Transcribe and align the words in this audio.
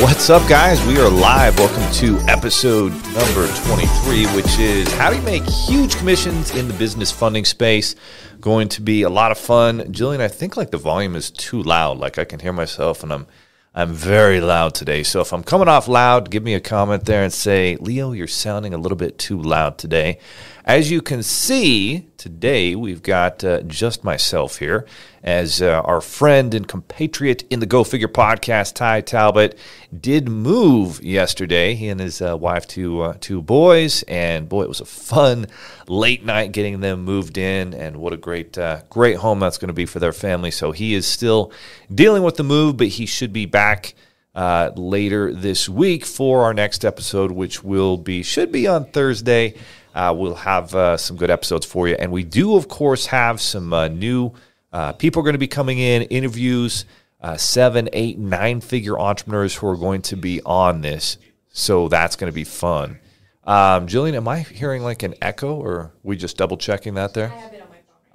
What's 0.00 0.30
up, 0.30 0.48
guys? 0.48 0.82
We 0.86 0.98
are 0.98 1.10
live. 1.10 1.58
Welcome 1.58 1.92
to 1.96 2.18
episode 2.26 2.90
number 3.12 3.46
23, 3.66 4.24
which 4.34 4.58
is 4.58 4.90
how 4.94 5.10
do 5.10 5.16
you 5.16 5.22
make 5.22 5.42
huge 5.44 5.94
commissions 5.94 6.54
in 6.54 6.68
the 6.68 6.74
business 6.74 7.10
funding 7.10 7.44
space? 7.44 7.96
Going 8.40 8.70
to 8.70 8.80
be 8.80 9.02
a 9.02 9.10
lot 9.10 9.30
of 9.30 9.36
fun. 9.36 9.80
Jillian, 9.92 10.20
I 10.20 10.28
think 10.28 10.56
like 10.56 10.70
the 10.70 10.78
volume 10.78 11.16
is 11.16 11.30
too 11.30 11.62
loud. 11.62 11.98
Like 11.98 12.18
I 12.18 12.24
can 12.24 12.40
hear 12.40 12.54
myself 12.54 13.02
and 13.02 13.12
I'm 13.12 13.26
I'm 13.74 13.92
very 13.92 14.40
loud 14.40 14.74
today. 14.74 15.02
So 15.02 15.20
if 15.20 15.34
I'm 15.34 15.44
coming 15.44 15.68
off 15.68 15.86
loud, 15.86 16.30
give 16.30 16.42
me 16.42 16.54
a 16.54 16.60
comment 16.60 17.04
there 17.04 17.22
and 17.22 17.32
say, 17.32 17.76
Leo, 17.76 18.12
you're 18.12 18.26
sounding 18.26 18.72
a 18.72 18.78
little 18.78 18.96
bit 18.96 19.18
too 19.18 19.40
loud 19.40 19.76
today. 19.76 20.18
As 20.64 20.90
you 20.90 21.02
can 21.02 21.22
see, 21.22 22.09
today 22.20 22.74
we've 22.74 23.02
got 23.02 23.42
uh, 23.42 23.62
just 23.62 24.04
myself 24.04 24.58
here 24.58 24.86
as 25.22 25.62
uh, 25.62 25.80
our 25.86 26.02
friend 26.02 26.52
and 26.52 26.68
compatriot 26.68 27.44
in 27.48 27.60
the 27.60 27.66
Go 27.66 27.82
Figure 27.82 28.08
podcast, 28.08 28.74
Ty 28.74 29.00
Talbot, 29.00 29.58
did 29.98 30.28
move 30.28 31.02
yesterday. 31.02 31.74
He 31.74 31.88
and 31.88 31.98
his 31.98 32.20
uh, 32.20 32.36
wife, 32.36 32.66
two, 32.66 33.00
uh, 33.00 33.14
two 33.20 33.40
boys, 33.40 34.02
and 34.02 34.50
boy, 34.50 34.64
it 34.64 34.68
was 34.68 34.82
a 34.82 34.84
fun 34.84 35.46
late 35.88 36.22
night 36.22 36.52
getting 36.52 36.80
them 36.80 37.04
moved 37.04 37.38
in, 37.38 37.72
and 37.72 37.96
what 37.96 38.12
a 38.12 38.18
great, 38.18 38.58
uh, 38.58 38.82
great 38.90 39.16
home 39.16 39.40
that's 39.40 39.56
going 39.56 39.68
to 39.68 39.74
be 39.74 39.86
for 39.86 39.98
their 39.98 40.12
family. 40.12 40.50
So 40.50 40.72
he 40.72 40.92
is 40.92 41.06
still 41.06 41.52
dealing 41.92 42.22
with 42.22 42.36
the 42.36 42.44
move, 42.44 42.76
but 42.76 42.88
he 42.88 43.06
should 43.06 43.32
be 43.32 43.46
back. 43.46 43.94
Uh, 44.32 44.70
later 44.76 45.34
this 45.34 45.68
week 45.68 46.04
for 46.04 46.44
our 46.44 46.54
next 46.54 46.84
episode, 46.84 47.32
which 47.32 47.64
will 47.64 47.96
be 47.96 48.22
should 48.22 48.52
be 48.52 48.64
on 48.68 48.84
Thursday. 48.84 49.56
Uh, 49.94 50.14
we'll 50.16 50.34
have 50.34 50.74
uh, 50.74 50.96
some 50.96 51.16
good 51.16 51.30
episodes 51.30 51.66
for 51.66 51.88
you. 51.88 51.96
And 51.98 52.12
we 52.12 52.24
do, 52.24 52.56
of 52.56 52.68
course, 52.68 53.06
have 53.06 53.40
some 53.40 53.72
uh, 53.72 53.88
new 53.88 54.32
uh, 54.72 54.92
people 54.92 55.20
are 55.20 55.24
going 55.24 55.34
to 55.34 55.38
be 55.38 55.48
coming 55.48 55.78
in, 55.78 56.02
interviews, 56.02 56.84
uh, 57.20 57.36
seven, 57.36 57.88
eight, 57.92 58.18
nine 58.18 58.60
figure 58.60 58.98
entrepreneurs 58.98 59.54
who 59.54 59.66
are 59.66 59.76
going 59.76 60.02
to 60.02 60.16
be 60.16 60.40
on 60.46 60.80
this. 60.80 61.18
So 61.52 61.88
that's 61.88 62.16
going 62.16 62.30
to 62.30 62.34
be 62.34 62.44
fun. 62.44 62.98
Um, 63.44 63.86
Jillian, 63.88 64.14
am 64.14 64.28
I 64.28 64.40
hearing 64.40 64.82
like 64.82 65.02
an 65.02 65.14
echo 65.20 65.54
or 65.54 65.92
we 66.02 66.16
just 66.16 66.36
double 66.36 66.56
checking 66.56 66.94
that 66.94 67.14
there? 67.14 67.32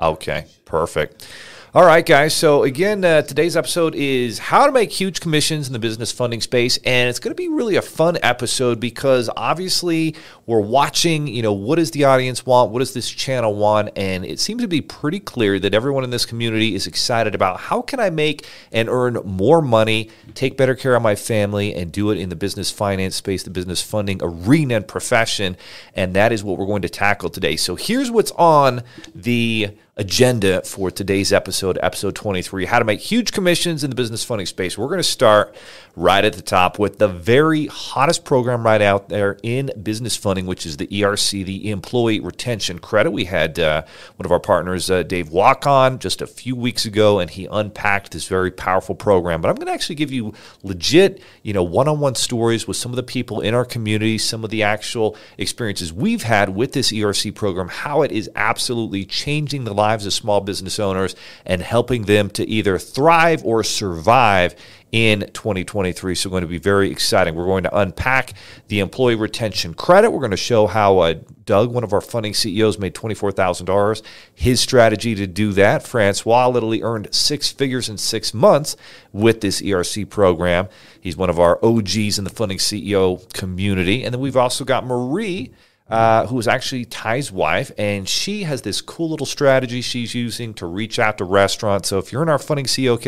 Okay, 0.01 0.45
perfect. 0.65 1.27
All 1.75 1.83
right, 1.83 2.05
guys. 2.05 2.33
So 2.33 2.63
again, 2.63 3.03
uh, 3.03 3.23
today's 3.23 3.57
episode 3.57 3.95
is 3.95 4.39
how 4.39 4.65
to 4.65 4.71
make 4.71 4.93
huge 4.93 5.19
commissions 5.19 5.67
in 5.67 5.73
the 5.73 5.79
business 5.79 6.09
funding 6.09 6.39
space, 6.39 6.79
and 6.85 7.09
it's 7.09 7.19
going 7.19 7.31
to 7.31 7.35
be 7.35 7.49
really 7.49 7.75
a 7.75 7.81
fun 7.81 8.17
episode 8.23 8.79
because 8.79 9.29
obviously 9.35 10.15
we're 10.45 10.61
watching. 10.61 11.27
You 11.27 11.41
know, 11.41 11.51
what 11.51 11.75
does 11.75 11.91
the 11.91 12.05
audience 12.05 12.45
want? 12.45 12.71
What 12.71 12.79
does 12.79 12.93
this 12.93 13.09
channel 13.09 13.53
want? 13.53 13.89
And 13.97 14.23
it 14.23 14.39
seems 14.39 14.61
to 14.61 14.69
be 14.69 14.79
pretty 14.79 15.19
clear 15.19 15.59
that 15.59 15.73
everyone 15.73 16.05
in 16.05 16.11
this 16.11 16.25
community 16.25 16.75
is 16.75 16.87
excited 16.87 17.35
about 17.35 17.59
how 17.59 17.81
can 17.81 17.99
I 17.99 18.09
make 18.09 18.47
and 18.71 18.87
earn 18.87 19.15
more 19.25 19.61
money, 19.61 20.11
take 20.33 20.55
better 20.55 20.75
care 20.75 20.95
of 20.95 21.01
my 21.01 21.15
family, 21.15 21.75
and 21.75 21.91
do 21.91 22.09
it 22.09 22.17
in 22.17 22.29
the 22.29 22.37
business 22.37 22.71
finance 22.71 23.17
space, 23.17 23.43
the 23.43 23.49
business 23.49 23.81
funding 23.81 24.21
arena 24.21 24.77
and 24.77 24.87
profession. 24.87 25.57
And 25.93 26.13
that 26.13 26.31
is 26.31 26.41
what 26.41 26.57
we're 26.57 26.67
going 26.67 26.83
to 26.83 26.89
tackle 26.89 27.29
today. 27.29 27.57
So 27.57 27.75
here's 27.75 28.09
what's 28.09 28.31
on 28.31 28.81
the 29.13 29.75
agenda 29.97 30.61
for 30.63 30.91
today's 30.91 31.31
episode, 31.31 31.79
episode 31.81 32.13
23 32.15 32.65
how 32.65 32.79
to 32.79 32.85
make 32.85 32.99
huge 32.99 33.31
commissions 33.31 33.81
in 33.81 33.89
the 33.89 33.95
business 33.95 34.25
funding 34.25 34.45
space. 34.45 34.77
We're 34.77 34.87
going 34.87 34.97
to 34.97 35.03
start 35.03 35.55
right 35.95 36.25
at 36.25 36.33
the 36.33 36.41
top 36.41 36.77
with 36.77 36.97
the 36.97 37.07
very 37.07 37.67
hottest 37.67 38.25
program 38.25 38.65
right 38.65 38.81
out 38.81 39.07
there 39.07 39.37
in 39.41 39.71
business 39.81 40.17
funding, 40.17 40.45
which 40.45 40.65
is 40.65 40.75
the 40.75 40.87
ERC, 40.87 41.45
the 41.45 41.71
Employee 41.71 42.19
Retention 42.19 42.79
Credit. 42.79 43.11
We 43.11 43.23
had 43.25 43.57
uh, 43.57 43.83
one 44.17 44.25
of 44.25 44.31
our 44.33 44.39
partners, 44.41 44.91
uh, 44.91 45.03
Dave 45.03 45.29
Walk, 45.29 45.65
on 45.65 45.99
just 45.99 46.21
a 46.21 46.27
few 46.27 46.57
weeks 46.57 46.83
ago, 46.83 47.19
and 47.19 47.29
he 47.29 47.47
unpacked 47.49 48.11
this 48.11 48.27
very 48.27 48.51
powerful 48.51 48.95
program. 48.95 49.39
But 49.39 49.47
I'm 49.47 49.55
going 49.55 49.67
to 49.67 49.73
actually 49.73 49.95
give 49.95 50.11
you 50.11 50.33
legit, 50.63 51.21
you 51.43 51.53
know, 51.53 51.63
one-on-one 51.63 52.15
stories 52.15 52.67
with 52.67 52.75
some 52.75 52.91
of 52.91 52.97
the 52.97 53.03
people 53.03 53.39
in 53.39 53.53
our 53.53 53.65
community, 53.65 54.17
some 54.17 54.43
of 54.43 54.49
the 54.49 54.63
actual 54.63 55.15
experiences 55.37 55.93
we've 55.93 56.23
had 56.23 56.49
with 56.49 56.73
this 56.73 56.91
ERC 56.91 57.33
program, 57.33 57.69
how 57.69 58.01
it 58.01 58.11
is 58.11 58.29
absolutely 58.35 59.05
changing 59.05 59.63
the 59.63 59.73
lives 59.73 59.84
of 59.93 60.13
small 60.13 60.41
business 60.41 60.79
owners 60.79 61.15
and 61.45 61.61
helping 61.61 62.03
them 62.03 62.29
to 62.31 62.47
either 62.47 62.77
thrive 62.77 63.43
or 63.45 63.63
survive 63.63 64.55
in 64.91 65.29
2023. 65.33 66.15
So, 66.15 66.29
going 66.29 66.41
to 66.41 66.47
be 66.47 66.57
very 66.57 66.89
exciting. 66.89 67.35
We're 67.35 67.45
going 67.45 67.63
to 67.63 67.77
unpack 67.77 68.33
the 68.69 68.79
employee 68.79 69.15
retention 69.15 69.73
credit. 69.73 70.11
We're 70.11 70.19
going 70.19 70.31
to 70.31 70.37
show 70.37 70.67
how 70.67 70.99
uh, 70.99 71.15
Doug, 71.45 71.73
one 71.73 71.83
of 71.83 71.91
our 71.91 71.99
funding 71.99 72.33
CEOs, 72.33 72.79
made 72.79 72.95
$24,000. 72.95 74.01
His 74.33 74.61
strategy 74.61 75.13
to 75.15 75.27
do 75.27 75.51
that. 75.53 75.83
Francois 75.83 76.47
literally 76.47 76.81
earned 76.81 77.13
six 77.13 77.51
figures 77.51 77.89
in 77.89 77.97
six 77.97 78.33
months 78.33 78.77
with 79.11 79.41
this 79.41 79.61
ERC 79.61 80.09
program. 80.09 80.69
He's 81.01 81.17
one 81.17 81.29
of 81.29 81.39
our 81.39 81.59
OGs 81.63 82.17
in 82.17 82.23
the 82.23 82.29
funding 82.29 82.57
CEO 82.57 83.31
community. 83.33 84.03
And 84.03 84.13
then 84.13 84.21
we've 84.21 84.37
also 84.37 84.63
got 84.63 84.85
Marie 84.85 85.51
uh, 85.87 86.25
who 86.25 86.39
is 86.39 86.47
actually 86.47 86.83
Ty's 86.83 87.31
wife, 87.31 87.71
and 87.77 88.09
she 88.09 88.43
has 88.43 88.63
this 88.63 88.81
cool 88.81 89.11
little 89.11 89.27
strategy 89.27 89.81
she's 89.81 90.15
using 90.15 90.53
to 90.55 90.65
reach 90.65 90.97
out 90.97 91.19
to 91.19 91.23
restaurants. 91.23 91.89
So 91.89 91.99
if 91.99 92.11
you're 92.11 92.23
in 92.23 92.29
our 92.29 92.39
Funding 92.39 92.65
CEO, 92.65 92.99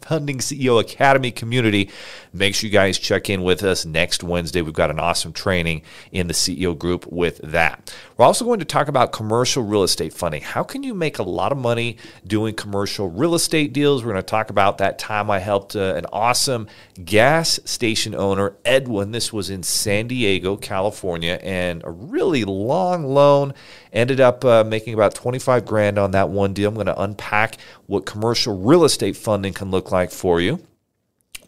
Funding 0.00 0.38
CEO 0.38 0.80
Academy 0.80 1.32
community, 1.32 1.90
make 2.32 2.54
sure 2.54 2.68
you 2.68 2.72
guys 2.72 2.96
check 2.96 3.28
in 3.28 3.42
with 3.42 3.64
us 3.64 3.84
next 3.84 4.22
Wednesday. 4.22 4.62
We've 4.62 4.72
got 4.72 4.90
an 4.90 5.00
awesome 5.00 5.32
training 5.32 5.82
in 6.12 6.28
the 6.28 6.32
CEO 6.32 6.78
group 6.78 7.06
with 7.08 7.38
that. 7.42 7.92
We're 8.16 8.24
also 8.24 8.44
going 8.44 8.60
to 8.60 8.64
talk 8.64 8.86
about 8.86 9.10
commercial 9.10 9.64
real 9.64 9.82
estate 9.82 10.12
funding. 10.12 10.42
How 10.42 10.62
can 10.62 10.84
you 10.84 10.94
make 10.94 11.18
a 11.18 11.24
lot 11.24 11.50
of 11.50 11.58
money 11.58 11.96
doing 12.24 12.54
commercial 12.54 13.08
real 13.08 13.34
estate 13.34 13.72
deals? 13.72 14.04
We're 14.04 14.12
going 14.12 14.22
to 14.22 14.30
talk 14.30 14.50
about 14.50 14.78
that 14.78 15.00
time 15.00 15.28
I 15.28 15.40
helped 15.40 15.74
uh, 15.74 15.94
an 15.96 16.06
awesome 16.12 16.68
gas 17.04 17.58
station 17.64 18.14
owner, 18.14 18.54
Edwin. 18.64 19.10
This 19.10 19.32
was 19.32 19.50
in 19.50 19.64
San 19.64 20.06
Diego, 20.06 20.56
California, 20.56 21.40
and 21.42 21.79
a 21.84 21.90
really 21.90 22.44
long 22.44 23.04
loan. 23.04 23.54
Ended 23.92 24.20
up 24.20 24.44
uh, 24.44 24.64
making 24.64 24.94
about 24.94 25.14
25 25.14 25.64
grand 25.64 25.98
on 25.98 26.12
that 26.12 26.28
one 26.28 26.52
deal. 26.52 26.68
I'm 26.68 26.74
going 26.74 26.86
to 26.86 27.00
unpack 27.00 27.56
what 27.86 28.06
commercial 28.06 28.58
real 28.58 28.84
estate 28.84 29.16
funding 29.16 29.52
can 29.52 29.70
look 29.70 29.90
like 29.90 30.10
for 30.10 30.40
you. 30.40 30.60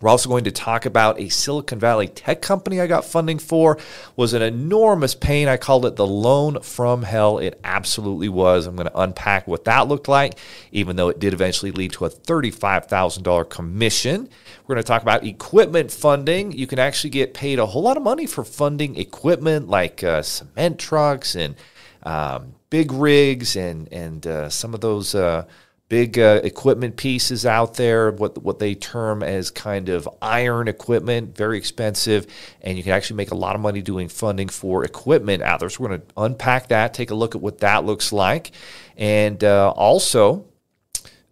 We're 0.03 0.11
also 0.11 0.29
going 0.29 0.45
to 0.45 0.51
talk 0.51 0.85
about 0.85 1.21
a 1.21 1.29
Silicon 1.29 1.79
Valley 1.79 2.09
tech 2.09 2.43
company 2.43 2.81
I 2.81 2.89
got 2.89 3.05
funding 3.05 3.39
for. 3.39 3.79
Was 4.17 4.35
an 4.35 4.43
enormous 4.43 5.15
pain. 5.15 5.47
I 5.47 5.57
called 5.57 5.87
it 5.87 5.95
the 5.95 6.07
loan 6.07 6.61
from 6.61 7.05
hell. 7.05 7.39
It 7.39 7.61
absolutely 7.63 8.29
was. 8.29 8.67
I'm 8.67 8.75
going 8.75 8.89
to 8.89 9.01
unpack 9.01 9.47
what 9.47 9.65
that 9.65 9.87
looked 9.87 10.09
like, 10.09 10.35
even 10.73 10.97
though 10.97 11.09
it 11.09 11.21
did 11.21 11.33
eventually 11.33 11.71
lead 11.71 11.93
to 11.93 12.05
a 12.05 12.11
$35,000 12.11 13.49
commission. 13.49 14.29
We're 14.67 14.75
going 14.75 14.85
to 14.85 14.89
talk 14.89 15.03
about 15.03 15.25
equipment 15.25 15.93
funding. 15.93 16.51
You 16.51 16.67
can 16.67 16.81
actually 16.81 17.11
get 17.11 17.33
paid 17.33 17.61
a 17.61 17.67
whole 17.67 17.83
lot 17.83 17.97
of 17.97 18.03
money 18.03 18.27
for 18.27 18.43
funding 18.43 18.97
equipment 18.97 19.69
like 19.69 20.03
uh, 20.03 20.23
cement 20.23 20.81
trucks 20.81 21.37
and 21.37 21.55
um, 22.03 22.57
big 22.71 22.91
rigs 22.91 23.55
and 23.55 23.93
and 23.93 24.27
uh, 24.27 24.49
some 24.49 24.75
of 24.75 24.81
those. 24.81 25.15
Uh, 25.15 25.45
big 25.93 26.19
uh, 26.19 26.41
equipment 26.43 26.97
pieces 26.97 27.45
out 27.45 27.75
there, 27.75 28.11
what 28.13 28.43
what 28.43 28.59
they 28.59 28.75
term 28.75 29.23
as 29.23 29.51
kind 29.51 29.91
of 29.91 30.09
iron 30.23 30.67
equipment, 30.67 31.37
very 31.37 31.59
expensive, 31.59 32.27
and 32.63 32.79
you 32.79 32.83
can 32.83 32.93
actually 32.93 33.19
make 33.19 33.31
a 33.31 33.35
lot 33.35 33.55
of 33.55 33.61
money 33.61 33.83
doing 33.83 34.09
funding 34.09 34.49
for 34.49 34.87
equipment 34.87 35.43
out 35.43 35.61
there. 35.61 35.69
So 35.69 35.83
we're 35.83 35.91
going 35.91 36.01
to 36.01 36.07
unpack 36.17 36.69
that, 36.69 36.95
take 36.95 37.11
a 37.11 37.15
look 37.15 37.35
at 37.35 37.43
what 37.43 37.59
that 37.59 37.85
looks 37.85 38.11
like, 38.11 38.53
and 38.97 39.45
uh, 39.45 39.71
also. 39.77 40.47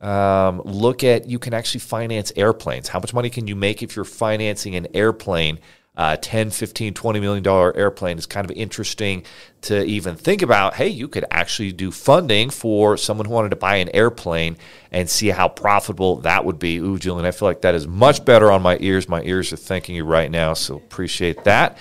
Um, 0.02 0.62
look 0.64 1.04
at 1.04 1.28
you 1.28 1.38
can 1.38 1.52
actually 1.52 1.80
finance 1.80 2.32
airplanes. 2.34 2.88
How 2.88 3.00
much 3.00 3.12
money 3.12 3.28
can 3.28 3.46
you 3.46 3.54
make 3.54 3.82
if 3.82 3.96
you're 3.96 4.06
financing 4.06 4.74
an 4.74 4.86
airplane? 4.94 5.58
Uh, 6.00 6.16
10, 6.16 6.48
15, 6.48 6.94
20 6.94 7.20
million 7.20 7.42
dollar 7.42 7.76
airplane 7.76 8.16
is 8.16 8.24
kind 8.24 8.48
of 8.48 8.56
interesting 8.56 9.22
to 9.60 9.84
even 9.84 10.16
think 10.16 10.40
about. 10.40 10.72
Hey, 10.72 10.88
you 10.88 11.08
could 11.08 11.26
actually 11.30 11.72
do 11.72 11.90
funding 11.90 12.48
for 12.48 12.96
someone 12.96 13.26
who 13.26 13.34
wanted 13.34 13.50
to 13.50 13.56
buy 13.56 13.76
an 13.76 13.90
airplane 13.92 14.56
and 14.90 15.10
see 15.10 15.28
how 15.28 15.46
profitable 15.46 16.16
that 16.20 16.46
would 16.46 16.58
be. 16.58 16.78
Ooh, 16.78 16.98
Julian, 16.98 17.26
I 17.26 17.32
feel 17.32 17.48
like 17.48 17.60
that 17.60 17.74
is 17.74 17.86
much 17.86 18.24
better 18.24 18.50
on 18.50 18.62
my 18.62 18.78
ears. 18.80 19.10
My 19.10 19.22
ears 19.24 19.52
are 19.52 19.56
thanking 19.56 19.94
you 19.94 20.06
right 20.06 20.30
now, 20.30 20.54
so 20.54 20.76
appreciate 20.76 21.44
that. 21.44 21.76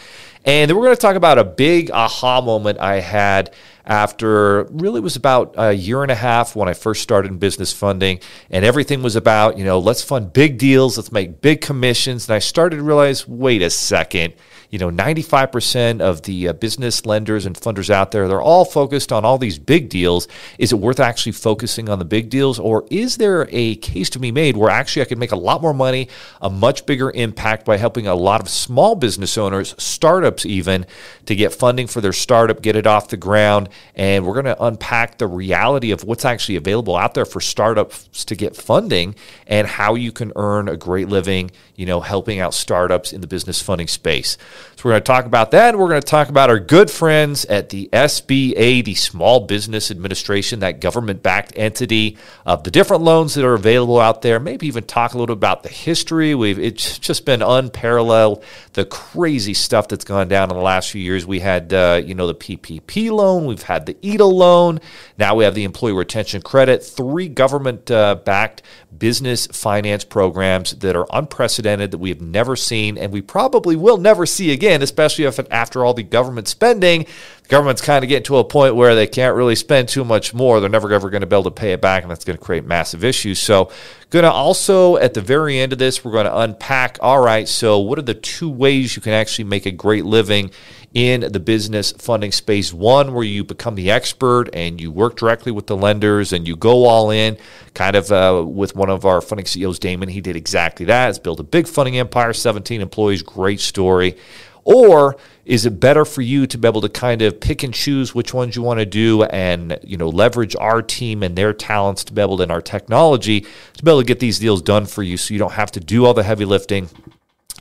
And 0.46 0.70
then 0.70 0.78
we're 0.78 0.86
going 0.86 0.96
to 0.96 1.02
talk 1.02 1.16
about 1.16 1.38
a 1.38 1.44
big 1.44 1.92
aha 1.92 2.42
moment 2.42 2.80
I 2.80 3.02
had 3.02 3.54
after 3.86 4.64
really 4.66 5.02
was 5.02 5.16
about 5.16 5.56
a 5.58 5.74
year 5.74 6.04
and 6.04 6.12
a 6.12 6.16
half 6.16 6.56
when 6.56 6.70
I 6.70 6.74
first 6.74 7.02
started 7.02 7.32
in 7.32 7.40
business 7.40 7.74
funding. 7.74 8.20
And 8.50 8.64
everything 8.64 9.02
was 9.02 9.16
about, 9.16 9.58
you 9.58 9.66
know, 9.66 9.80
let's 9.80 10.04
fund 10.04 10.32
big 10.32 10.58
deals, 10.58 10.98
let's 10.98 11.12
make 11.12 11.42
big 11.42 11.62
commissions. 11.62 12.30
And 12.30 12.36
I 12.36 12.40
started 12.40 12.78
to 12.78 12.84
realize 12.84 13.28
wait 13.28 13.62
a 13.62 13.70
second 13.70 14.34
you 14.70 14.78
know, 14.78 14.92
95% 14.92 16.00
of 16.00 16.22
the 16.24 16.48
uh, 16.48 16.54
business 16.54 17.06
lenders 17.06 17.46
and 17.46 17.56
funders 17.56 17.90
out 17.90 18.12
there, 18.12 18.28
they're 18.28 18.42
all 18.42 18.66
focused 18.66 19.12
on 19.12 19.26
all 19.26 19.40
these 19.40 19.58
big 19.58 19.90
deals. 19.90 20.28
Is 20.60 20.72
it 20.72 20.76
worth 20.76 21.00
actually 21.00 21.32
focusing 21.32 21.90
on 21.90 21.98
the 21.98 22.06
big 22.06 22.30
deals? 22.30 22.60
Or 22.60 22.86
is 22.92 23.18
there 23.18 23.48
a 23.50 23.76
case 23.78 24.12
to 24.12 24.20
be 24.20 24.32
made 24.32 24.58
where 24.58 24.70
actually 24.70 25.02
I 25.02 25.06
could 25.06 25.18
make 25.18 25.32
a 25.32 25.38
lot 25.38 25.62
more 25.62 25.74
money, 25.74 26.08
a 26.40 26.52
much 26.52 26.86
bigger 26.86 27.10
impact 27.12 27.66
by 27.66 27.78
helping 27.78 28.06
a 28.06 28.14
lot 28.14 28.42
of 28.42 28.50
small 28.50 28.96
business 28.96 29.38
owners, 29.40 29.74
startups 29.80 30.46
even, 30.46 30.86
to 31.26 31.36
get 31.36 31.54
funding 31.54 31.88
for 31.88 32.00
their 32.02 32.14
startup, 32.14 32.62
get 32.62 32.76
it 32.76 32.86
off 32.86 33.10
the 33.10 33.18
ground, 33.18 33.70
and 33.96 34.26
we're 34.26 34.34
going 34.34 34.46
to 34.46 34.64
unpack 34.64 35.18
the 35.18 35.28
reality 35.28 35.92
of 35.92 36.04
what's 36.04 36.26
actually 36.26 36.56
available 36.56 36.96
out 36.96 37.16
there 37.16 37.26
for 37.26 37.42
startups 37.42 38.26
to 38.26 38.36
get 38.36 38.56
funding 38.56 39.16
and 39.48 39.68
how 39.68 39.96
you 39.96 40.12
can 40.12 40.32
earn 40.36 40.70
a 40.70 40.78
great 40.78 41.08
living, 41.08 41.50
you 41.76 41.88
know, 41.88 42.02
helping 42.02 42.40
out 42.40 42.54
startups 42.54 43.12
in 43.12 43.22
the 43.22 43.28
business 43.28 43.62
funding 43.62 43.88
space. 43.88 44.38
So 44.76 44.84
we're 44.86 44.92
going 44.92 45.04
to 45.04 45.06
talk 45.06 45.26
about 45.26 45.52
that. 45.52 45.78
We're 45.78 45.90
going 45.90 46.02
to 46.02 46.08
talk 46.08 46.30
about 46.30 46.50
our 46.50 46.60
good 46.60 46.90
friends 46.90 47.46
at 47.46 47.70
the 47.70 47.90
SBA, 47.92 48.86
the 48.86 48.96
Small 48.96 49.42
Business 49.42 49.92
Administration, 49.92 50.62
that 50.62 50.80
government 50.80 51.22
backed 51.22 51.54
entity 51.56 52.18
of 52.46 52.64
the 52.64 52.72
different 52.72 53.04
loans 53.04 53.36
that 53.36 53.46
are 53.46 53.56
available 53.56 54.00
out 54.00 54.22
there. 54.22 54.40
Maybe 54.40 54.68
even 54.68 54.86
talk 54.86 55.14
a 55.14 55.18
little 55.18 55.34
about 55.34 55.64
the 55.64 55.70
history. 55.70 56.34
We've 56.34 56.58
it's 56.60 56.98
just 56.98 57.26
been 57.26 57.42
unparalleled 57.42 58.44
the 58.74 58.86
crazy 58.86 59.54
stuff 59.54 59.88
that's 59.88 60.06
gone 60.06 60.30
down 60.30 60.50
in 60.50 60.56
the 60.56 60.64
last 60.64 60.92
few 60.92 61.02
years. 61.02 61.26
We 61.26 61.40
had 61.40 61.74
uh, 61.74 62.02
you 62.06 62.16
know 62.16 62.28
the 62.28 62.36
PPP 62.36 63.12
loan, 63.12 63.46
we've 63.46 63.64
had 63.64 63.86
the 63.86 63.96
EIDL 63.96 64.32
loan, 64.32 64.80
now 65.18 65.36
we 65.36 65.44
have 65.44 65.56
the 65.56 65.64
Employee 65.64 65.94
Retention 65.94 66.42
Credit, 66.42 66.84
three 66.84 67.28
government 67.28 67.92
uh, 67.92 68.16
backed 68.16 68.62
business 68.98 69.48
finance 69.48 70.04
programs 70.04 70.72
that 70.78 70.96
are 70.96 71.06
unprecedented 71.12 71.92
that 71.92 71.98
we 71.98 72.10
have 72.10 72.22
never 72.22 72.56
seen 72.56 72.98
and 72.98 73.12
we 73.12 73.22
probably 73.22 73.76
will 73.76 73.98
never 73.98 74.26
see 74.26 74.49
again, 74.52 74.82
especially 74.82 75.26
if 75.26 75.40
after 75.52 75.84
all 75.84 75.94
the 75.94 76.04
government 76.04 76.48
spending, 76.48 77.06
government's 77.50 77.82
kind 77.82 78.06
of 78.06 78.10
getting 78.10 78.24
to 78.24 78.38
a 78.38 78.44
point 78.44 78.76
where 78.76 78.96
they 78.96 79.08
can't 79.08 79.36
really 79.36 79.56
spend 79.56 79.90
too 79.90 80.06
much 80.06 80.34
more. 80.34 80.60
They're 80.60 80.70
never 80.70 80.92
ever 80.94 81.10
going 81.10 81.22
to 81.22 81.28
be 81.28 81.36
able 81.36 81.44
to 81.46 81.52
pay 81.52 81.74
it 81.74 81.82
back, 81.82 82.04
and 82.04 82.12
that's 82.12 82.24
going 82.24 82.38
to 82.38 82.44
create 82.44 82.64
massive 82.64 83.04
issues. 83.04 83.40
So, 83.40 83.72
going 84.12 84.24
to 84.24 84.32
also 84.32 84.96
at 84.98 85.14
the 85.16 85.22
very 85.22 85.60
end 85.60 85.74
of 85.74 85.80
this, 85.80 86.06
we're 86.06 86.12
going 86.12 86.26
to 86.26 86.38
unpack. 86.38 86.98
All 87.02 87.20
right, 87.20 87.48
so 87.48 87.80
what 87.80 88.00
are 88.00 88.04
the 88.04 88.14
two 88.14 88.50
ways 88.50 88.96
you 88.96 89.02
can 89.02 89.14
actually 89.14 89.46
make 89.46 89.66
a 89.66 89.72
great 89.72 90.06
living? 90.06 90.52
in 90.94 91.22
the 91.22 91.40
business 91.40 91.92
funding 91.92 92.32
space. 92.32 92.74
One 92.74 93.14
where 93.14 93.24
you 93.24 93.44
become 93.44 93.76
the 93.76 93.92
expert 93.92 94.50
and 94.54 94.82
you 94.82 94.92
work 94.92 95.18
directly 95.18 95.52
with 95.52 95.68
the 95.68 95.78
lenders 95.78 96.34
and 96.34 96.48
you 96.48 96.56
go 96.56 96.86
all 96.86 97.12
in, 97.12 97.38
kind 97.74 97.96
of 97.96 98.12
uh, 98.12 98.44
with 98.46 98.76
one 98.76 98.90
of 98.90 99.06
our 99.06 99.22
funding 99.22 99.46
CEOs, 99.46 99.80
Damon. 99.80 100.10
He 100.10 100.22
did 100.22 100.36
exactly 100.36 100.86
that. 100.88 101.08
He's 101.08 101.20
built 101.20 101.40
a 101.40 101.44
big 101.44 101.68
funding 101.68 101.98
empire, 101.98 102.34
17 102.34 102.82
employees, 102.82 103.22
great 103.22 103.60
story. 103.60 104.18
Or 104.64 105.18
is 105.46 105.66
it 105.66 105.80
better 105.80 106.06
for 106.06 106.22
you 106.22 106.46
to 106.48 106.58
be 106.58 106.68
able 106.68 106.82
to 106.82 106.90
kind 106.90 107.22
of 107.22 107.40
pick 107.40 107.64
and 107.64 107.74
choose 107.74 108.14
which 108.14 108.34
ones 108.34 108.56
you 108.56 108.62
want 108.62 108.80
to 108.80 108.86
do 108.86 109.24
and 109.24 109.80
you 109.84 109.98
know 109.98 110.10
leverage 110.10 110.56
our 110.58 110.82
team 110.82 111.24
and 111.24 111.36
their 111.36 111.54
talents 111.54 112.04
to 112.04 112.14
be 112.14 112.22
able 112.22 112.38
to 112.38 112.44
in 112.44 112.52
our 112.52 112.62
technology 112.62 113.42
to 113.42 113.84
be 113.84 113.90
able 113.90 114.00
to 114.00 114.06
get 114.06 114.20
these 114.20 114.38
deals 114.40 114.62
done 114.62 114.86
for 114.86 115.02
you 115.02 115.18
so 115.18 115.34
you 115.34 115.40
don't 115.40 115.54
have 115.54 115.72
to 115.72 115.80
do 115.80 116.06
all 116.06 116.14
the 116.14 116.24
heavy 116.24 116.46
lifting 116.46 116.88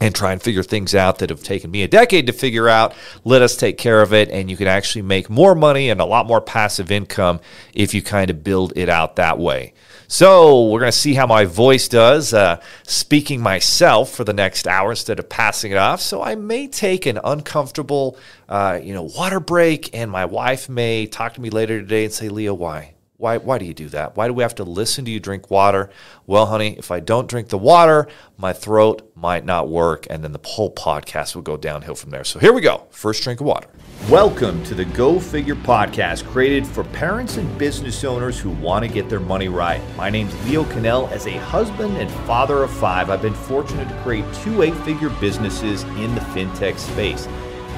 and 0.01 0.15
try 0.15 0.33
and 0.33 0.43
figure 0.43 0.63
things 0.63 0.95
out 0.95 1.19
that 1.19 1.31
have 1.31 1.43
taken 1.43 1.71
me 1.71 1.83
a 1.83 1.89
decade 1.89 2.27
to 2.27 2.33
figure 2.33 2.69
out. 2.69 2.95
Let 3.25 3.43
us 3.43 3.57
take 3.57 3.79
care 3.79 4.01
of 4.01 4.13
it, 4.13 4.31
and 4.31 4.51
you 4.51 4.57
can 4.57 4.69
actually 4.69 5.03
make 5.03 5.29
more 5.29 5.55
money 5.55 5.91
and 5.91 6.01
a 6.01 6.05
lot 6.05 6.27
more 6.27 6.41
passive 6.41 6.91
income 6.91 7.41
if 7.75 7.95
you 7.95 8.03
kind 8.03 8.31
of 8.31 8.45
build 8.45 8.73
it 8.77 8.89
out 8.89 9.17
that 9.17 9.39
way. 9.39 9.75
So, 10.11 10.69
we're 10.69 10.81
going 10.81 10.91
to 10.91 10.99
see 10.99 11.13
how 11.13 11.27
my 11.27 11.45
voice 11.45 11.87
does 11.87 12.33
uh, 12.33 12.63
speaking 12.85 13.43
myself 13.43 14.11
for 14.11 14.25
the 14.25 14.33
next 14.33 14.67
hour 14.67 14.93
instead 14.93 15.19
of 15.19 15.29
passing 15.29 15.71
it 15.71 15.77
off. 15.77 16.01
So, 16.01 16.23
I 16.23 16.35
may 16.35 16.67
take 16.67 17.05
an 17.05 17.21
uncomfortable, 17.23 18.17
uh, 18.49 18.81
you 18.83 18.95
know, 18.95 19.03
water 19.03 19.39
break, 19.39 19.95
and 19.95 20.11
my 20.11 20.25
wife 20.25 20.67
may 20.67 21.07
talk 21.07 21.35
to 21.35 21.43
me 21.43 21.51
later 21.51 21.79
today 21.79 22.05
and 22.05 22.13
say, 22.13 22.31
"Leo, 22.31 22.55
why? 22.55 22.95
Why, 23.21 23.39
why 23.39 23.59
do 23.59 23.65
you 23.65 23.75
do 23.75 23.89
that? 23.89 24.17
Why 24.17 24.29
do 24.29 24.33
we 24.33 24.45
have 24.45 24.55
to 24.55 24.63
listen 24.63 25.05
to 25.05 25.11
you 25.11 25.19
drink 25.19 25.51
water? 25.51 25.91
Well, 26.29 26.47
honey, 26.47 26.79
if 26.79 26.93
I 26.93 27.01
don't 27.01 27.29
drink 27.29 27.49
the 27.49 27.59
water, 27.59 28.07
my 28.37 28.53
throat 28.53 29.11
might 29.17 29.45
not 29.45 29.69
work, 29.69 30.07
and 30.09 30.23
then 30.23 30.31
the 30.31 30.39
whole 30.45 30.73
podcast 30.73 31.35
will 31.35 31.43
go 31.43 31.57
downhill 31.57 31.97
from 31.97 32.11
there. 32.11 32.23
So 32.23 32.39
here 32.39 32.53
we 32.53 32.61
go. 32.61 32.87
First 32.91 33.25
drink 33.25 33.41
of 33.41 33.49
water. 33.49 33.67
Welcome 34.09 34.63
to 34.67 34.77
the 34.77 34.85
Go 34.85 35.19
Figure 35.19 35.57
podcast, 35.57 36.29
created 36.29 36.65
for 36.65 36.85
parents 36.85 37.39
and 37.39 37.59
business 37.59 38.05
owners 38.05 38.39
who 38.39 38.51
want 38.51 38.85
to 38.85 38.89
get 38.89 39.09
their 39.09 39.19
money 39.19 39.49
right. 39.49 39.83
My 39.97 40.11
name's 40.11 40.33
Leo 40.49 40.63
Cannell. 40.67 41.09
As 41.09 41.27
a 41.27 41.39
husband 41.39 41.97
and 41.97 42.09
father 42.25 42.63
of 42.63 42.71
five, 42.71 43.11
I've 43.11 43.21
been 43.21 43.35
fortunate 43.35 43.89
to 43.89 44.03
create 44.05 44.33
two 44.45 44.63
eight 44.63 44.77
figure 44.85 45.11
businesses 45.11 45.83
in 45.83 46.15
the 46.15 46.21
fintech 46.21 46.79
space. 46.79 47.27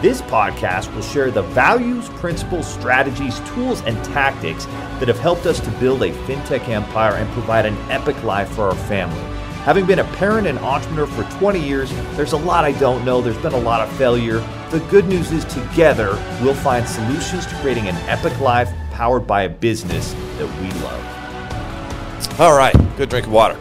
This 0.00 0.22
podcast 0.22 0.94
will 0.94 1.02
share 1.02 1.30
the 1.30 1.42
values, 1.42 2.08
principles, 2.08 2.66
strategies, 2.66 3.38
tools, 3.40 3.82
and 3.82 4.02
tactics 4.02 4.64
that 4.98 5.08
have 5.08 5.18
helped 5.18 5.44
us 5.44 5.60
to 5.60 5.70
build 5.72 6.02
a 6.02 6.10
fintech 6.24 6.66
empire 6.70 7.16
and 7.16 7.30
provide 7.32 7.66
an 7.66 7.76
epic 7.90 8.22
life 8.24 8.48
for 8.48 8.62
our 8.62 8.74
family. 8.74 9.20
Having 9.64 9.84
been 9.84 9.98
a 9.98 10.04
parent 10.14 10.46
and 10.46 10.58
entrepreneur 10.60 11.06
for 11.06 11.24
20 11.38 11.60
years, 11.60 11.90
there's 12.16 12.32
a 12.32 12.38
lot 12.38 12.64
I 12.64 12.72
don't 12.72 13.04
know. 13.04 13.20
There's 13.20 13.36
been 13.42 13.52
a 13.52 13.60
lot 13.60 13.86
of 13.86 13.94
failure. 13.98 14.38
The 14.70 14.80
good 14.88 15.04
news 15.04 15.32
is, 15.32 15.44
together, 15.44 16.12
we'll 16.40 16.54
find 16.54 16.88
solutions 16.88 17.44
to 17.48 17.54
creating 17.56 17.86
an 17.86 17.96
epic 18.08 18.40
life 18.40 18.70
powered 18.92 19.26
by 19.26 19.42
a 19.42 19.50
business 19.50 20.14
that 20.38 20.48
we 20.62 20.70
love. 20.80 22.40
All 22.40 22.56
right, 22.56 22.74
good 22.96 23.10
drink 23.10 23.26
of 23.26 23.32
water. 23.34 23.58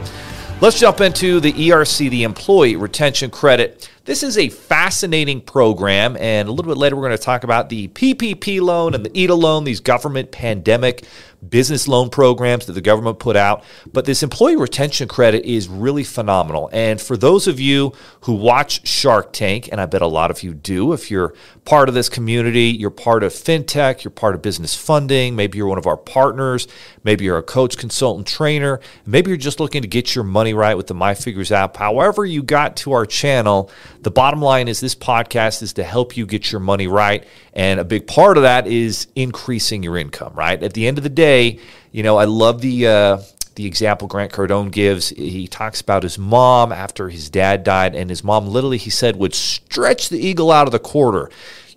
Let's 0.61 0.79
jump 0.79 1.01
into 1.01 1.41
the 1.41 1.51
ERC, 1.51 2.09
the 2.09 2.23
Employee 2.23 2.77
Retention 2.77 3.29
Credit. 3.29 3.89
This 4.09 4.23
is 4.23 4.39
a 4.39 4.49
fascinating 4.49 5.39
program, 5.39 6.17
and 6.17 6.49
a 6.49 6.51
little 6.51 6.71
bit 6.71 6.79
later, 6.79 6.95
we're 6.95 7.03
going 7.03 7.15
to 7.15 7.23
talk 7.23 7.43
about 7.43 7.69
the 7.69 7.89
PPP 7.89 8.59
loan 8.59 8.95
and 8.95 9.05
the 9.05 9.11
EIDL 9.11 9.39
loan, 9.39 9.65
these 9.65 9.81
government 9.81 10.31
pandemic 10.31 11.03
business 11.47 11.87
loan 11.87 12.09
programs 12.09 12.65
that 12.65 12.73
the 12.73 12.81
government 12.81 13.19
put 13.19 13.35
out. 13.35 13.63
But 13.91 14.05
this 14.05 14.23
employee 14.23 14.57
retention 14.57 15.07
credit 15.07 15.45
is 15.45 15.69
really 15.69 16.03
phenomenal. 16.03 16.69
And 16.73 16.99
for 16.99 17.15
those 17.15 17.47
of 17.47 17.59
you 17.59 17.93
who 18.21 18.33
watch 18.33 18.87
Shark 18.87 19.31
Tank, 19.31 19.69
and 19.71 19.79
I 19.79 19.85
bet 19.85 20.01
a 20.01 20.07
lot 20.07 20.31
of 20.31 20.43
you 20.43 20.53
do, 20.53 20.91
if 20.93 21.09
you're 21.09 21.33
part 21.65 21.87
of 21.87 21.95
this 21.95 22.09
community, 22.09 22.65
you're 22.65 22.89
part 22.89 23.23
of 23.23 23.31
fintech, 23.31 24.03
you're 24.03 24.11
part 24.11 24.35
of 24.35 24.41
business 24.41 24.75
funding, 24.75 25.35
maybe 25.35 25.57
you're 25.57 25.67
one 25.67 25.77
of 25.77 25.87
our 25.87 25.97
partners, 25.97 26.67
maybe 27.03 27.25
you're 27.25 27.37
a 27.37 27.43
coach, 27.43 27.77
consultant, 27.77 28.27
trainer, 28.27 28.79
maybe 29.05 29.29
you're 29.29 29.37
just 29.37 29.59
looking 29.59 29.81
to 29.81 29.87
get 29.87 30.15
your 30.15 30.23
money 30.23 30.53
right 30.53 30.75
with 30.75 30.87
the 30.87 30.93
My 30.93 31.13
Figures 31.13 31.51
app. 31.51 31.77
However, 31.77 32.25
you 32.25 32.43
got 32.43 32.75
to 32.77 32.91
our 32.91 33.05
channel, 33.05 33.71
the 34.01 34.11
bottom 34.11 34.41
line 34.41 34.67
is 34.67 34.79
this 34.79 34.95
podcast 34.95 35.61
is 35.61 35.73
to 35.73 35.83
help 35.83 36.15
you 36.15 36.25
get 36.25 36.51
your 36.51 36.61
money 36.61 36.87
right. 36.87 37.25
And 37.53 37.79
a 37.79 37.83
big 37.83 38.07
part 38.07 38.37
of 38.37 38.43
that 38.43 38.67
is 38.67 39.07
increasing 39.15 39.83
your 39.83 39.97
income, 39.97 40.33
right? 40.33 40.61
At 40.61 40.73
the 40.73 40.87
end 40.87 40.97
of 40.97 41.03
the 41.03 41.09
day, 41.09 41.59
you 41.91 42.03
know, 42.03 42.17
I 42.17 42.25
love 42.25 42.61
the 42.61 42.87
uh, 42.87 43.21
the 43.55 43.65
example 43.65 44.07
Grant 44.07 44.31
Cardone 44.31 44.71
gives. 44.71 45.09
He 45.09 45.47
talks 45.47 45.81
about 45.81 46.03
his 46.03 46.17
mom 46.17 46.71
after 46.71 47.09
his 47.09 47.29
dad 47.29 47.63
died, 47.63 47.93
and 47.93 48.09
his 48.09 48.23
mom 48.23 48.47
literally, 48.47 48.77
he 48.77 48.89
said, 48.89 49.17
would 49.17 49.35
stretch 49.35 50.09
the 50.09 50.19
eagle 50.19 50.51
out 50.51 50.67
of 50.67 50.71
the 50.71 50.79
quarter 50.79 51.29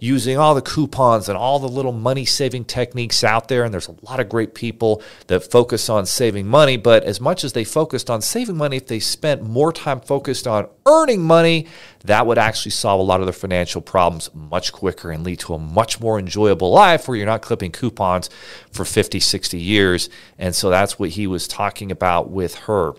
using 0.03 0.37
all 0.37 0.53
the 0.53 0.61
coupons 0.61 1.29
and 1.29 1.39
all 1.39 1.61
the 1.61 1.69
little 1.69 1.93
money 1.93 2.25
saving 2.25 2.65
techniques 2.65 3.23
out 3.23 3.47
there. 3.47 3.63
And 3.63 3.73
there's 3.73 3.87
a 3.87 3.95
lot 4.03 4.19
of 4.19 4.29
great 4.29 4.53
people 4.53 5.01
that 5.29 5.49
focus 5.49 5.89
on 5.89 6.07
saving 6.07 6.49
money. 6.49 6.77
But 6.77 7.05
as 7.05 7.21
much 7.21 7.45
as 7.45 7.53
they 7.53 7.63
focused 7.63 8.11
on 8.11 8.21
saving 8.21 8.57
money, 8.57 8.79
if 8.79 8.89
they 8.89 8.99
spent 8.99 9.43
more 9.43 9.73
time 9.73 10.01
focused 10.01 10.49
on 10.49 10.67
earning 10.87 11.23
money, 11.23 11.69
that 12.05 12.27
would 12.27 12.37
actually 12.37 12.73
solve 12.73 12.99
a 12.99 13.05
lot 13.05 13.21
of 13.21 13.27
their 13.27 13.33
financial 13.33 13.81
problems 13.81 14.29
much 14.35 14.73
quicker 14.73 15.13
and 15.13 15.23
lead 15.23 15.39
to 15.39 15.55
a 15.55 15.59
much 15.59 16.01
more 16.01 16.19
enjoyable 16.19 16.73
life 16.73 17.07
where 17.07 17.17
you're 17.17 17.25
not 17.25 17.43
clipping 17.43 17.71
coupons 17.71 18.29
for 18.73 18.85
50, 18.85 19.21
60 19.21 19.57
years. 19.57 20.11
And 20.37 20.53
so 20.53 20.69
that's 20.69 20.99
what 20.99 21.11
he 21.11 21.29
was 21.29 21.47
talking 21.47 21.93
about 21.93 22.29
with 22.29 22.57
her. 22.57 22.95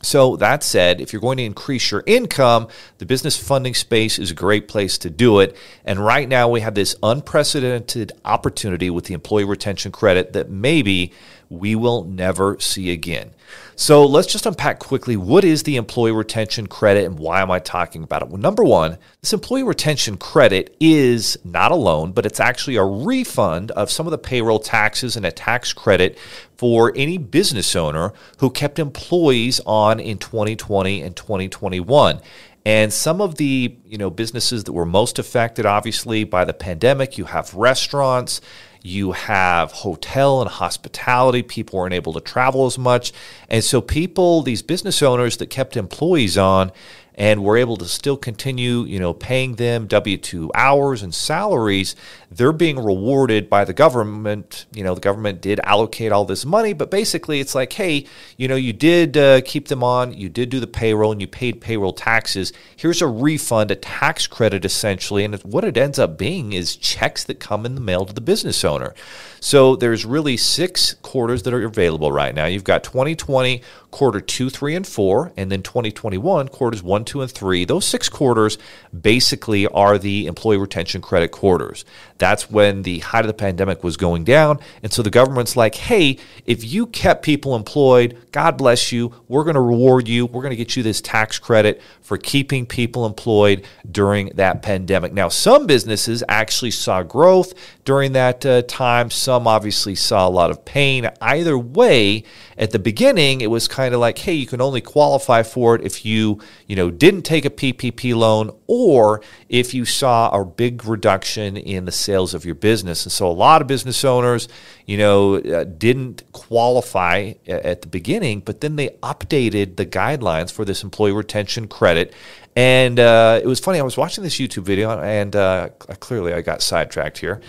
So, 0.00 0.36
that 0.36 0.62
said, 0.62 1.00
if 1.00 1.12
you're 1.12 1.20
going 1.20 1.38
to 1.38 1.44
increase 1.44 1.90
your 1.90 2.04
income, 2.06 2.68
the 2.98 3.06
business 3.06 3.36
funding 3.36 3.74
space 3.74 4.18
is 4.18 4.30
a 4.30 4.34
great 4.34 4.68
place 4.68 4.96
to 4.98 5.10
do 5.10 5.40
it. 5.40 5.56
And 5.84 5.98
right 5.98 6.28
now, 6.28 6.48
we 6.48 6.60
have 6.60 6.74
this 6.74 6.94
unprecedented 7.02 8.12
opportunity 8.24 8.90
with 8.90 9.06
the 9.06 9.14
employee 9.14 9.44
retention 9.44 9.90
credit 9.90 10.32
that 10.34 10.50
maybe 10.50 11.12
we 11.50 11.74
will 11.74 12.04
never 12.04 12.58
see 12.60 12.90
again. 12.90 13.30
So 13.76 14.04
let's 14.04 14.26
just 14.26 14.44
unpack 14.44 14.80
quickly 14.80 15.16
what 15.16 15.44
is 15.44 15.62
the 15.62 15.76
employee 15.76 16.12
retention 16.12 16.66
credit 16.66 17.04
and 17.04 17.18
why 17.18 17.40
am 17.40 17.50
I 17.50 17.60
talking 17.60 18.02
about 18.02 18.22
it? 18.22 18.28
Well, 18.28 18.40
number 18.40 18.64
one, 18.64 18.98
this 19.20 19.32
employee 19.32 19.62
retention 19.62 20.16
credit 20.16 20.76
is 20.80 21.38
not 21.44 21.70
a 21.70 21.76
loan, 21.76 22.12
but 22.12 22.26
it's 22.26 22.40
actually 22.40 22.76
a 22.76 22.84
refund 22.84 23.70
of 23.70 23.90
some 23.90 24.06
of 24.06 24.10
the 24.10 24.18
payroll 24.18 24.58
taxes 24.58 25.16
and 25.16 25.24
a 25.24 25.30
tax 25.30 25.72
credit 25.72 26.18
for 26.56 26.92
any 26.96 27.18
business 27.18 27.76
owner 27.76 28.12
who 28.38 28.50
kept 28.50 28.78
employees 28.80 29.60
on 29.64 30.00
in 30.00 30.18
2020 30.18 31.00
and 31.02 31.14
2021. 31.14 32.20
And 32.66 32.92
some 32.92 33.20
of 33.20 33.36
the 33.36 33.76
you 33.86 33.96
know 33.96 34.10
businesses 34.10 34.64
that 34.64 34.72
were 34.72 34.84
most 34.84 35.18
affected, 35.18 35.64
obviously, 35.64 36.24
by 36.24 36.44
the 36.44 36.52
pandemic, 36.52 37.16
you 37.16 37.24
have 37.24 37.54
restaurants, 37.54 38.40
you 38.82 39.12
have 39.12 39.72
hotel 39.72 40.40
and 40.40 40.50
hospitality. 40.50 41.42
People 41.42 41.78
weren't 41.78 41.94
able 41.94 42.12
to 42.12 42.20
travel 42.20 42.66
as 42.66 42.78
much. 42.78 43.12
And 43.48 43.62
so, 43.62 43.80
people, 43.80 44.42
these 44.42 44.62
business 44.62 45.02
owners 45.02 45.36
that 45.38 45.46
kept 45.48 45.76
employees 45.76 46.38
on, 46.38 46.72
and 47.18 47.42
we're 47.42 47.56
able 47.56 47.76
to 47.76 47.84
still 47.84 48.16
continue, 48.16 48.84
you 48.84 49.00
know, 49.00 49.12
paying 49.12 49.56
them 49.56 49.88
W-2 49.88 50.50
hours 50.54 51.02
and 51.02 51.12
salaries, 51.12 51.96
they're 52.30 52.52
being 52.52 52.78
rewarded 52.78 53.50
by 53.50 53.64
the 53.64 53.72
government. 53.72 54.66
You 54.72 54.84
know, 54.84 54.94
the 54.94 55.00
government 55.00 55.40
did 55.40 55.58
allocate 55.64 56.12
all 56.12 56.24
this 56.24 56.46
money, 56.46 56.74
but 56.74 56.92
basically 56.92 57.40
it's 57.40 57.56
like, 57.56 57.72
hey, 57.72 58.06
you 58.36 58.46
know, 58.46 58.54
you 58.54 58.72
did 58.72 59.16
uh, 59.16 59.40
keep 59.40 59.66
them 59.66 59.82
on, 59.82 60.12
you 60.12 60.28
did 60.28 60.48
do 60.48 60.60
the 60.60 60.68
payroll, 60.68 61.10
and 61.10 61.20
you 61.20 61.26
paid 61.26 61.60
payroll 61.60 61.92
taxes. 61.92 62.52
Here's 62.76 63.02
a 63.02 63.08
refund, 63.08 63.72
a 63.72 63.76
tax 63.76 64.28
credit 64.28 64.64
essentially, 64.64 65.24
and 65.24 65.34
what 65.42 65.64
it 65.64 65.76
ends 65.76 65.98
up 65.98 66.18
being 66.18 66.52
is 66.52 66.76
checks 66.76 67.24
that 67.24 67.40
come 67.40 67.66
in 67.66 67.74
the 67.74 67.80
mail 67.80 68.06
to 68.06 68.12
the 68.12 68.20
business 68.20 68.64
owner. 68.64 68.94
So 69.40 69.74
there's 69.74 70.04
really 70.04 70.36
six 70.36 70.94
quarters 70.94 71.42
that 71.42 71.54
are 71.54 71.64
available 71.64 72.12
right 72.12 72.34
now. 72.34 72.46
You've 72.46 72.64
got 72.64 72.84
2020 72.84 73.62
quarter 73.90 74.20
two, 74.20 74.50
three, 74.50 74.74
and 74.74 74.86
four, 74.86 75.32
and 75.36 75.50
then 75.50 75.62
2021 75.62 76.48
quarters 76.48 76.82
one, 76.82 77.04
two, 77.04 77.22
and 77.22 77.30
three. 77.30 77.64
Those 77.64 77.84
six 77.84 78.08
quarters 78.08 78.58
basically 78.98 79.66
are 79.66 79.98
the 79.98 80.26
employee 80.26 80.58
retention 80.58 81.00
credit 81.00 81.30
quarters. 81.30 81.84
That's 82.18 82.50
when 82.50 82.82
the 82.82 82.98
height 82.98 83.24
of 83.24 83.28
the 83.28 83.34
pandemic 83.34 83.82
was 83.82 83.96
going 83.96 84.24
down. 84.24 84.58
And 84.82 84.92
so 84.92 85.02
the 85.02 85.10
government's 85.10 85.56
like, 85.56 85.76
hey, 85.76 86.18
if 86.44 86.64
you 86.64 86.86
kept 86.86 87.24
people 87.24 87.56
employed, 87.56 88.18
God 88.32 88.56
bless 88.56 88.92
you. 88.92 89.14
We're 89.28 89.44
going 89.44 89.54
to 89.54 89.60
reward 89.60 90.08
you. 90.08 90.26
We're 90.26 90.42
going 90.42 90.50
to 90.50 90.56
get 90.56 90.76
you 90.76 90.82
this 90.82 91.00
tax 91.00 91.38
credit 91.38 91.80
for 92.02 92.18
keeping 92.18 92.66
people 92.66 93.06
employed 93.06 93.64
during 93.90 94.30
that 94.34 94.62
pandemic. 94.62 95.12
Now, 95.12 95.28
some 95.28 95.66
businesses 95.66 96.22
actually 96.28 96.72
saw 96.72 97.02
growth 97.02 97.54
during 97.88 98.12
that 98.12 98.44
uh, 98.44 98.60
time. 98.68 99.10
Some 99.10 99.46
obviously 99.46 99.94
saw 99.94 100.28
a 100.28 100.28
lot 100.28 100.50
of 100.50 100.62
pain. 100.62 101.08
Either 101.22 101.56
way, 101.56 102.22
at 102.58 102.70
the 102.70 102.78
beginning, 102.78 103.40
it 103.40 103.46
was 103.46 103.66
kind 103.66 103.94
of 103.94 104.00
like, 104.00 104.18
hey, 104.18 104.34
you 104.34 104.46
can 104.46 104.60
only 104.60 104.82
qualify 104.82 105.42
for 105.42 105.74
it 105.74 105.82
if 105.82 106.04
you, 106.04 106.38
you 106.66 106.76
know, 106.76 106.90
didn't 106.90 107.22
take 107.22 107.46
a 107.46 107.50
PPP 107.50 108.14
loan 108.14 108.54
or 108.66 109.22
if 109.48 109.72
you 109.72 109.86
saw 109.86 110.28
a 110.38 110.44
big 110.44 110.84
reduction 110.84 111.56
in 111.56 111.86
the 111.86 111.92
sales 111.92 112.34
of 112.34 112.44
your 112.44 112.54
business. 112.54 113.06
And 113.06 113.12
so 113.12 113.26
a 113.26 113.32
lot 113.32 113.62
of 113.62 113.68
business 113.68 114.04
owners, 114.04 114.48
you 114.84 114.98
know, 114.98 115.36
uh, 115.36 115.64
didn't 115.64 116.30
qualify 116.32 117.32
at 117.46 117.80
the 117.80 117.88
beginning, 117.88 118.40
but 118.40 118.60
then 118.60 118.76
they 118.76 118.90
updated 119.02 119.76
the 119.76 119.86
guidelines 119.86 120.52
for 120.52 120.66
this 120.66 120.82
employee 120.82 121.12
retention 121.12 121.66
credit. 121.66 122.12
And 122.54 122.98
uh, 122.98 123.40
it 123.42 123.46
was 123.46 123.60
funny. 123.60 123.78
I 123.78 123.82
was 123.82 123.96
watching 123.96 124.24
this 124.24 124.34
YouTube 124.34 124.64
video, 124.64 124.90
and 125.00 125.36
uh, 125.36 125.68
clearly 126.00 126.34
I 126.34 126.40
got 126.40 126.60
sidetracked 126.60 127.18
here 127.18 127.40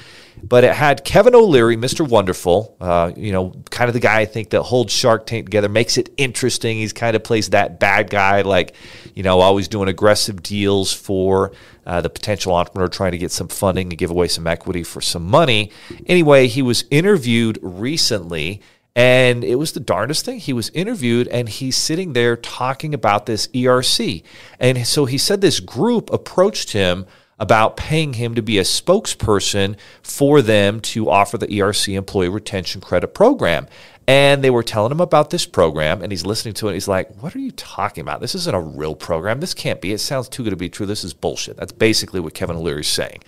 but 0.43 0.63
it 0.63 0.74
had 0.74 1.03
Kevin 1.03 1.36
O'Leary, 1.36 1.77
Mr. 1.77 2.08
Wonderful, 2.08 2.75
uh, 2.79 3.12
you 3.15 3.31
know, 3.31 3.53
kind 3.69 3.89
of 3.89 3.93
the 3.93 4.00
guy 4.00 4.19
I 4.19 4.25
think 4.25 4.51
that 4.51 4.62
holds 4.63 4.93
Shark 4.93 5.25
Tank 5.25 5.46
together, 5.46 5.69
makes 5.69 5.98
it 5.98 6.10
interesting. 6.17 6.77
He's 6.77 6.93
kind 6.93 7.15
of 7.15 7.24
plays 7.24 7.50
that 7.50 7.79
bad 7.79 8.10
guy, 8.10 8.41
like, 8.41 8.75
you 9.15 9.24
know, 9.24 9.39
always 9.39 9.67
doing 9.67 9.89
aggressive 9.89 10.41
deals 10.41 10.93
for 10.93 11.51
uh, 11.86 12.01
the 12.01 12.10
potential 12.10 12.53
entrepreneur 12.53 12.88
trying 12.88 13.12
to 13.12 13.17
get 13.17 13.31
some 13.31 13.48
funding 13.48 13.89
to 13.89 13.96
give 13.96 14.12
away 14.12 14.27
some 14.27 14.48
equity 14.48 14.84
for 14.84 15.01
some 15.01 15.25
money. 15.25 15.72
Anyway, 16.05 16.48
he 16.48 16.62
was 16.62 16.86
interviewed 16.89 17.60
recently. 17.62 18.62
And 18.96 19.46
it 19.46 19.55
was 19.55 19.72
the 19.72 19.79
darndest 19.79 20.25
thing. 20.25 20.39
He 20.39 20.51
was 20.51 20.69
interviewed 20.72 21.27
and 21.29 21.48
he's 21.48 21.77
sitting 21.77 22.13
there 22.13 22.36
talking 22.36 22.93
about 22.93 23.27
this 23.27 23.48
ERC. 23.50 24.24
And 24.60 24.86
so 24.86 25.05
he 25.05 25.17
said 25.17 25.39
this 25.39 25.62
group 25.62 26.12
approached 26.12 26.74
him 26.74 27.05
about 27.39 27.77
paying 27.77 28.13
him 28.13 28.36
to 28.36 28.41
be 28.41 28.58
a 28.58 28.63
spokesperson 28.63 29.75
for 30.01 30.41
them 30.41 30.79
to 30.81 31.10
offer 31.10 31.38
the 31.38 31.48
ERC 31.48 31.96
Employee 31.96 32.29
Retention 32.29 32.81
Credit 32.81 33.13
Program. 33.13 33.67
And 34.09 34.43
they 34.43 34.49
were 34.49 34.63
telling 34.63 34.91
him 34.91 35.01
about 35.01 35.29
this 35.29 35.45
program, 35.45 36.01
and 36.01 36.11
he's 36.11 36.25
listening 36.25 36.55
to 36.55 36.67
it. 36.67 36.73
he's 36.73 36.87
like, 36.87 37.13
What 37.21 37.35
are 37.35 37.39
you 37.39 37.51
talking 37.51 38.01
about? 38.01 38.21
This 38.21 38.33
isn't 38.33 38.55
a 38.55 38.59
real 38.59 38.95
program. 38.95 39.39
This 39.39 39.53
can't 39.53 39.79
be. 39.79 39.91
It 39.91 39.99
sounds 39.99 40.27
too 40.27 40.43
good 40.43 40.49
to 40.49 40.55
be 40.55 40.67
true. 40.67 40.87
This 40.87 41.03
is 41.03 41.13
bullshit. 41.13 41.57
That's 41.57 41.71
basically 41.71 42.19
what 42.19 42.33
Kevin 42.33 42.55
O'Leary 42.55 42.81
is 42.81 42.87
saying. 42.87 43.19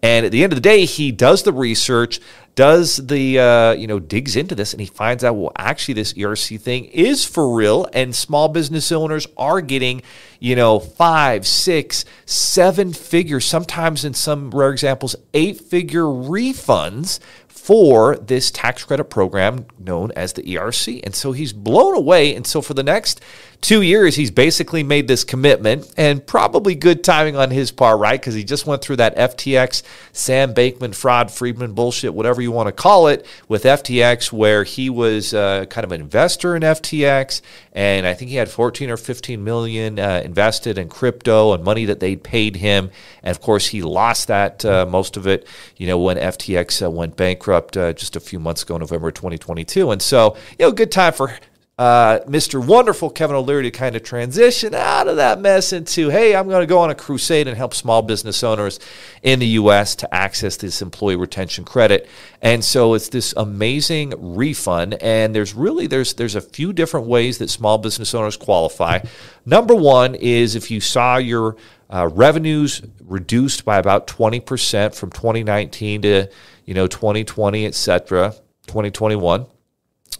And 0.00 0.24
at 0.24 0.30
the 0.30 0.44
end 0.44 0.52
of 0.52 0.56
the 0.56 0.60
day, 0.60 0.84
he 0.84 1.10
does 1.10 1.42
the 1.42 1.52
research, 1.52 2.20
does 2.54 2.98
the, 2.98 3.40
uh, 3.40 3.72
you 3.72 3.88
know, 3.88 3.98
digs 3.98 4.36
into 4.36 4.54
this, 4.54 4.72
and 4.72 4.80
he 4.80 4.86
finds 4.86 5.24
out, 5.24 5.34
well, 5.34 5.50
actually, 5.56 5.94
this 5.94 6.12
ERC 6.12 6.60
thing 6.60 6.84
is 6.84 7.24
for 7.24 7.52
real, 7.52 7.88
and 7.92 8.14
small 8.14 8.48
business 8.48 8.92
owners 8.92 9.26
are 9.36 9.60
getting, 9.60 10.02
you 10.38 10.54
know, 10.54 10.78
five, 10.78 11.48
six, 11.48 12.04
seven 12.26 12.92
figures, 12.92 13.44
sometimes 13.44 14.04
in 14.04 14.14
some 14.14 14.52
rare 14.52 14.70
examples, 14.70 15.16
eight 15.34 15.60
figure 15.60 16.04
refunds 16.04 17.18
for 17.58 18.16
this 18.16 18.50
tax 18.50 18.84
credit 18.84 19.04
program 19.04 19.66
known 19.78 20.12
as 20.16 20.32
the 20.32 20.42
ERC. 20.42 21.00
And 21.04 21.14
so 21.14 21.32
he's 21.32 21.52
blown 21.52 21.94
away. 21.94 22.34
And 22.34 22.46
so 22.46 22.62
for 22.62 22.74
the 22.74 22.82
next 22.82 23.20
two 23.60 23.82
years, 23.82 24.14
he's 24.14 24.30
basically 24.30 24.82
made 24.82 25.08
this 25.08 25.24
commitment 25.24 25.92
and 25.96 26.24
probably 26.24 26.74
good 26.74 27.02
timing 27.02 27.36
on 27.36 27.50
his 27.50 27.70
part, 27.70 27.98
right? 27.98 28.20
Because 28.20 28.34
he 28.34 28.44
just 28.44 28.66
went 28.66 28.82
through 28.82 28.96
that 28.96 29.16
FTX, 29.16 29.82
Sam 30.12 30.54
Bankman 30.54 30.94
fraud, 30.94 31.30
Friedman 31.30 31.72
bullshit, 31.72 32.14
whatever 32.14 32.40
you 32.40 32.52
want 32.52 32.68
to 32.68 32.72
call 32.72 33.08
it, 33.08 33.26
with 33.48 33.64
FTX, 33.64 34.32
where 34.32 34.64
he 34.64 34.88
was 34.88 35.34
uh, 35.34 35.64
kind 35.66 35.84
of 35.84 35.92
an 35.92 36.00
investor 36.00 36.54
in 36.54 36.62
FTX. 36.62 37.40
And 37.72 38.06
I 38.06 38.14
think 38.14 38.30
he 38.30 38.36
had 38.36 38.48
14 38.48 38.90
or 38.90 38.96
15 38.96 39.42
million 39.42 39.98
uh, 39.98 40.22
invested 40.24 40.78
in 40.78 40.88
crypto 40.88 41.52
and 41.52 41.64
money 41.64 41.84
that 41.86 42.00
they'd 42.00 42.22
paid 42.22 42.56
him. 42.56 42.90
And 43.22 43.30
of 43.30 43.40
course, 43.40 43.66
he 43.66 43.82
lost 43.82 44.28
that, 44.28 44.64
uh, 44.64 44.86
most 44.86 45.16
of 45.16 45.26
it, 45.26 45.46
you 45.76 45.86
know, 45.86 45.98
when 45.98 46.16
FTX 46.16 46.84
uh, 46.84 46.90
went 46.90 47.16
bankrupt 47.16 47.76
uh, 47.76 47.92
just 47.92 48.16
a 48.16 48.20
few 48.20 48.38
months 48.38 48.62
ago, 48.62 48.76
November 48.76 49.10
2022. 49.10 49.90
And 49.90 50.00
so, 50.00 50.36
you 50.58 50.66
know, 50.66 50.72
good 50.72 50.92
time 50.92 51.12
for 51.12 51.32
uh, 51.78 52.18
Mr. 52.26 52.64
Wonderful 52.64 53.08
Kevin 53.08 53.36
O'Leary 53.36 53.62
to 53.62 53.70
kind 53.70 53.94
of 53.94 54.02
transition 54.02 54.74
out 54.74 55.06
of 55.06 55.14
that 55.16 55.40
mess 55.40 55.72
into, 55.72 56.08
hey, 56.08 56.34
I'm 56.34 56.48
going 56.48 56.60
to 56.60 56.66
go 56.66 56.80
on 56.80 56.90
a 56.90 56.94
crusade 56.94 57.46
and 57.46 57.56
help 57.56 57.72
small 57.72 58.02
business 58.02 58.42
owners 58.42 58.80
in 59.22 59.38
the 59.38 59.46
U.S. 59.46 59.94
to 59.96 60.12
access 60.12 60.56
this 60.56 60.82
employee 60.82 61.14
retention 61.14 61.64
credit. 61.64 62.08
And 62.42 62.64
so 62.64 62.94
it's 62.94 63.08
this 63.10 63.32
amazing 63.36 64.12
refund. 64.16 64.94
And 64.94 65.32
there's 65.32 65.54
really 65.54 65.86
there's 65.86 66.14
there's 66.14 66.34
a 66.34 66.40
few 66.40 66.72
different 66.72 67.06
ways 67.06 67.38
that 67.38 67.48
small 67.48 67.78
business 67.78 68.12
owners 68.12 68.36
qualify. 68.36 68.98
Number 69.46 69.74
one 69.76 70.16
is 70.16 70.56
if 70.56 70.72
you 70.72 70.80
saw 70.80 71.18
your 71.18 71.56
uh, 71.90 72.08
revenues 72.12 72.82
reduced 73.04 73.64
by 73.64 73.78
about 73.78 74.08
20% 74.08 74.96
from 74.96 75.10
2019 75.10 76.02
to 76.02 76.28
you 76.64 76.74
know 76.74 76.88
2020, 76.88 77.66
et 77.66 77.74
cetera, 77.76 78.34
2021 78.66 79.46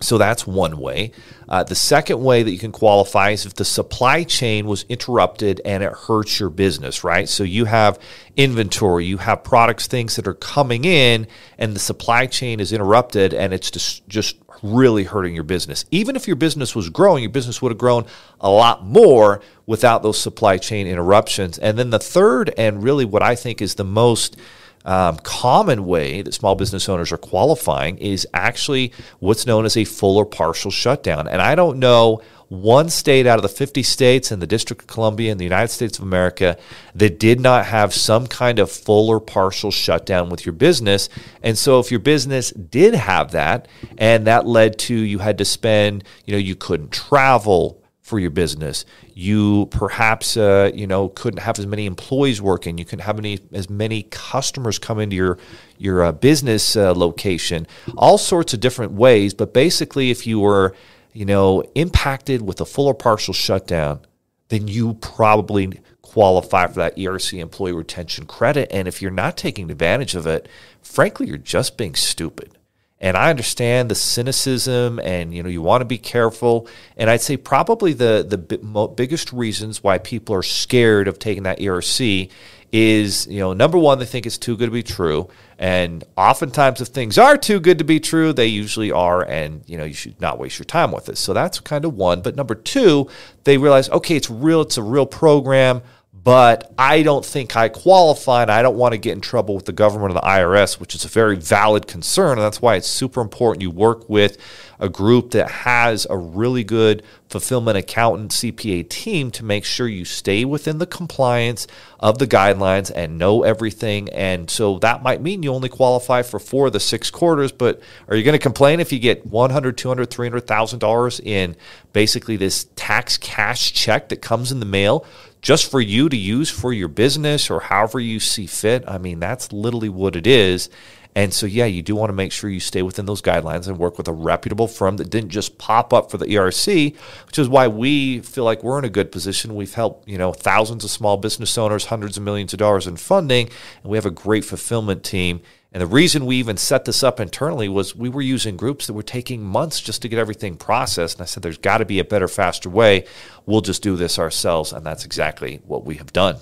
so 0.00 0.18
that's 0.18 0.46
one 0.46 0.78
way. 0.78 1.12
Uh, 1.48 1.64
the 1.64 1.74
second 1.74 2.22
way 2.22 2.42
that 2.42 2.50
you 2.50 2.58
can 2.58 2.72
qualify 2.72 3.30
is 3.30 3.46
if 3.46 3.54
the 3.54 3.64
supply 3.64 4.22
chain 4.22 4.66
was 4.66 4.84
interrupted 4.88 5.60
and 5.64 5.82
it 5.82 5.92
hurts 5.92 6.38
your 6.38 6.50
business, 6.50 7.02
right? 7.02 7.28
So 7.28 7.42
you 7.42 7.64
have 7.64 7.98
inventory, 8.36 9.06
you 9.06 9.16
have 9.18 9.42
products, 9.42 9.86
things 9.86 10.16
that 10.16 10.28
are 10.28 10.34
coming 10.34 10.84
in, 10.84 11.26
and 11.58 11.74
the 11.74 11.80
supply 11.80 12.26
chain 12.26 12.60
is 12.60 12.72
interrupted 12.72 13.34
and 13.34 13.52
it's 13.52 13.70
just, 13.70 14.06
just 14.08 14.36
really 14.62 15.04
hurting 15.04 15.34
your 15.34 15.44
business. 15.44 15.84
Even 15.90 16.16
if 16.16 16.26
your 16.26 16.36
business 16.36 16.74
was 16.74 16.90
growing, 16.90 17.22
your 17.22 17.32
business 17.32 17.62
would 17.62 17.72
have 17.72 17.78
grown 17.78 18.04
a 18.40 18.50
lot 18.50 18.84
more 18.84 19.40
without 19.66 20.02
those 20.02 20.20
supply 20.20 20.58
chain 20.58 20.86
interruptions. 20.86 21.58
And 21.58 21.78
then 21.78 21.90
the 21.90 21.98
third, 21.98 22.52
and 22.56 22.82
really 22.82 23.04
what 23.04 23.22
I 23.22 23.34
think 23.34 23.62
is 23.62 23.74
the 23.74 23.84
most 23.84 24.36
um, 24.84 25.16
common 25.18 25.86
way 25.86 26.22
that 26.22 26.34
small 26.34 26.54
business 26.54 26.88
owners 26.88 27.12
are 27.12 27.18
qualifying 27.18 27.98
is 27.98 28.26
actually 28.32 28.92
what's 29.18 29.46
known 29.46 29.64
as 29.64 29.76
a 29.76 29.84
full 29.84 30.16
or 30.16 30.26
partial 30.26 30.70
shutdown. 30.70 31.28
And 31.28 31.42
I 31.42 31.54
don't 31.54 31.78
know 31.78 32.22
one 32.48 32.88
state 32.88 33.26
out 33.26 33.38
of 33.38 33.42
the 33.42 33.48
50 33.48 33.82
states 33.82 34.30
and 34.30 34.40
the 34.40 34.46
District 34.46 34.80
of 34.80 34.88
Columbia 34.88 35.30
in 35.30 35.38
the 35.38 35.44
United 35.44 35.68
States 35.68 35.98
of 35.98 36.04
America 36.04 36.56
that 36.94 37.18
did 37.18 37.40
not 37.40 37.66
have 37.66 37.92
some 37.92 38.26
kind 38.26 38.58
of 38.58 38.72
full 38.72 39.10
or 39.10 39.20
partial 39.20 39.70
shutdown 39.70 40.30
with 40.30 40.46
your 40.46 40.54
business. 40.54 41.10
And 41.42 41.58
so 41.58 41.78
if 41.78 41.90
your 41.90 42.00
business 42.00 42.50
did 42.52 42.94
have 42.94 43.32
that 43.32 43.68
and 43.98 44.26
that 44.26 44.46
led 44.46 44.78
to 44.80 44.94
you 44.94 45.18
had 45.18 45.38
to 45.38 45.44
spend, 45.44 46.04
you 46.24 46.32
know, 46.32 46.38
you 46.38 46.56
couldn't 46.56 46.90
travel, 46.90 47.77
for 48.08 48.18
your 48.18 48.30
business. 48.30 48.84
You 49.14 49.66
perhaps 49.66 50.36
uh, 50.36 50.70
you 50.74 50.86
know 50.86 51.10
couldn't 51.10 51.40
have 51.40 51.58
as 51.58 51.66
many 51.66 51.86
employees 51.86 52.40
working. 52.40 52.78
You 52.78 52.84
couldn't 52.84 53.04
have 53.04 53.18
any 53.18 53.38
as 53.52 53.68
many 53.68 54.04
customers 54.04 54.78
come 54.78 54.98
into 54.98 55.14
your 55.14 55.38
your 55.76 56.02
uh, 56.02 56.12
business 56.12 56.74
uh, 56.74 56.94
location. 56.94 57.66
All 57.96 58.18
sorts 58.18 58.54
of 58.54 58.60
different 58.60 58.92
ways, 58.92 59.34
but 59.34 59.52
basically, 59.52 60.10
if 60.10 60.26
you 60.26 60.40
were 60.40 60.74
you 61.12 61.24
know 61.24 61.62
impacted 61.74 62.42
with 62.42 62.60
a 62.60 62.64
full 62.64 62.86
or 62.86 62.94
partial 62.94 63.34
shutdown, 63.34 64.00
then 64.48 64.66
you 64.66 64.94
probably 64.94 65.80
qualify 66.02 66.66
for 66.66 66.74
that 66.80 66.96
ERC 66.96 67.38
employee 67.38 67.72
retention 67.72 68.24
credit. 68.24 68.68
And 68.72 68.88
if 68.88 69.02
you're 69.02 69.10
not 69.10 69.36
taking 69.36 69.70
advantage 69.70 70.14
of 70.14 70.26
it, 70.26 70.48
frankly, 70.80 71.26
you're 71.26 71.36
just 71.36 71.76
being 71.76 71.94
stupid. 71.94 72.57
And 73.00 73.16
I 73.16 73.30
understand 73.30 73.90
the 73.90 73.94
cynicism, 73.94 74.98
and 74.98 75.32
you 75.32 75.42
know 75.42 75.48
you 75.48 75.62
want 75.62 75.82
to 75.82 75.84
be 75.84 75.98
careful. 75.98 76.66
And 76.96 77.08
I'd 77.08 77.20
say 77.20 77.36
probably 77.36 77.92
the 77.92 78.26
the 78.28 78.88
biggest 78.88 79.32
reasons 79.32 79.84
why 79.84 79.98
people 79.98 80.34
are 80.34 80.42
scared 80.42 81.06
of 81.06 81.18
taking 81.20 81.44
that 81.44 81.60
ERC 81.60 82.28
is, 82.70 83.26
you 83.28 83.40
know, 83.40 83.52
number 83.52 83.78
one, 83.78 83.98
they 83.98 84.04
think 84.04 84.26
it's 84.26 84.36
too 84.36 84.56
good 84.56 84.66
to 84.66 84.72
be 84.72 84.82
true. 84.82 85.28
And 85.58 86.04
oftentimes, 86.16 86.80
if 86.80 86.88
things 86.88 87.16
are 87.18 87.36
too 87.36 87.60
good 87.60 87.78
to 87.78 87.84
be 87.84 87.98
true, 87.98 88.32
they 88.32 88.46
usually 88.46 88.92
are. 88.92 89.22
And, 89.22 89.62
you 89.66 89.78
know, 89.78 89.84
you 89.84 89.94
should 89.94 90.20
not 90.20 90.38
waste 90.38 90.58
your 90.58 90.66
time 90.66 90.92
with 90.92 91.08
it. 91.08 91.16
So 91.16 91.32
that's 91.32 91.60
kind 91.60 91.84
of 91.84 91.94
one. 91.94 92.20
But 92.20 92.36
number 92.36 92.54
two, 92.54 93.08
they 93.44 93.58
realize, 93.58 93.88
okay, 93.90 94.16
it's 94.16 94.30
real, 94.30 94.60
it's 94.60 94.76
a 94.76 94.82
real 94.82 95.06
program 95.06 95.82
but 96.28 96.70
I 96.76 97.02
don't 97.04 97.24
think 97.24 97.56
I 97.56 97.70
qualify 97.70 98.42
and 98.42 98.50
I 98.50 98.60
don't 98.60 98.76
want 98.76 98.92
to 98.92 98.98
get 98.98 99.12
in 99.12 99.22
trouble 99.22 99.54
with 99.54 99.64
the 99.64 99.72
government 99.72 100.10
or 100.10 100.14
the 100.16 100.20
IRS, 100.20 100.78
which 100.78 100.94
is 100.94 101.06
a 101.06 101.08
very 101.08 101.36
valid 101.36 101.86
concern. 101.86 102.32
And 102.32 102.42
that's 102.42 102.60
why 102.60 102.76
it's 102.76 102.86
super 102.86 103.22
important 103.22 103.62
you 103.62 103.70
work 103.70 104.06
with 104.10 104.36
a 104.78 104.90
group 104.90 105.30
that 105.30 105.50
has 105.50 106.06
a 106.10 106.18
really 106.18 106.64
good 106.64 107.02
fulfillment 107.28 107.76
accountant 107.76 108.30
CPA 108.30 108.88
team 108.88 109.30
to 109.32 109.44
make 109.44 109.64
sure 109.64 109.88
you 109.88 110.04
stay 110.04 110.44
within 110.44 110.78
the 110.78 110.86
compliance 110.86 111.66
of 111.98 112.18
the 112.18 112.26
guidelines 112.26 112.90
and 112.94 113.18
know 113.18 113.42
everything. 113.42 114.08
And 114.10 114.48
so 114.48 114.78
that 114.80 115.02
might 115.02 115.20
mean 115.20 115.42
you 115.42 115.52
only 115.52 115.68
qualify 115.68 116.22
for 116.22 116.38
four 116.38 116.68
of 116.68 116.72
the 116.72 116.80
six 116.80 117.10
quarters, 117.10 117.52
but 117.52 117.80
are 118.06 118.16
you 118.16 118.22
going 118.22 118.34
to 118.34 118.38
complain 118.38 118.80
if 118.80 118.92
you 118.92 118.98
get 118.98 119.26
100, 119.26 119.76
200, 119.76 120.10
300,000 120.10 120.78
dollars 120.78 121.20
in 121.20 121.56
basically 121.92 122.36
this 122.36 122.66
tax 122.76 123.16
cash 123.16 123.72
check 123.72 124.10
that 124.10 124.22
comes 124.22 124.52
in 124.52 124.60
the 124.60 124.66
mail? 124.66 125.04
Just 125.40 125.70
for 125.70 125.80
you 125.80 126.08
to 126.08 126.16
use 126.16 126.50
for 126.50 126.72
your 126.72 126.88
business 126.88 127.50
or 127.50 127.60
however 127.60 128.00
you 128.00 128.20
see 128.20 128.46
fit. 128.46 128.84
I 128.86 128.98
mean, 128.98 129.20
that's 129.20 129.52
literally 129.52 129.88
what 129.88 130.16
it 130.16 130.26
is. 130.26 130.68
And 131.14 131.34
so, 131.34 131.46
yeah, 131.46 131.64
you 131.64 131.82
do 131.82 131.96
want 131.96 132.10
to 132.10 132.14
make 132.14 132.30
sure 132.30 132.48
you 132.48 132.60
stay 132.60 132.82
within 132.82 133.06
those 133.06 133.22
guidelines 133.22 133.66
and 133.66 133.76
work 133.76 133.98
with 133.98 134.06
a 134.06 134.12
reputable 134.12 134.68
firm 134.68 134.98
that 134.98 135.10
didn't 135.10 135.30
just 135.30 135.58
pop 135.58 135.92
up 135.92 136.10
for 136.10 136.16
the 136.16 136.26
ERC, 136.26 136.94
which 137.26 137.38
is 137.38 137.48
why 137.48 137.66
we 137.66 138.20
feel 138.20 138.44
like 138.44 138.62
we're 138.62 138.78
in 138.78 138.84
a 138.84 138.90
good 138.90 139.10
position. 139.10 139.56
We've 139.56 139.74
helped, 139.74 140.08
you 140.08 140.16
know, 140.16 140.32
thousands 140.32 140.84
of 140.84 140.90
small 140.90 141.16
business 141.16 141.58
owners, 141.58 141.86
hundreds 141.86 142.16
of 142.18 142.22
millions 142.22 142.52
of 142.52 142.60
dollars 142.60 142.86
in 142.86 142.96
funding, 142.96 143.48
and 143.82 143.90
we 143.90 143.96
have 143.96 144.06
a 144.06 144.12
great 144.12 144.44
fulfillment 144.44 145.02
team. 145.02 145.40
And 145.70 145.82
the 145.82 145.86
reason 145.86 146.24
we 146.24 146.36
even 146.36 146.56
set 146.56 146.86
this 146.86 147.02
up 147.02 147.20
internally 147.20 147.68
was 147.68 147.94
we 147.94 148.08
were 148.08 148.22
using 148.22 148.56
groups 148.56 148.86
that 148.86 148.94
were 148.94 149.02
taking 149.02 149.42
months 149.42 149.80
just 149.80 150.00
to 150.02 150.08
get 150.08 150.18
everything 150.18 150.56
processed. 150.56 151.18
And 151.18 151.24
I 151.24 151.26
said, 151.26 151.42
there's 151.42 151.58
got 151.58 151.78
to 151.78 151.84
be 151.84 151.98
a 151.98 152.04
better, 152.04 152.28
faster 152.28 152.70
way. 152.70 153.04
We'll 153.44 153.60
just 153.60 153.82
do 153.82 153.94
this 153.94 154.18
ourselves. 154.18 154.72
And 154.72 154.84
that's 154.84 155.04
exactly 155.04 155.60
what 155.66 155.84
we 155.84 155.96
have 155.96 156.12
done. 156.12 156.38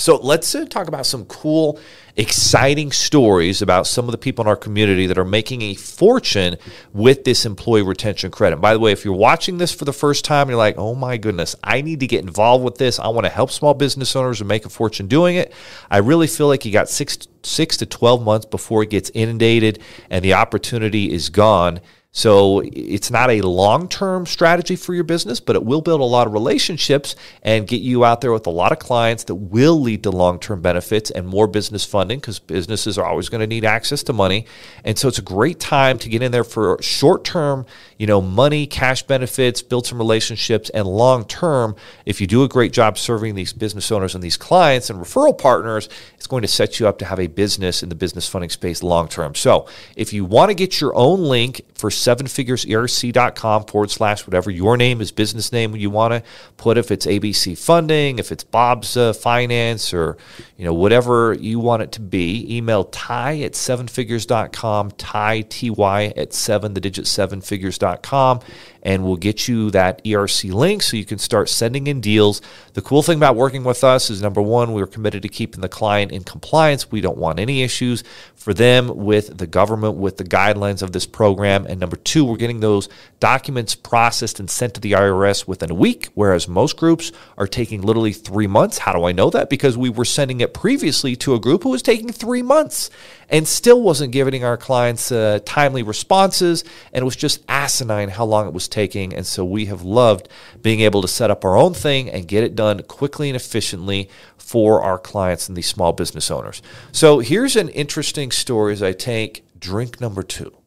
So 0.00 0.16
let's 0.16 0.54
uh, 0.54 0.64
talk 0.64 0.88
about 0.88 1.04
some 1.04 1.26
cool, 1.26 1.78
exciting 2.16 2.90
stories 2.90 3.60
about 3.60 3.86
some 3.86 4.06
of 4.06 4.12
the 4.12 4.18
people 4.18 4.42
in 4.42 4.48
our 4.48 4.56
community 4.56 5.06
that 5.06 5.18
are 5.18 5.26
making 5.26 5.60
a 5.60 5.74
fortune 5.74 6.56
with 6.94 7.24
this 7.24 7.44
employee 7.44 7.82
retention 7.82 8.30
credit. 8.30 8.62
By 8.62 8.72
the 8.72 8.80
way, 8.80 8.92
if 8.92 9.04
you're 9.04 9.12
watching 9.12 9.58
this 9.58 9.74
for 9.74 9.84
the 9.84 9.92
first 9.92 10.24
time, 10.24 10.48
you're 10.48 10.56
like, 10.56 10.76
oh 10.78 10.94
my 10.94 11.18
goodness, 11.18 11.54
I 11.62 11.82
need 11.82 12.00
to 12.00 12.06
get 12.06 12.22
involved 12.22 12.64
with 12.64 12.78
this. 12.78 12.98
I 12.98 13.08
want 13.08 13.26
to 13.26 13.30
help 13.30 13.50
small 13.50 13.74
business 13.74 14.16
owners 14.16 14.40
and 14.40 14.48
make 14.48 14.64
a 14.64 14.70
fortune 14.70 15.06
doing 15.06 15.36
it. 15.36 15.52
I 15.90 15.98
really 15.98 16.26
feel 16.26 16.46
like 16.46 16.64
you 16.64 16.72
got 16.72 16.88
six, 16.88 17.18
six 17.42 17.76
to 17.76 17.86
12 17.86 18.22
months 18.22 18.46
before 18.46 18.82
it 18.82 18.88
gets 18.90 19.10
inundated 19.12 19.82
and 20.08 20.24
the 20.24 20.32
opportunity 20.32 21.12
is 21.12 21.28
gone. 21.28 21.80
So 22.12 22.60
it's 22.64 23.08
not 23.08 23.30
a 23.30 23.40
long 23.42 23.88
term 23.88 24.26
strategy 24.26 24.74
for 24.74 24.94
your 24.94 25.04
business, 25.04 25.38
but 25.38 25.54
it 25.54 25.64
will 25.64 25.80
build 25.80 26.00
a 26.00 26.04
lot 26.04 26.26
of 26.26 26.32
relationships 26.32 27.14
and 27.40 27.68
get 27.68 27.82
you 27.82 28.04
out 28.04 28.20
there 28.20 28.32
with 28.32 28.48
a 28.48 28.50
lot 28.50 28.72
of 28.72 28.80
clients 28.80 29.24
that 29.24 29.36
will 29.36 29.80
lead 29.80 30.02
to 30.02 30.10
long 30.10 30.40
term 30.40 30.60
benefits 30.60 31.12
and 31.12 31.28
more 31.28 31.46
business 31.46 31.84
funding 31.84 32.18
because 32.18 32.40
businesses 32.40 32.98
are 32.98 33.06
always 33.06 33.28
going 33.28 33.40
to 33.40 33.46
need 33.46 33.64
access 33.64 34.02
to 34.02 34.12
money. 34.12 34.46
And 34.82 34.98
so 34.98 35.06
it's 35.06 35.18
a 35.18 35.22
great 35.22 35.60
time 35.60 35.98
to 35.98 36.08
get 36.08 36.20
in 36.20 36.32
there 36.32 36.42
for 36.42 36.82
short 36.82 37.24
term, 37.24 37.64
you 37.96 38.08
know, 38.08 38.20
money, 38.20 38.66
cash 38.66 39.04
benefits, 39.04 39.62
build 39.62 39.86
some 39.86 39.98
relationships, 39.98 40.68
and 40.70 40.88
long 40.88 41.24
term, 41.24 41.76
if 42.06 42.20
you 42.20 42.26
do 42.26 42.42
a 42.42 42.48
great 42.48 42.72
job 42.72 42.98
serving 42.98 43.36
these 43.36 43.52
business 43.52 43.92
owners 43.92 44.16
and 44.16 44.24
these 44.24 44.36
clients 44.36 44.90
and 44.90 44.98
referral 44.98 45.38
partners, 45.38 45.88
it's 46.16 46.26
going 46.26 46.42
to 46.42 46.48
set 46.48 46.80
you 46.80 46.88
up 46.88 46.98
to 46.98 47.04
have 47.04 47.20
a 47.20 47.28
business 47.28 47.84
in 47.84 47.88
the 47.88 47.94
business 47.94 48.28
funding 48.28 48.50
space 48.50 48.82
long 48.82 49.06
term. 49.06 49.36
So 49.36 49.68
if 49.94 50.12
you 50.12 50.24
want 50.24 50.50
to 50.50 50.54
get 50.54 50.80
your 50.80 50.92
own 50.96 51.20
link 51.20 51.60
for 51.74 51.90
sevenfigureserc.com 52.00 53.64
forward 53.64 53.90
slash 53.90 54.26
whatever 54.26 54.50
your 54.50 54.76
name 54.76 55.00
is, 55.00 55.12
business 55.12 55.52
name 55.52 55.76
you 55.76 55.90
want 55.90 56.12
to 56.12 56.22
put, 56.56 56.78
if 56.78 56.90
it's 56.90 57.06
ABC 57.06 57.56
Funding, 57.56 58.18
if 58.18 58.32
it's 58.32 58.44
Bob's 58.44 58.96
uh, 58.96 59.12
Finance, 59.12 59.92
or 59.92 60.16
you 60.56 60.64
know 60.64 60.74
whatever 60.74 61.34
you 61.34 61.58
want 61.58 61.82
it 61.82 61.92
to 61.92 62.00
be, 62.00 62.46
email 62.56 62.84
ty 62.84 63.40
at 63.40 63.52
sevenfigures.com, 63.52 64.92
ty, 64.92 65.42
T-Y 65.42 66.12
at 66.16 66.32
seven, 66.32 66.74
the 66.74 66.80
digit 66.80 67.04
sevenfigures.com, 67.04 68.40
and 68.82 69.04
we'll 69.04 69.16
get 69.16 69.46
you 69.46 69.70
that 69.70 70.02
ERC 70.04 70.52
link 70.52 70.82
so 70.82 70.96
you 70.96 71.04
can 71.04 71.18
start 71.18 71.48
sending 71.48 71.86
in 71.86 72.00
deals. 72.00 72.40
The 72.74 72.82
cool 72.82 73.02
thing 73.02 73.18
about 73.18 73.36
working 73.36 73.64
with 73.64 73.84
us 73.84 74.10
is 74.10 74.22
number 74.22 74.40
one, 74.40 74.72
we're 74.72 74.86
committed 74.86 75.22
to 75.22 75.28
keeping 75.28 75.60
the 75.60 75.68
client 75.68 76.12
in 76.12 76.24
compliance. 76.24 76.90
We 76.90 77.00
don't 77.00 77.18
want 77.18 77.38
any 77.38 77.62
issues 77.62 78.02
for 78.34 78.54
them 78.54 78.96
with 78.96 79.36
the 79.36 79.46
government, 79.46 79.96
with 79.96 80.16
the 80.16 80.24
guidelines 80.24 80.82
of 80.82 80.92
this 80.92 81.06
program. 81.06 81.66
And 81.66 81.78
number 81.78 81.89
two, 81.96 82.24
we're 82.24 82.36
getting 82.36 82.60
those 82.60 82.88
documents 83.18 83.74
processed 83.74 84.40
and 84.40 84.50
sent 84.50 84.74
to 84.74 84.80
the 84.80 84.92
IRS 84.92 85.46
within 85.46 85.70
a 85.70 85.74
week, 85.74 86.08
whereas 86.14 86.48
most 86.48 86.76
groups 86.76 87.12
are 87.36 87.46
taking 87.46 87.82
literally 87.82 88.12
three 88.12 88.46
months. 88.46 88.78
How 88.78 88.92
do 88.92 89.04
I 89.04 89.12
know 89.12 89.30
that? 89.30 89.50
Because 89.50 89.76
we 89.76 89.90
were 89.90 90.04
sending 90.04 90.40
it 90.40 90.54
previously 90.54 91.16
to 91.16 91.34
a 91.34 91.40
group 91.40 91.62
who 91.62 91.70
was 91.70 91.82
taking 91.82 92.10
three 92.12 92.42
months 92.42 92.90
and 93.28 93.46
still 93.46 93.80
wasn't 93.80 94.12
giving 94.12 94.44
our 94.44 94.56
clients 94.56 95.12
uh, 95.12 95.38
timely 95.44 95.82
responses. 95.82 96.64
And 96.92 97.02
it 97.02 97.04
was 97.04 97.16
just 97.16 97.44
asinine 97.48 98.08
how 98.08 98.24
long 98.24 98.46
it 98.46 98.52
was 98.52 98.68
taking. 98.68 99.14
And 99.14 99.26
so 99.26 99.44
we 99.44 99.66
have 99.66 99.82
loved 99.82 100.28
being 100.62 100.80
able 100.80 101.02
to 101.02 101.08
set 101.08 101.30
up 101.30 101.44
our 101.44 101.56
own 101.56 101.74
thing 101.74 102.10
and 102.10 102.26
get 102.26 102.44
it 102.44 102.56
done 102.56 102.82
quickly 102.82 103.28
and 103.28 103.36
efficiently 103.36 104.10
for 104.36 104.82
our 104.82 104.98
clients 104.98 105.48
and 105.48 105.56
these 105.56 105.68
small 105.68 105.92
business 105.92 106.30
owners. 106.30 106.60
So 106.90 107.20
here's 107.20 107.54
an 107.54 107.68
interesting 107.68 108.32
story 108.32 108.72
as 108.72 108.82
I 108.82 108.92
take 108.92 109.44
drink 109.60 110.00
number 110.00 110.22
two. 110.22 110.59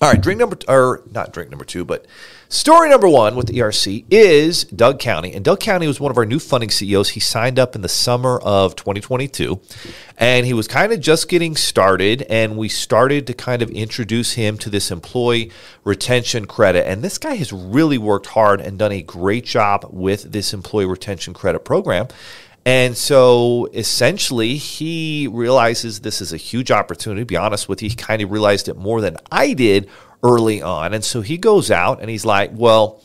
All 0.00 0.10
right, 0.10 0.20
drink 0.20 0.40
number, 0.40 0.56
or 0.68 1.02
not 1.10 1.32
drink 1.32 1.50
number 1.50 1.64
two, 1.64 1.84
but 1.84 2.06
Story 2.52 2.90
number 2.90 3.08
one 3.08 3.36
with 3.36 3.46
the 3.46 3.58
ERC 3.60 4.04
is 4.10 4.64
Doug 4.64 4.98
County. 4.98 5.32
And 5.34 5.44
Doug 5.44 5.60
County 5.60 5.86
was 5.86 6.00
one 6.00 6.10
of 6.10 6.18
our 6.18 6.26
new 6.26 6.40
funding 6.40 6.68
CEOs. 6.68 7.10
He 7.10 7.20
signed 7.20 7.60
up 7.60 7.76
in 7.76 7.82
the 7.82 7.88
summer 7.88 8.40
of 8.40 8.74
2022 8.74 9.60
and 10.16 10.44
he 10.44 10.52
was 10.52 10.66
kind 10.66 10.92
of 10.92 10.98
just 10.98 11.28
getting 11.28 11.54
started. 11.54 12.22
And 12.22 12.56
we 12.56 12.68
started 12.68 13.28
to 13.28 13.34
kind 13.34 13.62
of 13.62 13.70
introduce 13.70 14.32
him 14.32 14.58
to 14.58 14.68
this 14.68 14.90
employee 14.90 15.52
retention 15.84 16.46
credit. 16.46 16.88
And 16.88 17.02
this 17.02 17.18
guy 17.18 17.34
has 17.34 17.52
really 17.52 17.98
worked 17.98 18.26
hard 18.26 18.60
and 18.60 18.76
done 18.76 18.90
a 18.90 19.02
great 19.02 19.44
job 19.44 19.86
with 19.88 20.32
this 20.32 20.52
employee 20.52 20.86
retention 20.86 21.32
credit 21.32 21.64
program. 21.64 22.08
And 22.64 22.96
so 22.96 23.68
essentially, 23.72 24.56
he 24.56 25.28
realizes 25.30 26.00
this 26.00 26.20
is 26.20 26.32
a 26.32 26.36
huge 26.36 26.70
opportunity. 26.70 27.22
To 27.22 27.26
be 27.26 27.36
honest 27.36 27.68
with 27.68 27.82
you, 27.82 27.88
he 27.88 27.96
kind 27.96 28.20
of 28.22 28.30
realized 28.30 28.68
it 28.68 28.76
more 28.76 29.00
than 29.00 29.16
I 29.30 29.54
did 29.54 29.88
early 30.22 30.60
on. 30.60 30.92
And 30.92 31.04
so 31.04 31.22
he 31.22 31.38
goes 31.38 31.70
out 31.70 32.00
and 32.00 32.10
he's 32.10 32.24
like, 32.24 32.50
well, 32.52 33.02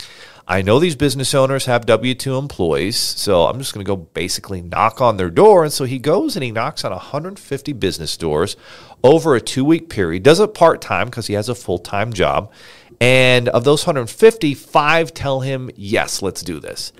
I 0.48 0.62
know 0.62 0.80
these 0.80 0.96
business 0.96 1.34
owners 1.34 1.66
have 1.66 1.88
W 1.88 2.14
2 2.14 2.36
employees, 2.36 2.98
so 2.98 3.46
I'm 3.46 3.58
just 3.58 3.74
going 3.74 3.84
to 3.84 3.90
go 3.90 3.96
basically 3.96 4.62
knock 4.62 5.02
on 5.02 5.18
their 5.18 5.32
door. 5.32 5.64
And 5.64 5.74
so 5.74 5.86
he 5.86 5.98
goes 5.98 6.36
and 6.36 6.44
he 6.44 6.52
knocks 6.52 6.86
on 6.86 6.92
150 6.92 7.74
business 7.74 8.16
doors 8.16 8.56
over 9.04 9.36
a 9.36 9.42
two 9.42 9.66
week 9.66 9.90
period, 9.90 10.22
does 10.24 10.40
it 10.40 10.54
part 10.54 10.82
time 10.82 11.08
because 11.08 11.28
he 11.28 11.34
has 11.34 11.50
a 11.50 11.56
full 11.56 11.80
time 11.80 12.14
job. 12.14 12.52
And 13.02 13.50
of 13.50 13.64
those 13.64 13.86
150, 13.86 14.54
five 14.54 15.14
tell 15.14 15.42
him, 15.42 15.70
yes, 15.76 16.22
let's 16.22 16.44
do 16.44 16.60
this. 16.60 16.94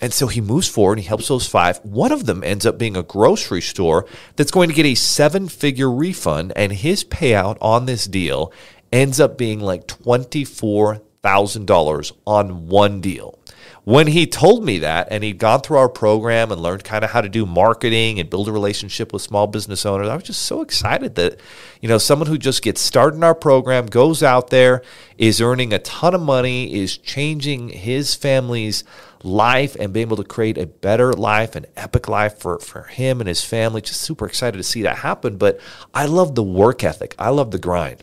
And 0.00 0.12
so 0.12 0.26
he 0.26 0.40
moves 0.40 0.66
forward 0.68 0.98
and 0.98 1.02
he 1.02 1.08
helps 1.08 1.28
those 1.28 1.46
five. 1.46 1.78
One 1.84 2.10
of 2.12 2.26
them 2.26 2.42
ends 2.44 2.66
up 2.66 2.78
being 2.78 2.96
a 2.96 3.02
grocery 3.02 3.62
store 3.62 4.06
that's 4.36 4.50
going 4.50 4.68
to 4.68 4.74
get 4.74 4.86
a 4.86 4.94
seven 4.94 5.48
figure 5.48 5.90
refund. 5.90 6.52
And 6.56 6.72
his 6.72 7.04
payout 7.04 7.56
on 7.60 7.86
this 7.86 8.06
deal 8.06 8.52
ends 8.92 9.20
up 9.20 9.38
being 9.38 9.60
like 9.60 9.86
$24,000 9.86 12.12
on 12.26 12.68
one 12.68 13.00
deal. 13.00 13.38
When 13.84 14.06
he 14.06 14.26
told 14.26 14.64
me 14.64 14.78
that 14.78 15.08
and 15.10 15.22
he'd 15.22 15.38
gone 15.38 15.60
through 15.60 15.76
our 15.76 15.88
program 15.88 16.50
and 16.50 16.60
learned 16.60 16.84
kind 16.84 17.04
of 17.04 17.10
how 17.10 17.20
to 17.20 17.28
do 17.28 17.44
marketing 17.44 18.18
and 18.18 18.30
build 18.30 18.48
a 18.48 18.52
relationship 18.52 19.12
with 19.12 19.22
small 19.22 19.46
business 19.46 19.84
owners, 19.84 20.08
I 20.08 20.14
was 20.14 20.24
just 20.24 20.42
so 20.42 20.62
excited 20.62 21.16
that, 21.16 21.38
you 21.80 21.88
know, 21.88 21.98
someone 21.98 22.28
who 22.28 22.38
just 22.38 22.62
gets 22.62 22.80
started 22.80 23.16
in 23.16 23.24
our 23.24 23.34
program, 23.34 23.86
goes 23.86 24.22
out 24.22 24.50
there, 24.50 24.82
is 25.18 25.40
earning 25.40 25.72
a 25.72 25.78
ton 25.80 26.14
of 26.14 26.22
money, 26.22 26.74
is 26.74 26.96
changing 26.96 27.68
his 27.68 28.14
family's 28.14 28.84
life 29.22 29.76
and 29.78 29.92
being 29.92 30.06
able 30.06 30.16
to 30.16 30.24
create 30.24 30.58
a 30.58 30.66
better 30.66 31.12
life, 31.12 31.54
an 31.54 31.66
epic 31.76 32.08
life 32.08 32.38
for, 32.38 32.58
for 32.58 32.84
him 32.84 33.20
and 33.20 33.28
his 33.28 33.44
family. 33.44 33.80
Just 33.80 34.00
super 34.00 34.26
excited 34.26 34.56
to 34.56 34.62
see 34.62 34.82
that 34.82 34.98
happen. 34.98 35.36
But 35.36 35.60
I 35.92 36.06
love 36.06 36.34
the 36.34 36.42
work 36.42 36.84
ethic. 36.84 37.14
I 37.18 37.30
love 37.30 37.50
the 37.50 37.58
grind 37.58 38.02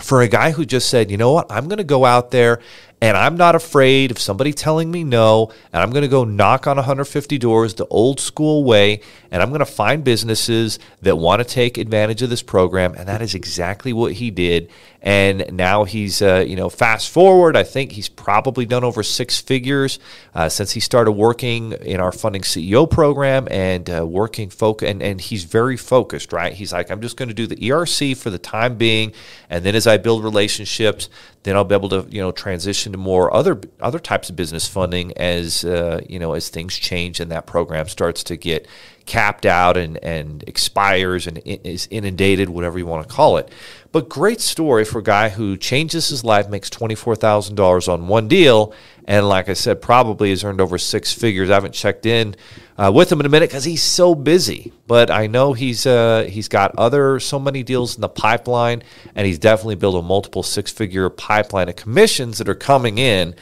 for 0.00 0.22
a 0.22 0.28
guy 0.28 0.52
who 0.52 0.64
just 0.64 0.88
said, 0.88 1.10
you 1.10 1.16
know 1.16 1.32
what, 1.32 1.50
I'm 1.50 1.68
going 1.68 1.78
to 1.78 1.84
go 1.84 2.04
out 2.04 2.30
there 2.30 2.60
And 3.02 3.16
I'm 3.16 3.36
not 3.36 3.56
afraid 3.56 4.12
of 4.12 4.20
somebody 4.20 4.52
telling 4.52 4.88
me 4.88 5.02
no. 5.02 5.50
And 5.72 5.82
I'm 5.82 5.90
going 5.90 6.02
to 6.02 6.08
go 6.08 6.22
knock 6.22 6.68
on 6.68 6.76
150 6.76 7.36
doors 7.36 7.74
the 7.74 7.86
old 7.86 8.20
school 8.20 8.62
way. 8.62 9.00
And 9.32 9.42
I'm 9.42 9.48
going 9.48 9.58
to 9.58 9.66
find 9.66 10.04
businesses 10.04 10.78
that 11.00 11.16
want 11.16 11.40
to 11.40 11.44
take 11.44 11.78
advantage 11.78 12.22
of 12.22 12.30
this 12.30 12.44
program. 12.44 12.94
And 12.94 13.08
that 13.08 13.20
is 13.20 13.34
exactly 13.34 13.92
what 13.92 14.12
he 14.12 14.30
did. 14.30 14.70
And 15.04 15.52
now 15.52 15.82
he's, 15.82 16.22
uh, 16.22 16.44
you 16.46 16.54
know, 16.54 16.68
fast 16.68 17.10
forward, 17.10 17.56
I 17.56 17.64
think 17.64 17.90
he's 17.90 18.08
probably 18.08 18.66
done 18.66 18.84
over 18.84 19.02
six 19.02 19.40
figures 19.40 19.98
uh, 20.32 20.48
since 20.48 20.70
he 20.70 20.78
started 20.78 21.10
working 21.10 21.72
in 21.72 21.98
our 21.98 22.12
funding 22.12 22.42
CEO 22.42 22.88
program 22.88 23.48
and 23.50 23.90
uh, 23.90 24.06
working 24.06 24.48
folk. 24.48 24.80
And, 24.80 25.02
and 25.02 25.20
he's 25.20 25.42
very 25.42 25.76
focused, 25.76 26.32
right? 26.32 26.52
He's 26.52 26.72
like, 26.72 26.88
I'm 26.88 27.00
just 27.00 27.16
going 27.16 27.30
to 27.30 27.34
do 27.34 27.48
the 27.48 27.56
ERC 27.56 28.16
for 28.16 28.30
the 28.30 28.38
time 28.38 28.76
being. 28.76 29.12
And 29.50 29.64
then 29.64 29.74
as 29.74 29.88
I 29.88 29.96
build 29.96 30.22
relationships, 30.22 31.08
then 31.44 31.56
I'll 31.56 31.64
be 31.64 31.74
able 31.74 31.88
to, 31.88 32.06
you 32.08 32.20
know, 32.20 32.30
transition 32.32 32.92
to 32.92 32.98
more 32.98 33.32
other 33.34 33.60
other 33.80 33.98
types 33.98 34.30
of 34.30 34.36
business 34.36 34.68
funding 34.68 35.12
as 35.16 35.64
uh, 35.64 36.00
you 36.08 36.18
know 36.18 36.34
as 36.34 36.48
things 36.48 36.76
change 36.76 37.20
and 37.20 37.30
that 37.30 37.46
program 37.46 37.88
starts 37.88 38.22
to 38.24 38.36
get 38.36 38.66
capped 39.06 39.46
out 39.46 39.76
and, 39.76 40.02
and 40.02 40.44
expires 40.46 41.26
and 41.26 41.38
is 41.44 41.88
inundated, 41.90 42.48
whatever 42.48 42.78
you 42.78 42.86
want 42.86 43.08
to 43.08 43.14
call 43.14 43.36
it. 43.36 43.50
But 43.92 44.08
great 44.08 44.40
story 44.40 44.84
for 44.84 45.00
a 45.00 45.02
guy 45.02 45.28
who 45.28 45.56
changes 45.56 46.08
his 46.08 46.24
life, 46.24 46.48
makes 46.48 46.70
$24,000 46.70 47.92
on 47.92 48.08
one 48.08 48.26
deal, 48.26 48.72
and 49.04 49.28
like 49.28 49.48
I 49.48 49.52
said, 49.52 49.82
probably 49.82 50.30
has 50.30 50.44
earned 50.44 50.60
over 50.60 50.78
six 50.78 51.12
figures. 51.12 51.50
I 51.50 51.54
haven't 51.54 51.74
checked 51.74 52.06
in 52.06 52.36
uh, 52.78 52.90
with 52.94 53.10
him 53.10 53.20
in 53.20 53.26
a 53.26 53.28
minute 53.28 53.50
because 53.50 53.64
he's 53.64 53.82
so 53.82 54.14
busy. 54.14 54.72
But 54.86 55.10
I 55.10 55.26
know 55.26 55.52
he's 55.52 55.86
uh, 55.86 56.28
he's 56.28 56.48
got 56.48 56.74
other 56.78 57.18
so 57.20 57.38
many 57.38 57.62
deals 57.62 57.96
in 57.96 58.00
the 58.00 58.08
pipeline, 58.08 58.82
and 59.14 59.26
he's 59.26 59.38
definitely 59.38 59.74
built 59.74 59.96
a 59.96 60.02
multiple 60.02 60.42
six 60.42 60.70
figure 60.70 61.08
pipeline 61.10 61.68
of 61.68 61.76
commissions 61.76 62.38
that 62.38 62.48
are 62.48 62.54
coming 62.54 62.98
in. 62.98 63.34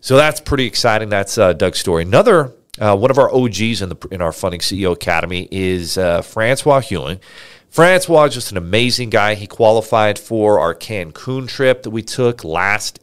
So 0.00 0.16
that's 0.16 0.40
pretty 0.40 0.66
exciting. 0.66 1.08
That's 1.08 1.38
uh, 1.38 1.54
Doug's 1.54 1.80
story. 1.80 2.02
Another 2.02 2.52
uh, 2.80 2.96
one 2.96 3.10
of 3.10 3.18
our 3.18 3.32
OGs 3.34 3.82
in 3.82 3.88
the 3.88 4.08
in 4.10 4.20
our 4.20 4.32
Funding 4.32 4.60
CEO 4.60 4.92
Academy 4.92 5.48
is 5.50 5.98
uh, 5.98 6.22
Francois 6.22 6.80
Hewing. 6.80 7.20
Francois 7.68 8.24
is 8.24 8.34
just 8.34 8.50
an 8.50 8.56
amazing 8.56 9.10
guy. 9.10 9.34
He 9.34 9.46
qualified 9.46 10.18
for 10.18 10.58
our 10.58 10.74
Cancun 10.74 11.48
trip 11.48 11.82
that 11.82 11.90
we 11.90 12.02
took 12.02 12.42
last 12.44 13.00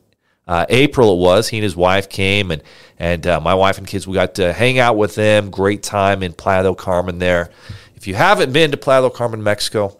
uh, 0.47 0.65
April. 0.69 1.13
It 1.13 1.19
was 1.19 1.49
he 1.49 1.57
and 1.57 1.63
his 1.63 1.75
wife 1.75 2.09
came, 2.09 2.51
and 2.51 2.63
and 2.97 3.25
uh, 3.27 3.39
my 3.39 3.53
wife 3.53 3.77
and 3.77 3.87
kids 3.87 4.07
we 4.07 4.13
got 4.13 4.35
to 4.35 4.53
hang 4.53 4.79
out 4.79 4.97
with 4.97 5.15
them. 5.15 5.49
Great 5.51 5.83
time 5.83 6.23
in 6.23 6.33
Playa 6.33 6.63
del 6.63 6.75
Carmen 6.75 7.19
there. 7.19 7.49
If 7.95 8.07
you 8.07 8.15
haven't 8.15 8.53
been 8.53 8.71
to 8.71 8.77
Playa 8.77 9.01
del 9.01 9.09
Carmen, 9.09 9.43
Mexico, 9.43 9.97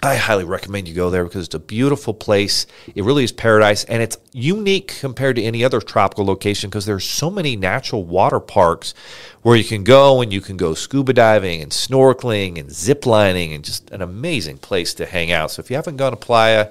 I 0.00 0.14
highly 0.14 0.44
recommend 0.44 0.86
you 0.86 0.94
go 0.94 1.10
there 1.10 1.24
because 1.24 1.46
it's 1.46 1.54
a 1.56 1.60
beautiful 1.60 2.14
place. 2.14 2.66
It 2.94 3.02
really 3.02 3.24
is 3.24 3.32
paradise, 3.32 3.82
and 3.84 4.00
it's 4.00 4.16
unique 4.32 4.96
compared 5.00 5.36
to 5.36 5.42
any 5.42 5.64
other 5.64 5.80
tropical 5.80 6.24
location 6.24 6.70
because 6.70 6.86
there's 6.86 7.04
so 7.04 7.30
many 7.30 7.56
natural 7.56 8.04
water 8.04 8.38
parks 8.38 8.94
where 9.42 9.56
you 9.56 9.64
can 9.64 9.82
go 9.82 10.20
and 10.20 10.32
you 10.32 10.40
can 10.40 10.56
go 10.56 10.74
scuba 10.74 11.12
diving 11.12 11.62
and 11.62 11.72
snorkeling 11.72 12.60
and 12.60 12.70
zip 12.72 13.06
lining 13.06 13.52
and 13.52 13.64
just 13.64 13.90
an 13.90 14.00
amazing 14.00 14.58
place 14.58 14.94
to 14.94 15.06
hang 15.06 15.32
out. 15.32 15.50
So 15.50 15.60
if 15.60 15.70
you 15.70 15.74
haven't 15.74 15.96
gone 15.96 16.12
to 16.12 16.16
Playa, 16.16 16.70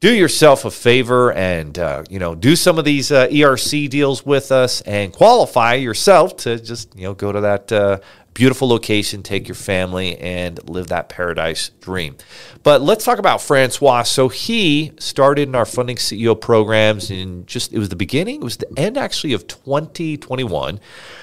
do 0.00 0.12
yourself 0.12 0.66
a 0.66 0.70
favor 0.70 1.32
and 1.32 1.78
uh, 1.78 2.04
you 2.10 2.18
know 2.18 2.34
do 2.34 2.56
some 2.56 2.78
of 2.78 2.84
these 2.84 3.10
uh, 3.10 3.26
ERC 3.28 3.88
deals 3.88 4.26
with 4.26 4.52
us 4.52 4.82
and 4.82 5.14
qualify 5.14 5.74
yourself 5.74 6.36
to 6.36 6.60
just 6.60 6.94
you 6.94 7.04
know 7.04 7.14
go 7.14 7.32
to 7.32 7.40
that 7.40 7.72
uh, 7.72 7.98
beautiful 8.34 8.68
location, 8.68 9.22
take 9.22 9.48
your 9.48 9.54
family 9.54 10.18
and 10.18 10.68
live 10.68 10.88
that 10.88 11.08
paradise 11.08 11.70
dream. 11.80 12.16
But 12.62 12.82
let's 12.82 13.04
talk 13.04 13.18
about 13.18 13.40
Francois. 13.40 14.02
So 14.02 14.28
he 14.28 14.92
started 14.98 15.48
in 15.48 15.54
our 15.54 15.64
funding 15.64 15.96
CEO 15.96 16.38
programs 16.38 17.10
in 17.10 17.46
just, 17.46 17.72
it 17.72 17.78
was 17.78 17.88
the 17.88 17.96
beginning, 17.96 18.36
it 18.36 18.44
was 18.44 18.56
the 18.58 18.78
end 18.78 18.98
actually 18.98 19.32
of 19.32 19.46
2021. 19.46 20.80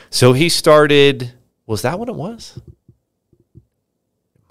So 0.10 0.34
he 0.34 0.50
started, 0.50 1.34
was 1.66 1.82
that 1.84 2.00
when 2.00 2.10
it 2.10 2.16
was? 2.16 2.60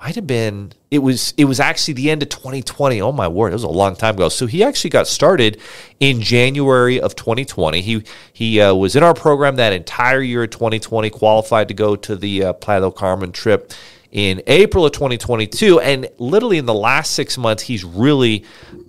Might 0.01 0.15
have 0.15 0.27
been 0.27 0.73
it 0.91 0.99
was 0.99 1.35
it 1.37 1.45
was 1.45 1.61
actually 1.61 1.95
the 1.95 2.11
end 2.11 2.23
of 2.23 2.29
2020 2.31 3.01
oh 3.03 3.13
my 3.13 3.29
word 3.29 3.49
it 3.49 3.53
was 3.53 3.65
a 3.65 3.69
long 3.69 3.95
time 3.95 4.15
ago. 4.15 4.29
So 4.29 4.47
he 4.47 4.65
actually 4.65 4.91
got 4.91 5.07
started 5.07 5.61
in 5.99 6.23
january 6.23 7.01
of 7.01 7.15
2020 7.15 7.81
he 7.83 8.03
he 8.33 8.61
uh, 8.61 8.75
was 8.75 8.97
in 8.97 9.03
our 9.03 9.15
program 9.15 9.57
that 9.57 9.73
entire 9.73 10.23
year 10.23 10.45
of 10.45 10.51
2020 10.51 11.11
qualified 11.11 11.69
to 11.69 11.75
go 11.75 11.97
to 11.97 12.17
the 12.17 12.45
uh, 12.45 12.53
del 12.53 12.91
carmen 12.91 13.33
trip 13.33 13.73
in 14.11 14.43
april 14.47 14.87
of 14.87 14.93
2022 14.93 15.79
and 15.81 16.09
literally 16.19 16.59
in 16.59 16.67
the 16.67 16.75
last 16.75 17.13
six 17.13 17.39
months 17.39 17.63
he's 17.63 17.85
really 17.85 18.45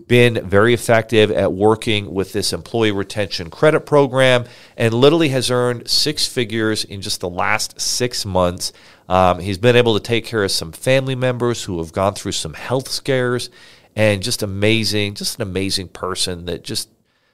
been 0.08 0.48
very 0.50 0.74
effective 0.74 1.30
at 1.30 1.54
working 1.54 2.12
with 2.12 2.34
this 2.34 2.54
employee 2.54 2.92
retention 2.92 3.50
credit 3.50 3.82
program 3.82 4.46
and 4.78 4.94
literally 4.94 5.30
has 5.30 5.52
earned 5.52 5.88
six 5.88 6.26
figures 6.26 6.84
in 6.86 7.02
just 7.02 7.20
the 7.20 7.30
last 7.30 7.80
six 7.80 8.26
months 8.26 8.74
um, 9.12 9.40
he's 9.40 9.58
been 9.58 9.76
able 9.76 9.94
to 9.96 10.00
take 10.00 10.26
care 10.26 10.42
of 10.42 10.52
some 10.52 10.72
family 10.72 11.16
members 11.16 11.66
who 11.66 11.80
have 11.80 11.92
gone 11.92 12.14
through 12.14 12.32
some 12.32 12.54
health 12.54 12.88
scares 12.88 13.50
and 13.94 14.24
just 14.24 14.42
amazing, 14.42 15.16
just 15.16 15.36
an 15.36 15.42
amazing 15.42 15.90
person 15.90 16.46
that 16.46 16.64
just 16.64 16.88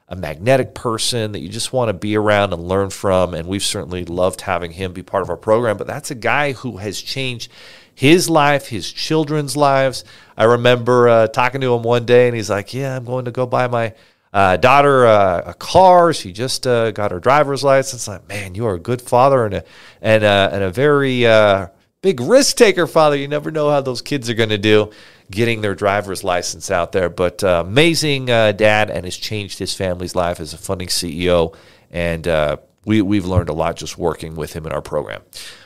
a 0.09 0.15
magnetic 0.15 0.73
person 0.73 1.33
that 1.33 1.39
you 1.39 1.49
just 1.49 1.73
want 1.73 1.89
to 1.89 1.93
be 1.93 2.17
around 2.17 2.51
and 2.51 2.67
learn 2.67 2.89
from. 2.89 3.35
And 3.35 3.47
we've 3.47 3.61
certainly 3.61 4.05
loved 4.05 4.41
having 4.41 4.71
him 4.71 4.91
be 4.91 5.03
part 5.03 5.21
of 5.21 5.29
our 5.29 5.37
program. 5.37 5.77
But 5.77 5.85
that's 5.85 6.09
a 6.09 6.15
guy 6.15 6.53
who 6.53 6.77
has 6.77 6.99
changed 6.99 7.51
his 7.93 8.27
life, 8.27 8.69
his 8.69 8.91
children's 8.91 9.55
lives. 9.55 10.03
I 10.35 10.45
remember 10.45 11.07
uh, 11.07 11.27
talking 11.27 11.61
to 11.61 11.75
him 11.75 11.83
one 11.83 12.07
day, 12.07 12.25
and 12.25 12.35
he's 12.35 12.49
like, 12.49 12.73
"Yeah, 12.73 12.95
I'm 12.95 13.05
going 13.05 13.25
to 13.25 13.31
go 13.31 13.45
buy 13.45 13.67
my." 13.67 13.93
Uh, 14.37 14.55
daughter 14.55 15.07
uh, 15.07 15.41
a 15.47 15.53
car. 15.55 16.13
She 16.13 16.31
just 16.31 16.67
uh, 16.67 16.91
got 16.91 17.09
her 17.09 17.19
driver's 17.19 17.63
license. 17.63 18.07
Like, 18.07 18.27
man, 18.27 18.53
you 18.53 18.67
are 18.67 18.75
a 18.75 18.79
good 18.79 19.01
father 19.01 19.45
and 19.45 19.55
a 19.55 19.63
and 19.99 20.23
a, 20.23 20.49
and 20.53 20.61
a 20.61 20.69
very 20.69 21.25
uh, 21.25 21.69
big 22.03 22.19
risk 22.19 22.55
taker 22.55 22.85
father. 22.85 23.15
You 23.15 23.27
never 23.27 23.49
know 23.49 23.71
how 23.71 23.81
those 23.81 24.03
kids 24.03 24.29
are 24.29 24.35
going 24.35 24.49
to 24.49 24.59
do 24.59 24.91
getting 25.31 25.61
their 25.61 25.73
driver's 25.73 26.23
license 26.23 26.69
out 26.69 26.91
there. 26.91 27.09
But 27.09 27.43
uh, 27.43 27.63
amazing 27.65 28.29
uh, 28.29 28.51
dad 28.51 28.91
and 28.91 29.05
has 29.05 29.17
changed 29.17 29.57
his 29.57 29.73
family's 29.73 30.13
life 30.13 30.39
as 30.39 30.53
a 30.53 30.59
funding 30.59 30.89
CEO. 30.89 31.55
And 31.89 32.59
we, 32.85 33.01
we've 33.01 33.25
learned 33.25 33.49
a 33.49 33.53
lot 33.53 33.75
just 33.75 33.97
working 33.97 34.35
with 34.35 34.53
him 34.53 34.67
in 34.67 34.71
our 34.71 34.83
program. 34.83 35.23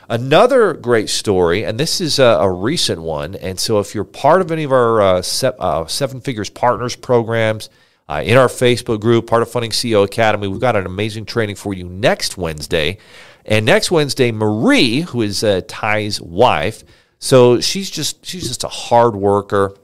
Another 0.08 0.72
great 0.72 1.10
story, 1.10 1.62
and 1.62 1.78
this 1.78 2.00
is 2.00 2.18
a, 2.18 2.38
a 2.40 2.50
recent 2.50 3.02
one. 3.02 3.34
And 3.34 3.60
so 3.60 3.80
if 3.80 3.94
you're 3.94 4.04
part 4.04 4.40
of 4.40 4.50
any 4.50 4.62
of 4.62 4.72
our 4.72 5.22
se- 5.22 5.84
Seven 5.88 6.22
Figures 6.22 6.48
Partners 6.48 6.96
programs, 6.96 7.68
uh, 8.08 8.22
in 8.24 8.36
our 8.36 8.48
Facebook 8.48 9.00
group, 9.00 9.26
part 9.26 9.42
of 9.42 9.50
Funding 9.50 9.70
CEO 9.70 10.04
Academy. 10.04 10.48
We've 10.48 10.60
got 10.60 10.76
an 10.76 10.86
amazing 10.86 11.24
training 11.24 11.56
for 11.56 11.72
you 11.74 11.84
next 11.84 12.36
Wednesday. 12.36 12.98
And 13.44 13.66
next 13.66 13.90
Wednesday, 13.90 14.30
Marie, 14.30 15.00
who 15.00 15.22
is 15.22 15.42
uh, 15.42 15.62
Ty's 15.66 16.20
wife, 16.20 16.84
so 17.18 17.60
she's 17.60 17.90
just 17.90 18.24
she's 18.24 18.48
just 18.48 18.64
a 18.64 18.68
hard 18.68 19.16
worker. 19.16 19.76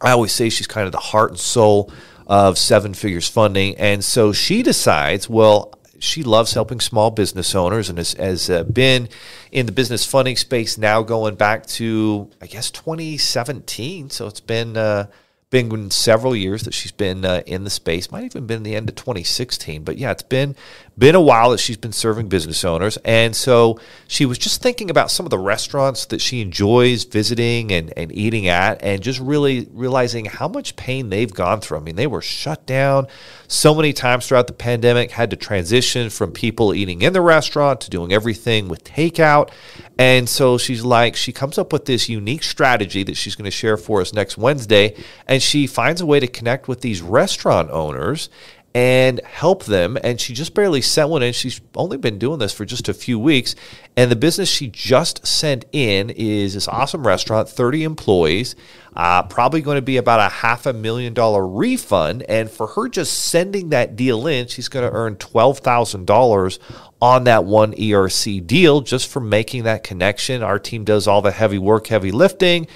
I 0.00 0.10
always 0.10 0.32
say 0.32 0.50
she's 0.50 0.66
kind 0.66 0.86
of 0.86 0.92
the 0.92 0.98
heart 0.98 1.30
and 1.30 1.38
soul 1.38 1.92
of 2.26 2.58
Seven 2.58 2.94
Figures 2.94 3.28
Funding, 3.28 3.76
and 3.76 4.04
so 4.04 4.32
she 4.32 4.62
decides, 4.62 5.28
well, 5.28 5.76
she 5.98 6.22
loves 6.22 6.52
helping 6.52 6.80
small 6.80 7.10
business 7.10 7.54
owners 7.54 7.88
and 7.88 7.98
has, 7.98 8.12
has 8.14 8.50
uh, 8.50 8.64
been 8.64 9.08
in 9.50 9.66
the 9.66 9.72
business 9.72 10.04
funding 10.04 10.36
space 10.36 10.76
now 10.76 11.02
going 11.02 11.34
back 11.34 11.66
to 11.66 12.30
I 12.40 12.46
guess 12.46 12.70
2017. 12.70 14.10
So 14.10 14.26
it's 14.26 14.40
been 14.40 14.76
uh, 14.76 15.06
been 15.50 15.90
several 15.90 16.34
years 16.34 16.62
that 16.62 16.74
she's 16.74 16.92
been 16.92 17.24
uh, 17.24 17.42
in 17.46 17.64
the 17.64 17.70
space. 17.70 18.10
Might 18.10 18.24
even 18.24 18.46
been 18.46 18.62
the 18.62 18.74
end 18.74 18.88
of 18.88 18.96
2016, 18.96 19.84
but 19.84 19.96
yeah, 19.96 20.10
it's 20.10 20.22
been 20.22 20.56
been 20.98 21.14
a 21.14 21.20
while 21.20 21.50
that 21.50 21.58
she's 21.58 21.76
been 21.76 21.92
serving 21.92 22.28
business 22.28 22.64
owners, 22.64 22.96
and 23.04 23.36
so 23.36 23.78
she 24.08 24.24
was 24.24 24.38
just 24.38 24.62
thinking 24.62 24.88
about 24.90 25.10
some 25.10 25.26
of 25.26 25.30
the 25.30 25.38
restaurants 25.38 26.06
that 26.06 26.20
she 26.20 26.40
enjoys 26.40 27.04
visiting 27.04 27.70
and, 27.72 27.92
and 27.96 28.10
eating 28.12 28.48
at, 28.48 28.82
and 28.82 29.02
just 29.02 29.20
really 29.20 29.68
realizing 29.72 30.24
how 30.24 30.48
much 30.48 30.76
pain 30.76 31.10
they've 31.10 31.34
gone 31.34 31.60
through. 31.60 31.78
I 31.78 31.80
mean, 31.80 31.96
they 31.96 32.06
were 32.06 32.22
shut 32.22 32.64
down 32.66 33.06
so 33.46 33.74
many 33.74 33.92
times 33.92 34.26
throughout 34.26 34.46
the 34.46 34.52
pandemic, 34.52 35.10
had 35.10 35.30
to 35.30 35.36
transition 35.36 36.10
from 36.10 36.32
people 36.32 36.74
eating 36.74 37.02
in 37.02 37.12
the 37.12 37.20
restaurant 37.20 37.80
to 37.82 37.90
doing 37.90 38.12
everything 38.12 38.68
with 38.68 38.82
takeout, 38.84 39.50
and 39.98 40.28
so 40.28 40.58
she's 40.58 40.84
like, 40.84 41.16
she 41.16 41.32
comes 41.32 41.56
up 41.56 41.72
with 41.72 41.86
this 41.86 42.08
unique 42.08 42.42
strategy 42.42 43.02
that 43.04 43.16
she's 43.16 43.34
going 43.34 43.46
to 43.46 43.50
share 43.50 43.78
for 43.78 44.02
us 44.02 44.12
next 44.12 44.36
Wednesday. 44.36 44.94
And 45.26 45.42
she 45.42 45.66
finds 45.66 46.00
a 46.00 46.06
way 46.06 46.20
to 46.20 46.26
connect 46.26 46.68
with 46.68 46.82
these 46.82 47.00
restaurant 47.00 47.70
owners 47.70 48.28
and 48.76 49.22
help 49.24 49.64
them. 49.64 49.96
And 50.04 50.20
she 50.20 50.34
just 50.34 50.52
barely 50.52 50.82
sent 50.82 51.08
one 51.08 51.22
in. 51.22 51.32
She's 51.32 51.62
only 51.74 51.96
been 51.96 52.18
doing 52.18 52.40
this 52.40 52.52
for 52.52 52.66
just 52.66 52.90
a 52.90 52.94
few 52.94 53.18
weeks. 53.18 53.54
And 53.96 54.10
the 54.10 54.16
business 54.16 54.50
she 54.50 54.68
just 54.68 55.26
sent 55.26 55.64
in 55.72 56.10
is 56.10 56.52
this 56.52 56.68
awesome 56.68 57.06
restaurant, 57.06 57.48
30 57.48 57.84
employees, 57.84 58.54
uh, 58.94 59.22
probably 59.22 59.62
going 59.62 59.76
to 59.76 59.82
be 59.82 59.96
about 59.96 60.20
a 60.20 60.28
half 60.28 60.66
a 60.66 60.74
million 60.74 61.14
dollar 61.14 61.48
refund. 61.48 62.24
And 62.28 62.50
for 62.50 62.66
her 62.66 62.90
just 62.90 63.14
sending 63.14 63.70
that 63.70 63.96
deal 63.96 64.26
in, 64.26 64.46
she's 64.46 64.68
going 64.68 64.86
to 64.86 64.94
earn 64.94 65.16
$12,000 65.16 66.58
on 67.00 67.24
that 67.24 67.46
one 67.46 67.72
ERC 67.72 68.46
deal 68.46 68.82
just 68.82 69.08
for 69.08 69.20
making 69.20 69.62
that 69.64 69.84
connection. 69.84 70.42
Our 70.42 70.58
team 70.58 70.84
does 70.84 71.08
all 71.08 71.22
the 71.22 71.32
heavy 71.32 71.58
work, 71.58 71.86
heavy 71.86 72.12
lifting 72.12 72.68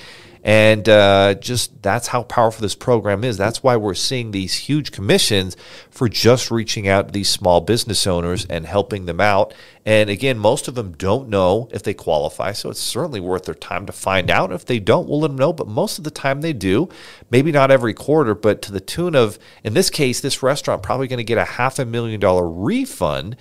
And 0.42 0.88
uh, 0.88 1.34
just 1.34 1.82
that's 1.82 2.08
how 2.08 2.22
powerful 2.22 2.62
this 2.62 2.74
program 2.74 3.24
is. 3.24 3.36
That's 3.36 3.62
why 3.62 3.76
we're 3.76 3.94
seeing 3.94 4.30
these 4.30 4.54
huge 4.54 4.90
commissions 4.90 5.56
for 5.90 6.08
just 6.08 6.50
reaching 6.50 6.88
out 6.88 7.08
to 7.08 7.12
these 7.12 7.28
small 7.28 7.60
business 7.60 8.06
owners 8.06 8.46
and 8.46 8.66
helping 8.66 9.04
them 9.04 9.20
out. 9.20 9.52
And 9.84 10.08
again, 10.08 10.38
most 10.38 10.66
of 10.66 10.74
them 10.74 10.92
don't 10.92 11.28
know 11.28 11.68
if 11.72 11.82
they 11.82 11.92
qualify. 11.92 12.52
So 12.52 12.70
it's 12.70 12.80
certainly 12.80 13.20
worth 13.20 13.44
their 13.44 13.54
time 13.54 13.84
to 13.86 13.92
find 13.92 14.30
out. 14.30 14.52
If 14.52 14.64
they 14.64 14.78
don't, 14.78 15.08
we'll 15.08 15.20
let 15.20 15.28
them 15.28 15.36
know. 15.36 15.52
But 15.52 15.68
most 15.68 15.98
of 15.98 16.04
the 16.04 16.10
time 16.10 16.40
they 16.40 16.54
do. 16.54 16.88
Maybe 17.30 17.52
not 17.52 17.70
every 17.70 17.92
quarter, 17.92 18.34
but 18.34 18.62
to 18.62 18.72
the 18.72 18.80
tune 18.80 19.14
of, 19.14 19.38
in 19.62 19.74
this 19.74 19.90
case, 19.90 20.20
this 20.20 20.42
restaurant 20.42 20.82
probably 20.82 21.08
going 21.08 21.18
to 21.18 21.24
get 21.24 21.38
a 21.38 21.44
half 21.44 21.78
a 21.78 21.84
million 21.84 22.18
dollar 22.18 22.48
refund 22.48 23.36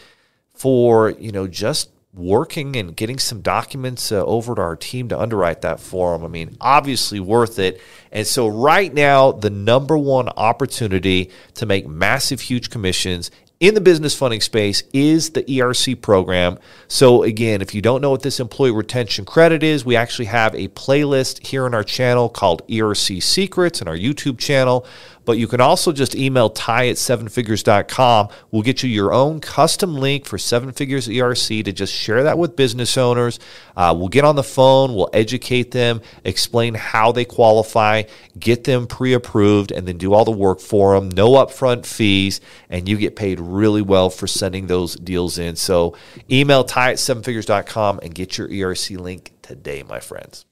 for, 0.53 1.11
you 1.11 1.31
know, 1.31 1.47
just 1.47 1.91
working 2.13 2.75
and 2.75 2.95
getting 2.95 3.19
some 3.19 3.41
documents 3.41 4.11
uh, 4.11 4.23
over 4.25 4.55
to 4.55 4.61
our 4.61 4.75
team 4.75 5.09
to 5.09 5.19
underwrite 5.19 5.61
that 5.61 5.79
for 5.79 6.13
them. 6.13 6.25
I 6.25 6.27
mean, 6.27 6.57
obviously 6.59 7.19
worth 7.19 7.59
it. 7.59 7.81
And 8.11 8.25
so, 8.25 8.47
right 8.47 8.93
now, 8.93 9.31
the 9.31 9.49
number 9.49 9.97
one 9.97 10.29
opportunity 10.29 11.31
to 11.55 11.65
make 11.65 11.87
massive, 11.87 12.41
huge 12.41 12.69
commissions 12.69 13.29
in 13.59 13.73
the 13.73 13.81
business 13.81 14.15
funding 14.15 14.39
space 14.39 14.83
is 14.93 15.31
the 15.31 15.43
ERC 15.43 16.01
program. 16.01 16.57
So, 16.87 17.23
again, 17.23 17.61
if 17.61 17.75
you 17.75 17.81
don't 17.81 18.01
know 18.01 18.11
what 18.11 18.21
this 18.21 18.39
employee 18.39 18.71
retention 18.71 19.25
credit 19.25 19.63
is, 19.63 19.83
we 19.83 19.95
actually 19.95 20.25
have 20.25 20.55
a 20.55 20.69
playlist 20.69 21.45
here 21.45 21.65
on 21.65 21.73
our 21.73 21.83
channel 21.83 22.29
called 22.29 22.65
ERC 22.67 23.21
Secrets 23.21 23.81
and 23.81 23.89
our 23.89 23.97
YouTube 23.97 24.37
channel. 24.39 24.85
But 25.29 25.37
you 25.37 25.47
can 25.47 25.61
also 25.61 25.91
just 25.91 26.15
email 26.15 26.49
ty 26.49 26.87
at 26.87 26.95
sevenfigures.com. 26.95 28.29
We'll 28.49 28.63
get 28.63 28.81
you 28.81 28.89
your 28.89 29.13
own 29.13 29.39
custom 29.41 29.93
link 29.93 30.25
for 30.25 30.39
Seven 30.39 30.71
Figures 30.71 31.07
ERC 31.07 31.63
to 31.65 31.71
just 31.71 31.93
share 31.93 32.23
that 32.23 32.39
with 32.39 32.55
business 32.55 32.97
owners. 32.97 33.39
Uh, 33.77 33.93
we'll 33.95 34.07
get 34.07 34.25
on 34.25 34.35
the 34.35 34.41
phone, 34.41 34.95
we'll 34.95 35.11
educate 35.13 35.69
them, 35.69 36.01
explain 36.23 36.73
how 36.73 37.11
they 37.11 37.25
qualify, 37.25 38.01
get 38.39 38.63
them 38.63 38.87
pre 38.87 39.13
approved, 39.13 39.71
and 39.71 39.87
then 39.87 39.99
do 39.99 40.15
all 40.15 40.25
the 40.25 40.31
work 40.31 40.61
for 40.61 40.95
them. 40.95 41.09
No 41.09 41.33
upfront 41.33 41.85
fees, 41.85 42.41
and 42.67 42.89
you 42.89 42.97
get 42.97 43.15
paid 43.15 43.39
really 43.39 43.83
well 43.83 44.09
for 44.09 44.25
sending 44.25 44.65
those 44.65 44.95
deals 44.95 45.37
in. 45.37 45.55
So 45.57 45.95
email 46.31 46.63
ty 46.63 46.89
at 46.89 46.97
sevenfigures.com 46.97 47.99
and 48.01 48.15
get 48.15 48.39
your 48.39 48.47
ERC 48.47 48.97
link 48.97 49.33
today, 49.43 49.83
my 49.83 49.99
friends. 49.99 50.47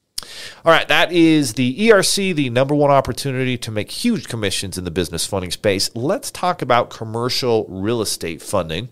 All 0.64 0.72
right, 0.72 0.88
that 0.88 1.12
is 1.12 1.54
the 1.54 1.88
ERC, 1.88 2.34
the 2.34 2.50
number 2.50 2.74
one 2.74 2.90
opportunity 2.90 3.56
to 3.58 3.70
make 3.70 3.90
huge 3.90 4.28
commissions 4.28 4.76
in 4.76 4.84
the 4.84 4.90
business 4.90 5.26
funding 5.26 5.50
space. 5.50 5.90
Let's 5.94 6.30
talk 6.30 6.62
about 6.62 6.90
commercial 6.90 7.66
real 7.68 8.02
estate 8.02 8.42
funding. 8.42 8.88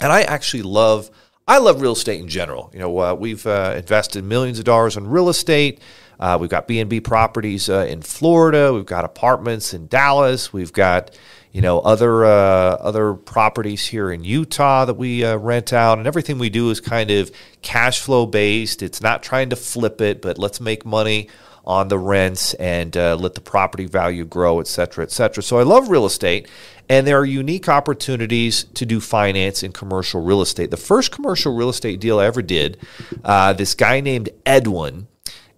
And 0.00 0.12
I 0.12 0.22
actually 0.22 0.62
love 0.62 1.10
I 1.48 1.58
love 1.58 1.80
real 1.80 1.92
estate 1.92 2.20
in 2.20 2.28
general. 2.28 2.70
You 2.74 2.80
know, 2.80 2.98
uh, 2.98 3.14
we've 3.14 3.46
uh, 3.46 3.74
invested 3.74 4.22
millions 4.22 4.58
of 4.58 4.66
dollars 4.66 4.98
in 4.98 5.08
real 5.08 5.30
estate. 5.30 5.80
Uh, 6.20 6.36
we've 6.38 6.50
got 6.50 6.68
B 6.68 6.78
and 6.78 6.90
B 6.90 7.00
properties 7.00 7.70
uh, 7.70 7.86
in 7.88 8.02
Florida. 8.02 8.72
We've 8.74 8.84
got 8.84 9.06
apartments 9.06 9.72
in 9.72 9.86
Dallas. 9.86 10.52
We've 10.52 10.72
got 10.72 11.16
you 11.52 11.60
know 11.60 11.80
other 11.80 12.24
uh, 12.24 12.76
other 12.80 13.14
properties 13.14 13.86
here 13.86 14.10
in 14.10 14.24
Utah 14.24 14.84
that 14.84 14.94
we 14.94 15.24
uh, 15.24 15.36
rent 15.36 15.72
out, 15.72 15.98
and 15.98 16.06
everything 16.06 16.38
we 16.38 16.50
do 16.50 16.70
is 16.70 16.80
kind 16.80 17.10
of 17.10 17.30
cash 17.62 18.00
flow 18.00 18.26
based. 18.26 18.82
It's 18.82 19.00
not 19.00 19.22
trying 19.22 19.50
to 19.50 19.56
flip 19.56 20.00
it, 20.00 20.22
but 20.22 20.38
let's 20.38 20.60
make 20.60 20.84
money 20.84 21.28
on 21.64 21.88
the 21.88 21.98
rents 21.98 22.54
and 22.54 22.96
uh, 22.96 23.14
let 23.16 23.34
the 23.34 23.42
property 23.42 23.84
value 23.84 24.24
grow, 24.24 24.58
et 24.58 24.66
cetera, 24.66 25.04
et 25.04 25.10
cetera. 25.10 25.42
So 25.42 25.58
I 25.58 25.64
love 25.64 25.90
real 25.90 26.06
estate, 26.06 26.48
and 26.88 27.06
there 27.06 27.18
are 27.18 27.26
unique 27.26 27.68
opportunities 27.68 28.64
to 28.74 28.86
do 28.86 29.00
finance 29.00 29.62
in 29.62 29.72
commercial 29.72 30.22
real 30.22 30.40
estate. 30.40 30.70
The 30.70 30.78
first 30.78 31.12
commercial 31.12 31.54
real 31.54 31.68
estate 31.68 32.00
deal 32.00 32.20
I 32.20 32.26
ever 32.26 32.40
did, 32.40 32.78
uh, 33.22 33.52
this 33.52 33.74
guy 33.74 34.00
named 34.00 34.30
Edwin, 34.46 35.08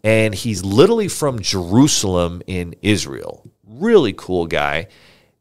and 0.03 0.35
he's 0.35 0.65
literally 0.65 1.07
from 1.07 1.39
Jerusalem 1.39 2.43
in 2.47 2.75
Israel. 2.83 3.49
Really 3.65 4.13
cool 4.13 4.47
guy 4.47 4.89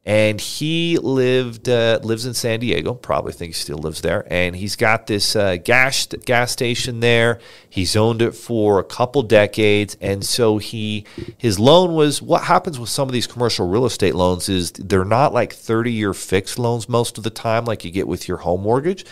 and 0.05 0.39
he 0.39 0.97
lived 0.97 1.67
uh, 1.67 1.99
lives 2.01 2.25
in 2.25 2.33
San 2.33 2.61
Diego. 2.61 2.93
Probably 2.93 3.33
think 3.33 3.49
he 3.49 3.53
still 3.53 3.77
lives 3.77 4.01
there. 4.01 4.25
And 4.31 4.55
he's 4.55 4.75
got 4.75 5.07
this 5.07 5.35
uh, 5.35 5.57
gas 5.57 6.07
gas 6.25 6.51
station 6.51 7.01
there. 7.01 7.39
He's 7.69 7.95
owned 7.95 8.21
it 8.21 8.31
for 8.33 8.79
a 8.79 8.83
couple 8.83 9.21
decades, 9.23 9.97
and 9.99 10.25
so 10.25 10.57
he 10.57 11.05
his 11.37 11.59
loan 11.59 11.93
was 11.93 12.21
what 12.21 12.43
happens 12.43 12.79
with 12.79 12.89
some 12.89 13.07
of 13.09 13.13
these 13.13 13.27
commercial 13.27 13.67
real 13.67 13.85
estate 13.85 14.15
loans 14.15 14.47
is 14.47 14.71
they're 14.71 15.05
not 15.05 15.33
like 15.33 15.53
thirty 15.53 15.91
year 15.91 16.13
fixed 16.13 16.57
loans 16.57 16.87
most 16.87 17.17
of 17.17 17.23
the 17.23 17.29
time, 17.29 17.65
like 17.65 17.83
you 17.83 17.91
get 17.91 18.07
with 18.07 18.27
your 18.27 18.37
home 18.37 18.61
mortgage. 18.61 19.05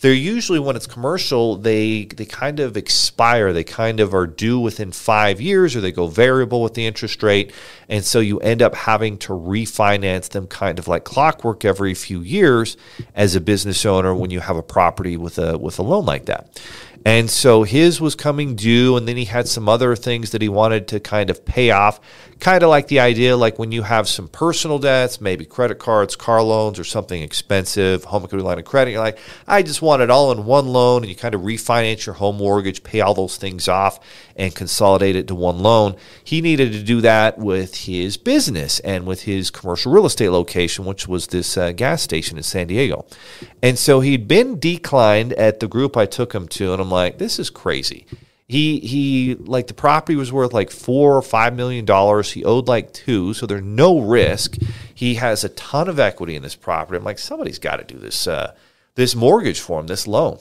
They're 0.00 0.12
usually 0.12 0.58
when 0.58 0.76
it's 0.76 0.86
commercial, 0.86 1.56
they 1.56 2.04
they 2.04 2.26
kind 2.26 2.60
of 2.60 2.76
expire. 2.76 3.52
They 3.52 3.64
kind 3.64 4.00
of 4.00 4.14
are 4.14 4.26
due 4.26 4.60
within 4.60 4.92
five 4.92 5.40
years, 5.40 5.74
or 5.74 5.80
they 5.80 5.92
go 5.92 6.06
variable 6.06 6.62
with 6.62 6.74
the 6.74 6.86
interest 6.86 7.22
rate, 7.22 7.52
and 7.88 8.04
so 8.04 8.20
you 8.20 8.38
end 8.40 8.62
up 8.62 8.74
having 8.74 9.18
to 9.18 9.32
refinance 9.32 10.28
them 10.28 10.46
kind 10.46 10.78
of 10.78 10.88
like 10.88 11.04
clockwork 11.04 11.64
every 11.64 11.94
few 11.94 12.20
years 12.20 12.76
as 13.14 13.34
a 13.34 13.40
business 13.40 13.84
owner 13.86 14.14
when 14.14 14.30
you 14.30 14.40
have 14.40 14.56
a 14.56 14.62
property 14.62 15.16
with 15.16 15.38
a 15.38 15.56
with 15.58 15.78
a 15.78 15.82
loan 15.82 16.04
like 16.04 16.26
that. 16.26 16.60
And 17.06 17.30
so 17.30 17.64
his 17.64 18.00
was 18.00 18.14
coming 18.14 18.56
due, 18.56 18.96
and 18.96 19.06
then 19.06 19.16
he 19.16 19.26
had 19.26 19.46
some 19.46 19.68
other 19.68 19.94
things 19.94 20.30
that 20.30 20.40
he 20.40 20.48
wanted 20.48 20.88
to 20.88 21.00
kind 21.00 21.28
of 21.28 21.44
pay 21.44 21.70
off. 21.70 22.00
Kind 22.40 22.62
of 22.62 22.68
like 22.68 22.88
the 22.88 23.00
idea, 23.00 23.36
like 23.36 23.58
when 23.58 23.72
you 23.72 23.82
have 23.82 24.08
some 24.08 24.28
personal 24.28 24.78
debts, 24.78 25.20
maybe 25.20 25.44
credit 25.44 25.78
cards, 25.78 26.16
car 26.16 26.42
loans, 26.42 26.78
or 26.78 26.84
something 26.84 27.22
expensive, 27.22 28.04
home 28.04 28.24
equity 28.24 28.42
line 28.42 28.58
of 28.58 28.64
credit. 28.64 28.90
You're 28.90 29.00
like, 29.00 29.18
I 29.46 29.62
just 29.62 29.80
want 29.80 30.02
it 30.02 30.10
all 30.10 30.32
in 30.32 30.44
one 30.44 30.68
loan, 30.68 31.02
and 31.02 31.08
you 31.08 31.16
kind 31.16 31.34
of 31.34 31.42
refinance 31.42 32.06
your 32.06 32.16
home 32.16 32.36
mortgage, 32.36 32.82
pay 32.82 33.00
all 33.00 33.14
those 33.14 33.36
things 33.36 33.68
off, 33.68 34.00
and 34.36 34.54
consolidate 34.54 35.16
it 35.16 35.28
to 35.28 35.34
one 35.34 35.60
loan. 35.60 35.96
He 36.22 36.40
needed 36.40 36.72
to 36.72 36.82
do 36.82 37.00
that 37.02 37.38
with 37.38 37.76
his 37.76 38.16
business 38.16 38.80
and 38.80 39.06
with 39.06 39.22
his 39.22 39.50
commercial 39.50 39.92
real 39.92 40.06
estate 40.06 40.30
location, 40.30 40.84
which 40.84 41.08
was 41.08 41.28
this 41.28 41.56
uh, 41.56 41.72
gas 41.72 42.02
station 42.02 42.36
in 42.36 42.42
San 42.42 42.66
Diego. 42.66 43.06
And 43.62 43.78
so 43.78 44.00
he'd 44.00 44.28
been 44.28 44.58
declined 44.58 45.32
at 45.34 45.60
the 45.60 45.68
group 45.68 45.96
I 45.96 46.06
took 46.06 46.34
him 46.34 46.48
to, 46.48 46.72
and 46.72 46.82
I'm 46.82 46.90
like, 46.90 47.18
this 47.18 47.38
is 47.38 47.48
crazy. 47.48 48.06
He 48.46 48.78
he 48.80 49.36
like 49.36 49.68
the 49.68 49.74
property 49.74 50.16
was 50.16 50.30
worth 50.30 50.52
like 50.52 50.70
four 50.70 51.16
or 51.16 51.22
five 51.22 51.56
million 51.56 51.86
dollars. 51.86 52.32
He 52.32 52.44
owed 52.44 52.68
like 52.68 52.92
two, 52.92 53.32
so 53.32 53.46
there's 53.46 53.62
no 53.62 54.00
risk. 54.00 54.58
He 54.94 55.14
has 55.14 55.44
a 55.44 55.48
ton 55.50 55.88
of 55.88 55.98
equity 55.98 56.36
in 56.36 56.42
this 56.42 56.54
property. 56.54 56.98
I'm 56.98 57.04
like, 57.04 57.18
somebody's 57.18 57.58
got 57.58 57.76
to 57.76 57.84
do 57.84 57.98
this 57.98 58.26
uh, 58.26 58.54
this 58.96 59.14
mortgage 59.14 59.60
for 59.60 59.80
him, 59.80 59.86
this 59.86 60.06
loan. 60.06 60.38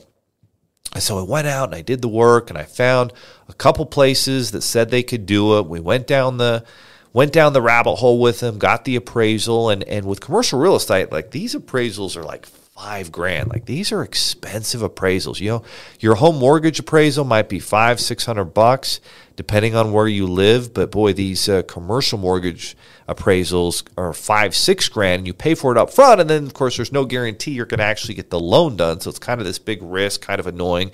And 0.93 1.01
so 1.01 1.17
I 1.17 1.23
went 1.23 1.47
out 1.47 1.69
and 1.69 1.75
I 1.75 1.81
did 1.81 2.01
the 2.01 2.09
work 2.09 2.49
and 2.49 2.59
I 2.59 2.63
found 2.63 3.13
a 3.47 3.53
couple 3.53 3.85
places 3.85 4.51
that 4.51 4.61
said 4.61 4.89
they 4.89 5.01
could 5.01 5.25
do 5.25 5.57
it. 5.57 5.67
We 5.67 5.79
went 5.79 6.05
down 6.05 6.37
the 6.37 6.65
went 7.13 7.31
down 7.31 7.53
the 7.53 7.61
rabbit 7.61 7.95
hole 7.95 8.19
with 8.19 8.41
them, 8.41 8.59
got 8.59 8.83
the 8.83 8.97
appraisal, 8.97 9.69
and 9.69 9.81
and 9.83 10.05
with 10.05 10.19
commercial 10.19 10.59
real 10.59 10.75
estate, 10.75 11.09
like 11.11 11.31
these 11.31 11.55
appraisals 11.55 12.17
are 12.17 12.23
like 12.23 12.47
five 12.75 13.11
grand. 13.11 13.49
Like 13.49 13.65
these 13.65 13.91
are 13.91 14.03
expensive 14.03 14.81
appraisals. 14.81 15.39
You 15.39 15.49
know, 15.49 15.63
your 15.99 16.15
home 16.15 16.37
mortgage 16.37 16.79
appraisal 16.79 17.23
might 17.23 17.49
be 17.49 17.59
five, 17.59 17.99
six 17.99 18.25
hundred 18.25 18.45
bucks, 18.45 18.99
depending 19.35 19.75
on 19.75 19.93
where 19.93 20.07
you 20.07 20.27
live. 20.27 20.73
But 20.73 20.91
boy, 20.91 21.13
these 21.13 21.47
uh, 21.47 21.63
commercial 21.63 22.17
mortgage 22.17 22.75
appraisals 23.07 23.83
are 23.97 24.13
five, 24.13 24.55
six 24.55 24.89
grand, 24.89 25.19
and 25.19 25.27
you 25.27 25.33
pay 25.33 25.55
for 25.55 25.71
it 25.71 25.77
up 25.77 25.91
front. 25.91 26.21
And 26.21 26.29
then, 26.29 26.45
of 26.45 26.53
course, 26.53 26.77
there's 26.77 26.91
no 26.91 27.05
guarantee 27.05 27.51
you're 27.51 27.65
going 27.65 27.79
to 27.79 27.83
actually 27.85 28.15
get 28.15 28.29
the 28.29 28.39
loan 28.39 28.75
done. 28.75 28.99
So 29.01 29.09
it's 29.09 29.19
kind 29.19 29.39
of 29.39 29.45
this 29.45 29.59
big 29.59 29.79
risk, 29.81 30.21
kind 30.21 30.39
of 30.39 30.47
annoying. 30.47 30.91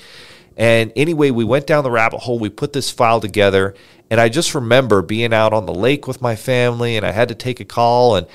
And 0.57 0.91
anyway, 0.97 1.31
we 1.31 1.45
went 1.45 1.67
down 1.67 1.85
the 1.85 1.91
rabbit 1.91 2.19
hole. 2.19 2.37
We 2.37 2.49
put 2.49 2.73
this 2.73 2.91
file 2.91 3.21
together. 3.21 3.75
And 4.09 4.19
I 4.19 4.29
just 4.29 4.55
remember 4.55 5.01
being 5.01 5.33
out 5.33 5.53
on 5.53 5.65
the 5.65 5.73
lake 5.73 6.07
with 6.07 6.21
my 6.21 6.35
family, 6.35 6.97
and 6.97 7.05
I 7.05 7.11
had 7.11 7.29
to 7.29 7.35
take 7.35 7.59
a 7.59 7.65
call 7.65 8.15
and 8.15 8.27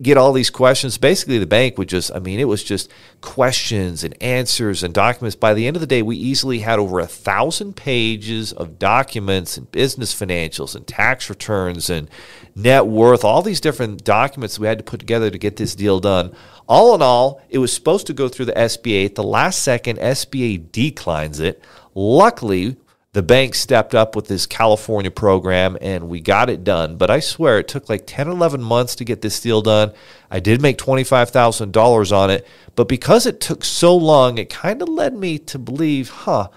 get 0.00 0.16
all 0.16 0.32
these 0.32 0.50
questions. 0.50 0.96
Basically, 0.96 1.38
the 1.38 1.46
bank 1.46 1.76
would 1.76 1.88
just, 1.88 2.12
I 2.14 2.20
mean, 2.20 2.38
it 2.38 2.46
was 2.46 2.62
just 2.62 2.90
questions 3.20 4.04
and 4.04 4.20
answers 4.22 4.82
and 4.82 4.94
documents. 4.94 5.34
By 5.34 5.54
the 5.54 5.66
end 5.66 5.76
of 5.76 5.80
the 5.80 5.86
day, 5.86 6.02
we 6.02 6.16
easily 6.16 6.60
had 6.60 6.78
over 6.78 7.00
a 7.00 7.06
thousand 7.06 7.74
pages 7.74 8.52
of 8.52 8.78
documents 8.78 9.56
and 9.56 9.70
business 9.72 10.14
financials 10.14 10.76
and 10.76 10.86
tax 10.86 11.28
returns 11.28 11.90
and 11.90 12.08
net 12.54 12.86
worth, 12.86 13.24
all 13.24 13.42
these 13.42 13.60
different 13.60 14.04
documents 14.04 14.58
we 14.58 14.66
had 14.66 14.78
to 14.78 14.84
put 14.84 15.00
together 15.00 15.30
to 15.30 15.38
get 15.38 15.56
this 15.56 15.74
deal 15.74 15.98
done. 15.98 16.32
All 16.68 16.94
in 16.94 17.02
all, 17.02 17.40
it 17.48 17.58
was 17.58 17.72
supposed 17.72 18.06
to 18.06 18.12
go 18.12 18.28
through 18.28 18.46
the 18.46 18.52
SBA. 18.52 19.06
At 19.06 19.14
the 19.16 19.22
last 19.24 19.62
second, 19.62 19.98
SBA 19.98 20.70
declines 20.70 21.40
it. 21.40 21.62
Luckily, 21.94 22.76
the 23.18 23.22
bank 23.24 23.56
stepped 23.56 23.96
up 23.96 24.14
with 24.14 24.28
this 24.28 24.46
California 24.46 25.10
program 25.10 25.76
and 25.80 26.08
we 26.08 26.20
got 26.20 26.48
it 26.48 26.62
done. 26.62 26.94
But 26.94 27.10
I 27.10 27.18
swear 27.18 27.58
it 27.58 27.66
took 27.66 27.88
like 27.88 28.04
10 28.06 28.28
11 28.28 28.62
months 28.62 28.94
to 28.94 29.04
get 29.04 29.22
this 29.22 29.40
deal 29.40 29.60
done. 29.60 29.92
I 30.30 30.38
did 30.38 30.62
make 30.62 30.78
$25,000 30.78 32.16
on 32.16 32.30
it. 32.30 32.46
But 32.76 32.86
because 32.86 33.26
it 33.26 33.40
took 33.40 33.64
so 33.64 33.96
long, 33.96 34.38
it 34.38 34.48
kind 34.48 34.80
of 34.80 34.88
led 34.88 35.14
me 35.14 35.36
to 35.40 35.58
believe, 35.58 36.10
huh, 36.10 36.50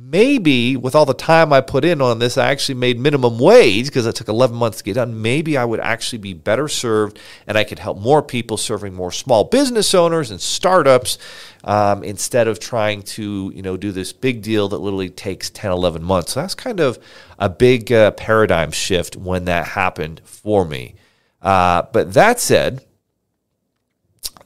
maybe 0.00 0.76
with 0.76 0.94
all 0.94 1.04
the 1.04 1.14
time 1.14 1.52
I 1.52 1.60
put 1.60 1.84
in 1.84 2.00
on 2.00 2.18
this, 2.18 2.38
I 2.38 2.50
actually 2.50 2.76
made 2.76 2.98
minimum 2.98 3.38
wage 3.38 3.86
because 3.86 4.06
it 4.06 4.14
took 4.14 4.28
11 4.28 4.56
months 4.56 4.78
to 4.78 4.84
get 4.84 4.94
done. 4.94 5.20
Maybe 5.22 5.56
I 5.56 5.64
would 5.64 5.80
actually 5.80 6.18
be 6.18 6.34
better 6.34 6.68
served 6.68 7.18
and 7.46 7.58
I 7.58 7.64
could 7.64 7.78
help 7.78 7.98
more 7.98 8.22
people 8.22 8.56
serving 8.56 8.94
more 8.94 9.12
small 9.12 9.44
business 9.44 9.94
owners 9.94 10.30
and 10.30 10.40
startups 10.40 11.18
um, 11.64 12.02
instead 12.04 12.48
of 12.48 12.60
trying 12.60 13.02
to, 13.02 13.52
you 13.54 13.62
know, 13.62 13.76
do 13.76 13.92
this 13.92 14.12
big 14.12 14.42
deal 14.42 14.68
that 14.68 14.78
literally 14.78 15.10
takes 15.10 15.50
10, 15.50 15.70
11 15.70 16.02
months. 16.02 16.32
So 16.32 16.40
that's 16.40 16.54
kind 16.54 16.80
of 16.80 16.98
a 17.38 17.48
big 17.48 17.92
uh, 17.92 18.12
paradigm 18.12 18.70
shift 18.70 19.16
when 19.16 19.44
that 19.46 19.68
happened 19.68 20.22
for 20.24 20.64
me. 20.64 20.94
Uh, 21.42 21.82
but 21.92 22.14
that 22.14 22.40
said, 22.40 22.84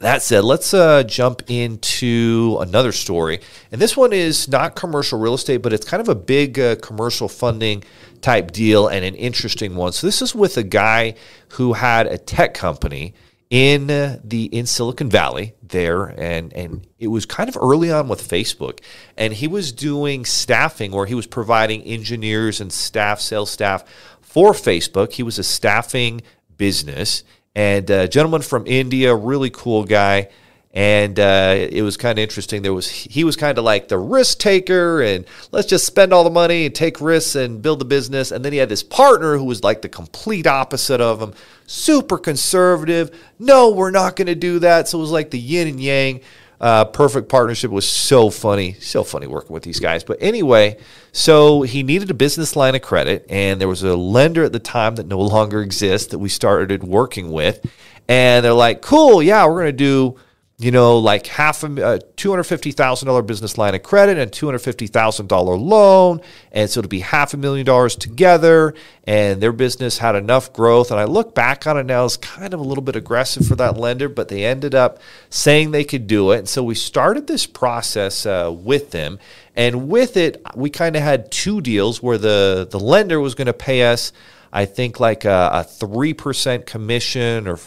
that 0.02 0.20
said, 0.20 0.42
let's 0.44 0.74
uh, 0.74 1.04
jump 1.04 1.42
into 1.48 2.58
another 2.60 2.90
story. 2.90 3.40
And 3.70 3.80
this 3.80 3.96
one 3.96 4.12
is 4.12 4.48
not 4.48 4.74
commercial 4.74 5.18
real 5.18 5.34
estate, 5.34 5.58
but 5.58 5.72
it's 5.72 5.86
kind 5.86 6.00
of 6.00 6.08
a 6.08 6.14
big 6.14 6.58
uh, 6.58 6.76
commercial 6.76 7.28
funding 7.28 7.84
type 8.20 8.50
deal 8.50 8.88
and 8.88 9.04
an 9.04 9.14
interesting 9.14 9.76
one. 9.76 9.92
So 9.92 10.06
this 10.06 10.20
is 10.20 10.34
with 10.34 10.56
a 10.56 10.64
guy 10.64 11.14
who 11.50 11.74
had 11.74 12.06
a 12.08 12.18
tech 12.18 12.52
company 12.52 13.14
in 13.48 13.86
the 13.86 14.46
in 14.50 14.64
Silicon 14.64 15.10
Valley 15.10 15.54
there 15.62 16.04
and 16.04 16.54
and 16.54 16.86
it 16.98 17.08
was 17.08 17.26
kind 17.26 17.50
of 17.50 17.58
early 17.60 17.92
on 17.92 18.08
with 18.08 18.26
Facebook 18.26 18.80
and 19.18 19.34
he 19.34 19.46
was 19.46 19.72
doing 19.72 20.24
staffing 20.24 20.90
where 20.90 21.04
he 21.04 21.14
was 21.14 21.26
providing 21.26 21.82
engineers 21.82 22.62
and 22.62 22.72
staff 22.72 23.20
sales 23.20 23.50
staff 23.50 23.84
for 24.22 24.52
Facebook 24.52 25.12
he 25.12 25.22
was 25.22 25.38
a 25.38 25.44
staffing 25.44 26.22
business 26.56 27.24
and 27.54 27.88
a 27.90 28.08
gentleman 28.08 28.42
from 28.42 28.66
India, 28.66 29.14
really 29.14 29.50
cool 29.50 29.84
guy. 29.84 30.28
And 30.74 31.20
uh, 31.20 31.54
it 31.58 31.82
was 31.82 31.98
kind 31.98 32.18
of 32.18 32.22
interesting. 32.22 32.62
There 32.62 32.72
was 32.72 32.88
he 32.88 33.24
was 33.24 33.36
kind 33.36 33.58
of 33.58 33.64
like 33.64 33.88
the 33.88 33.98
risk 33.98 34.38
taker, 34.38 35.02
and 35.02 35.26
let's 35.50 35.68
just 35.68 35.84
spend 35.84 36.14
all 36.14 36.24
the 36.24 36.30
money 36.30 36.64
and 36.64 36.74
take 36.74 36.98
risks 36.98 37.34
and 37.34 37.60
build 37.60 37.78
the 37.78 37.84
business. 37.84 38.30
And 38.30 38.42
then 38.42 38.54
he 38.54 38.58
had 38.58 38.70
this 38.70 38.82
partner 38.82 39.36
who 39.36 39.44
was 39.44 39.62
like 39.62 39.82
the 39.82 39.90
complete 39.90 40.46
opposite 40.46 41.02
of 41.02 41.20
him, 41.20 41.34
super 41.66 42.16
conservative. 42.16 43.10
No, 43.38 43.70
we're 43.70 43.90
not 43.90 44.16
going 44.16 44.28
to 44.28 44.34
do 44.34 44.60
that. 44.60 44.88
So 44.88 44.96
it 44.96 45.02
was 45.02 45.10
like 45.10 45.30
the 45.30 45.38
yin 45.38 45.68
and 45.68 45.80
yang. 45.80 46.22
Uh, 46.62 46.84
perfect 46.84 47.28
partnership 47.28 47.72
was 47.72 47.88
so 47.88 48.30
funny, 48.30 48.74
so 48.74 49.02
funny 49.02 49.26
working 49.26 49.52
with 49.52 49.64
these 49.64 49.80
guys. 49.80 50.04
But 50.04 50.18
anyway, 50.20 50.78
so 51.10 51.62
he 51.62 51.82
needed 51.82 52.08
a 52.08 52.14
business 52.14 52.54
line 52.54 52.76
of 52.76 52.82
credit, 52.82 53.26
and 53.28 53.60
there 53.60 53.66
was 53.66 53.82
a 53.82 53.96
lender 53.96 54.44
at 54.44 54.52
the 54.52 54.60
time 54.60 54.94
that 54.94 55.08
no 55.08 55.18
longer 55.34 55.60
exists 55.60 56.12
that 56.12 56.20
we 56.20 56.28
started 56.28 56.84
working 56.84 57.32
with, 57.32 57.68
and 58.08 58.44
they're 58.44 58.52
like, 58.52 58.80
"Cool, 58.80 59.24
yeah, 59.24 59.44
we're 59.44 59.62
going 59.62 59.66
to 59.66 59.72
do." 59.72 60.16
You 60.62 60.70
know, 60.70 60.98
like 60.98 61.26
half 61.26 61.64
a 61.64 61.66
uh, 61.66 61.98
$250,000 62.16 63.26
business 63.26 63.58
line 63.58 63.74
of 63.74 63.82
credit 63.82 64.16
and 64.16 64.30
$250,000 64.30 65.60
loan. 65.60 66.20
And 66.52 66.70
so 66.70 66.78
it'll 66.78 66.88
be 66.88 67.00
half 67.00 67.34
a 67.34 67.36
million 67.36 67.66
dollars 67.66 67.96
together. 67.96 68.74
And 69.04 69.40
their 69.40 69.52
business 69.52 69.98
had 69.98 70.14
enough 70.14 70.52
growth. 70.52 70.92
And 70.92 71.00
I 71.00 71.04
look 71.04 71.34
back 71.34 71.66
on 71.66 71.78
it 71.78 71.86
now 71.86 72.04
as 72.04 72.16
kind 72.16 72.54
of 72.54 72.60
a 72.60 72.62
little 72.62 72.84
bit 72.84 72.94
aggressive 72.94 73.44
for 73.44 73.56
that 73.56 73.76
lender, 73.76 74.08
but 74.08 74.28
they 74.28 74.44
ended 74.44 74.72
up 74.74 75.00
saying 75.30 75.72
they 75.72 75.82
could 75.82 76.06
do 76.06 76.30
it. 76.30 76.38
And 76.38 76.48
so 76.48 76.62
we 76.62 76.76
started 76.76 77.26
this 77.26 77.44
process 77.44 78.24
uh, 78.24 78.54
with 78.54 78.92
them. 78.92 79.18
And 79.56 79.88
with 79.88 80.16
it, 80.16 80.40
we 80.54 80.70
kind 80.70 80.94
of 80.94 81.02
had 81.02 81.32
two 81.32 81.60
deals 81.60 82.00
where 82.00 82.18
the, 82.18 82.68
the 82.70 82.78
lender 82.80 83.18
was 83.18 83.34
going 83.34 83.46
to 83.46 83.52
pay 83.52 83.82
us, 83.82 84.12
I 84.52 84.66
think, 84.66 85.00
like 85.00 85.24
a, 85.24 85.50
a 85.52 85.64
3% 85.64 86.66
commission 86.66 87.48
or 87.48 87.58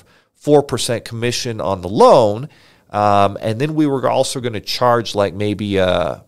4% 0.42 1.04
commission 1.04 1.60
on 1.60 1.82
the 1.82 1.90
loan. 1.90 2.48
Um, 2.96 3.38
and 3.42 3.60
then 3.60 3.76
we 3.76 3.88
were 3.88 4.10
also 4.10 4.40
going 4.40 4.54
to 4.54 4.62
charge 4.62 5.16
like 5.16 5.34
maybe 5.34 5.76
a 5.76 6.24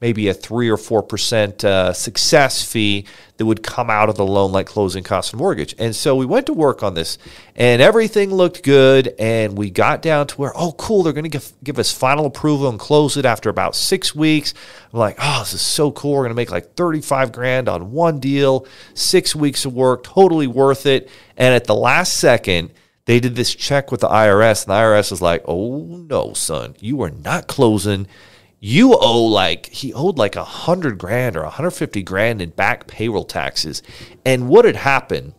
maybe 0.00 0.26
a 0.26 0.34
three 0.34 0.68
or 0.68 0.76
four 0.76 1.04
percent 1.04 1.64
uh, 1.64 1.92
success 1.92 2.64
fee 2.64 3.06
that 3.36 3.46
would 3.46 3.62
come 3.62 3.90
out 3.90 4.08
of 4.08 4.16
the 4.16 4.26
loan, 4.26 4.50
like 4.50 4.66
closing 4.66 5.04
costs 5.04 5.32
and 5.32 5.38
mortgage. 5.38 5.72
And 5.78 5.94
so 5.94 6.16
we 6.16 6.26
went 6.26 6.46
to 6.46 6.52
work 6.52 6.82
on 6.82 6.94
this, 6.94 7.16
and 7.54 7.80
everything 7.80 8.34
looked 8.34 8.64
good. 8.64 9.14
And 9.20 9.56
we 9.56 9.70
got 9.70 10.02
down 10.02 10.26
to 10.26 10.36
where, 10.36 10.52
oh, 10.56 10.72
cool, 10.72 11.04
they're 11.04 11.12
going 11.12 11.22
to 11.22 11.30
give, 11.30 11.52
give 11.62 11.78
us 11.78 11.92
final 11.92 12.26
approval 12.26 12.68
and 12.68 12.78
close 12.78 13.16
it 13.16 13.24
after 13.24 13.48
about 13.48 13.76
six 13.76 14.16
weeks. 14.16 14.52
I'm 14.92 14.98
like, 14.98 15.16
oh, 15.20 15.40
this 15.40 15.54
is 15.54 15.62
so 15.62 15.92
cool. 15.92 16.14
We're 16.14 16.22
going 16.22 16.30
to 16.30 16.34
make 16.34 16.50
like 16.50 16.74
35 16.74 17.30
grand 17.30 17.68
on 17.68 17.92
one 17.92 18.18
deal, 18.18 18.66
six 18.94 19.36
weeks 19.36 19.64
of 19.64 19.74
work, 19.74 20.02
totally 20.02 20.48
worth 20.48 20.86
it. 20.86 21.08
And 21.36 21.54
at 21.54 21.64
the 21.64 21.76
last 21.76 22.14
second, 22.14 22.70
they 23.06 23.20
did 23.20 23.36
this 23.36 23.54
check 23.54 23.90
with 23.90 24.00
the 24.00 24.08
IRS, 24.08 24.64
and 24.64 24.70
the 24.70 24.78
IRS 24.78 25.10
was 25.10 25.22
like, 25.22 25.42
"Oh 25.46 25.84
no, 26.08 26.32
son, 26.32 26.74
you 26.80 27.02
are 27.02 27.10
not 27.10 27.46
closing. 27.46 28.06
You 28.60 28.94
owe 28.94 29.24
like 29.24 29.66
he 29.66 29.92
owed 29.92 30.16
like 30.16 30.36
a 30.36 30.44
hundred 30.44 30.96
grand 30.98 31.36
or 31.36 31.42
150 31.42 32.02
grand 32.02 32.40
in 32.40 32.50
back 32.50 32.86
payroll 32.86 33.24
taxes." 33.24 33.82
And 34.24 34.48
what 34.48 34.64
had 34.64 34.76
happened, 34.76 35.34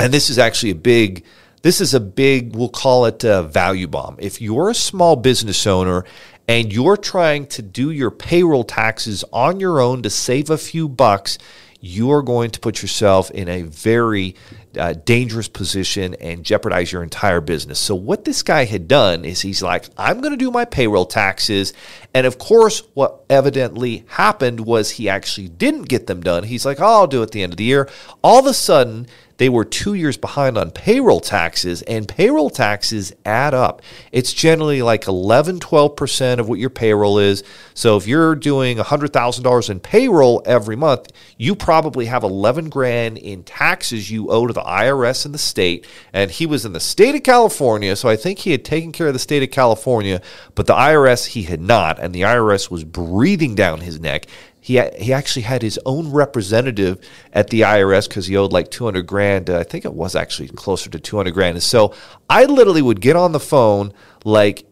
and 0.00 0.12
this 0.12 0.30
is 0.30 0.38
actually 0.38 0.70
a 0.70 0.76
big, 0.76 1.24
this 1.62 1.80
is 1.80 1.94
a 1.94 2.00
big, 2.00 2.56
we'll 2.56 2.68
call 2.68 3.06
it 3.06 3.22
a 3.22 3.42
value 3.44 3.86
bomb. 3.86 4.16
If 4.18 4.40
you're 4.40 4.70
a 4.70 4.74
small 4.74 5.16
business 5.16 5.66
owner 5.66 6.04
and 6.48 6.72
you're 6.72 6.96
trying 6.96 7.46
to 7.46 7.62
do 7.62 7.90
your 7.90 8.10
payroll 8.10 8.64
taxes 8.64 9.24
on 9.32 9.60
your 9.60 9.80
own 9.80 10.02
to 10.02 10.10
save 10.10 10.50
a 10.50 10.58
few 10.58 10.88
bucks, 10.88 11.38
you 11.80 12.10
are 12.10 12.22
going 12.22 12.50
to 12.50 12.60
put 12.60 12.82
yourself 12.82 13.30
in 13.30 13.48
a 13.48 13.62
very 13.62 14.34
uh, 14.78 14.94
dangerous 15.04 15.48
position 15.48 16.14
and 16.14 16.44
jeopardize 16.44 16.92
your 16.92 17.02
entire 17.02 17.40
business. 17.40 17.78
So, 17.80 17.94
what 17.94 18.24
this 18.24 18.42
guy 18.42 18.64
had 18.64 18.88
done 18.88 19.24
is 19.24 19.40
he's 19.40 19.62
like, 19.62 19.86
I'm 19.96 20.20
going 20.20 20.32
to 20.32 20.36
do 20.36 20.50
my 20.50 20.64
payroll 20.64 21.06
taxes. 21.06 21.72
And 22.14 22.26
of 22.26 22.38
course, 22.38 22.84
what 22.94 23.24
evidently 23.28 24.04
happened 24.06 24.60
was 24.60 24.92
he 24.92 25.08
actually 25.08 25.48
didn't 25.48 25.88
get 25.88 26.06
them 26.06 26.22
done. 26.22 26.44
He's 26.44 26.64
like, 26.64 26.80
oh, 26.80 26.84
I'll 26.84 27.06
do 27.08 27.20
it 27.20 27.24
at 27.24 27.30
the 27.32 27.42
end 27.42 27.52
of 27.52 27.56
the 27.56 27.64
year. 27.64 27.90
All 28.22 28.38
of 28.38 28.46
a 28.46 28.54
sudden, 28.54 29.08
they 29.36 29.48
were 29.48 29.64
two 29.64 29.94
years 29.94 30.16
behind 30.16 30.56
on 30.56 30.70
payroll 30.70 31.20
taxes, 31.20 31.82
and 31.82 32.06
payroll 32.06 32.50
taxes 32.50 33.12
add 33.24 33.52
up. 33.52 33.82
It's 34.12 34.32
generally 34.32 34.82
like 34.82 35.08
11, 35.08 35.58
12% 35.58 36.38
of 36.38 36.48
what 36.48 36.60
your 36.60 36.70
payroll 36.70 37.18
is. 37.18 37.42
So 37.74 37.96
if 37.96 38.06
you're 38.06 38.36
doing 38.36 38.78
$100,000 38.78 39.70
in 39.70 39.80
payroll 39.80 40.42
every 40.46 40.76
month, 40.76 41.12
you 41.36 41.56
probably 41.56 42.06
have 42.06 42.22
11 42.22 42.68
grand 42.68 43.18
in 43.18 43.42
taxes 43.42 44.10
you 44.10 44.30
owe 44.30 44.46
to 44.46 44.52
the 44.52 44.62
IRS 44.62 45.24
and 45.24 45.34
the 45.34 45.38
state. 45.38 45.84
And 46.12 46.30
he 46.30 46.46
was 46.46 46.64
in 46.64 46.72
the 46.72 46.80
state 46.80 47.16
of 47.16 47.24
California, 47.24 47.96
so 47.96 48.08
I 48.08 48.16
think 48.16 48.40
he 48.40 48.52
had 48.52 48.64
taken 48.64 48.92
care 48.92 49.08
of 49.08 49.14
the 49.14 49.18
state 49.18 49.42
of 49.42 49.50
California, 49.50 50.22
but 50.54 50.66
the 50.66 50.74
IRS 50.74 51.26
he 51.26 51.42
had 51.42 51.60
not. 51.60 51.98
And 52.04 52.14
the 52.14 52.22
IRS 52.22 52.70
was 52.70 52.84
breathing 52.84 53.54
down 53.54 53.80
his 53.80 53.98
neck 53.98 54.26
he 54.64 54.80
he 54.96 55.12
actually 55.12 55.42
had 55.42 55.60
his 55.60 55.78
own 55.84 56.10
representative 56.10 56.98
at 57.34 57.50
the 57.50 57.60
IRS 57.60 58.08
because 58.08 58.26
he 58.28 58.34
owed 58.34 58.50
like 58.50 58.70
200 58.70 59.06
grand. 59.06 59.50
Uh, 59.50 59.58
I 59.58 59.62
think 59.62 59.84
it 59.84 59.92
was 59.92 60.16
actually 60.16 60.48
closer 60.48 60.88
to 60.88 60.98
200 60.98 61.34
grand. 61.34 61.56
And 61.56 61.62
so 61.62 61.92
I 62.30 62.46
literally 62.46 62.80
would 62.80 63.02
get 63.02 63.14
on 63.14 63.32
the 63.32 63.40
phone 63.40 63.92
like 64.24 64.64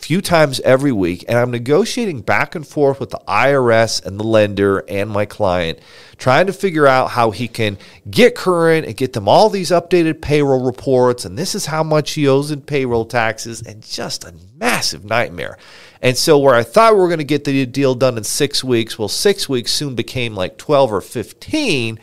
few 0.00 0.20
times 0.20 0.60
every 0.60 0.92
week 0.92 1.24
and 1.28 1.38
I'm 1.38 1.50
negotiating 1.50 2.22
back 2.22 2.54
and 2.54 2.66
forth 2.66 3.00
with 3.00 3.10
the 3.10 3.20
IRS 3.28 4.04
and 4.04 4.18
the 4.18 4.24
lender 4.24 4.84
and 4.88 5.10
my 5.10 5.26
client 5.26 5.78
trying 6.16 6.46
to 6.46 6.52
figure 6.52 6.86
out 6.86 7.10
how 7.10 7.30
he 7.30 7.46
can 7.46 7.76
get 8.10 8.34
current 8.34 8.86
and 8.86 8.96
get 8.96 9.12
them 9.12 9.28
all 9.28 9.50
these 9.50 9.70
updated 9.70 10.22
payroll 10.22 10.64
reports 10.64 11.24
and 11.24 11.38
this 11.38 11.54
is 11.54 11.66
how 11.66 11.82
much 11.82 12.12
he 12.12 12.26
owes 12.26 12.50
in 12.50 12.62
payroll 12.62 13.04
taxes 13.04 13.60
and 13.62 13.82
just 13.82 14.24
a 14.24 14.34
massive 14.56 15.04
nightmare. 15.04 15.58
And 16.02 16.16
so, 16.16 16.38
where 16.38 16.54
I 16.54 16.62
thought 16.62 16.94
we 16.94 17.00
were 17.00 17.08
going 17.08 17.18
to 17.18 17.24
get 17.24 17.44
the 17.44 17.66
deal 17.66 17.94
done 17.94 18.16
in 18.16 18.24
six 18.24 18.64
weeks, 18.64 18.98
well, 18.98 19.08
six 19.08 19.48
weeks 19.48 19.72
soon 19.72 19.94
became 19.94 20.34
like 20.34 20.56
12 20.56 20.92
or 20.92 21.00
15. 21.00 21.98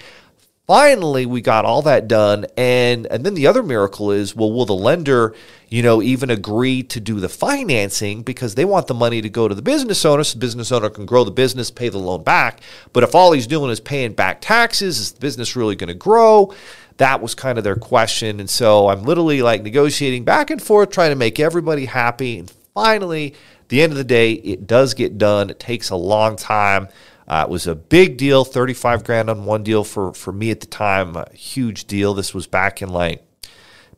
Finally, 0.68 1.26
we 1.26 1.40
got 1.40 1.64
all 1.64 1.82
that 1.82 2.10
done. 2.10 2.46
And, 2.58 3.08
and 3.08 3.26
then 3.26 3.36
the 3.36 3.48
other 3.48 3.64
miracle 3.64 4.12
is 4.12 4.36
well, 4.36 4.52
will 4.52 4.66
the 4.66 4.74
lender, 4.74 5.34
you 5.70 5.82
know, 5.82 6.02
even 6.02 6.30
agree 6.30 6.84
to 6.84 7.00
do 7.00 7.22
the 7.22 7.30
financing 7.30 8.22
because 8.22 8.56
they 8.56 8.66
want 8.66 8.88
the 8.88 8.94
money 8.94 9.22
to 9.22 9.30
go 9.30 9.48
to 9.48 9.56
the 9.56 9.62
business 9.62 10.04
owner 10.04 10.26
so 10.26 10.34
the 10.34 10.42
business 10.42 10.70
owner 10.74 10.90
can 10.90 11.06
grow 11.06 11.24
the 11.24 11.32
business, 11.32 11.72
pay 11.72 11.88
the 11.88 11.98
loan 11.98 12.22
back. 12.22 12.60
But 12.92 13.04
if 13.04 13.16
all 13.16 13.32
he's 13.32 13.48
doing 13.48 13.72
is 13.72 13.80
paying 13.80 14.12
back 14.12 14.42
taxes, 14.42 15.00
is 15.00 15.14
the 15.14 15.22
business 15.22 15.56
really 15.56 15.78
going 15.78 15.88
to 15.88 15.94
grow? 15.94 16.54
That 16.98 17.22
was 17.22 17.34
kind 17.34 17.58
of 17.58 17.64
their 17.64 17.78
question. 17.78 18.42
And 18.42 18.50
so 18.50 18.90
I'm 18.90 19.04
literally 19.04 19.42
like 19.42 19.64
negotiating 19.64 20.26
back 20.26 20.50
and 20.50 20.62
forth, 20.62 20.90
trying 20.90 21.12
to 21.12 21.16
make 21.16 21.40
everybody 21.40 21.86
happy. 21.86 22.40
And 22.40 22.52
finally, 22.74 23.36
the 23.70 23.82
end 23.82 23.94
of 23.94 23.98
the 23.98 24.04
day, 24.04 24.34
it 24.34 24.68
does 24.68 24.94
get 24.94 25.18
done. 25.18 25.50
It 25.50 25.62
takes 25.62 25.92
a 25.92 25.96
long 25.96 26.36
time. 26.36 26.90
Uh, 27.28 27.44
it 27.48 27.52
was 27.52 27.68
a 27.68 27.76
big 27.76 28.18
deal, 28.18 28.46
35 28.46 29.04
grand 29.04 29.30
on 29.30 29.46
one 29.46 29.64
deal 29.64 29.84
for, 29.84 30.14
for 30.14 30.32
me 30.32 30.50
at 30.50 30.62
the 30.62 30.66
time, 30.66 31.16
a 31.16 31.30
huge 31.34 31.86
deal. 31.86 32.14
This 32.14 32.34
was 32.34 32.48
back 32.48 32.82
in 32.82 32.90
like, 32.90 33.26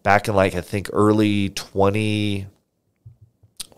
back 0.02 0.28
in 0.28 0.36
like, 0.36 0.56
I 0.56 0.62
think 0.62 0.90
early 0.92 1.50
20, 1.50 2.48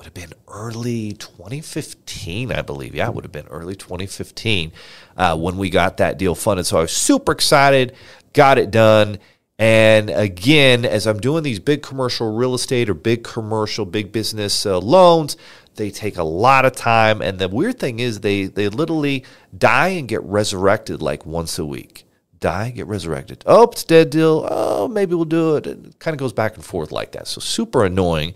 would 0.01 0.05
have 0.05 0.13
been 0.29 0.33
early 0.47 1.11
2015, 1.13 2.51
I 2.51 2.63
believe. 2.63 2.95
Yeah, 2.95 3.07
it 3.07 3.13
would 3.13 3.23
have 3.23 3.31
been 3.31 3.47
early 3.47 3.75
2015 3.75 4.71
uh, 5.15 5.37
when 5.37 5.57
we 5.57 5.69
got 5.69 5.97
that 5.97 6.17
deal 6.17 6.33
funded. 6.33 6.65
So 6.65 6.79
I 6.79 6.81
was 6.81 6.91
super 6.91 7.31
excited, 7.31 7.93
got 8.33 8.57
it 8.57 8.71
done. 8.71 9.19
And 9.59 10.09
again, 10.09 10.85
as 10.85 11.05
I'm 11.05 11.19
doing 11.19 11.43
these 11.43 11.59
big 11.59 11.83
commercial 11.83 12.35
real 12.35 12.55
estate 12.55 12.89
or 12.89 12.95
big 12.95 13.23
commercial, 13.23 13.85
big 13.85 14.11
business 14.11 14.65
uh, 14.65 14.79
loans, 14.79 15.37
They 15.75 15.89
take 15.89 16.17
a 16.17 16.23
lot 16.23 16.65
of 16.65 16.73
time. 16.73 17.21
And 17.21 17.39
the 17.39 17.47
weird 17.47 17.79
thing 17.79 17.99
is, 17.99 18.19
they, 18.19 18.45
they 18.45 18.69
literally 18.69 19.23
die 19.57 19.89
and 19.89 20.07
get 20.07 20.21
resurrected 20.23 21.01
like 21.01 21.25
once 21.25 21.57
a 21.57 21.65
week. 21.65 22.05
Die, 22.39 22.71
get 22.71 22.87
resurrected. 22.87 23.43
Oh, 23.45 23.63
it's 23.63 23.83
dead 23.83 24.09
deal. 24.09 24.47
Oh, 24.49 24.87
maybe 24.87 25.15
we'll 25.15 25.25
do 25.25 25.55
it. 25.57 25.67
And 25.67 25.87
it 25.87 25.99
kind 25.99 26.13
of 26.13 26.19
goes 26.19 26.33
back 26.33 26.55
and 26.55 26.65
forth 26.65 26.91
like 26.91 27.11
that. 27.11 27.27
So 27.27 27.39
super 27.39 27.85
annoying. 27.85 28.33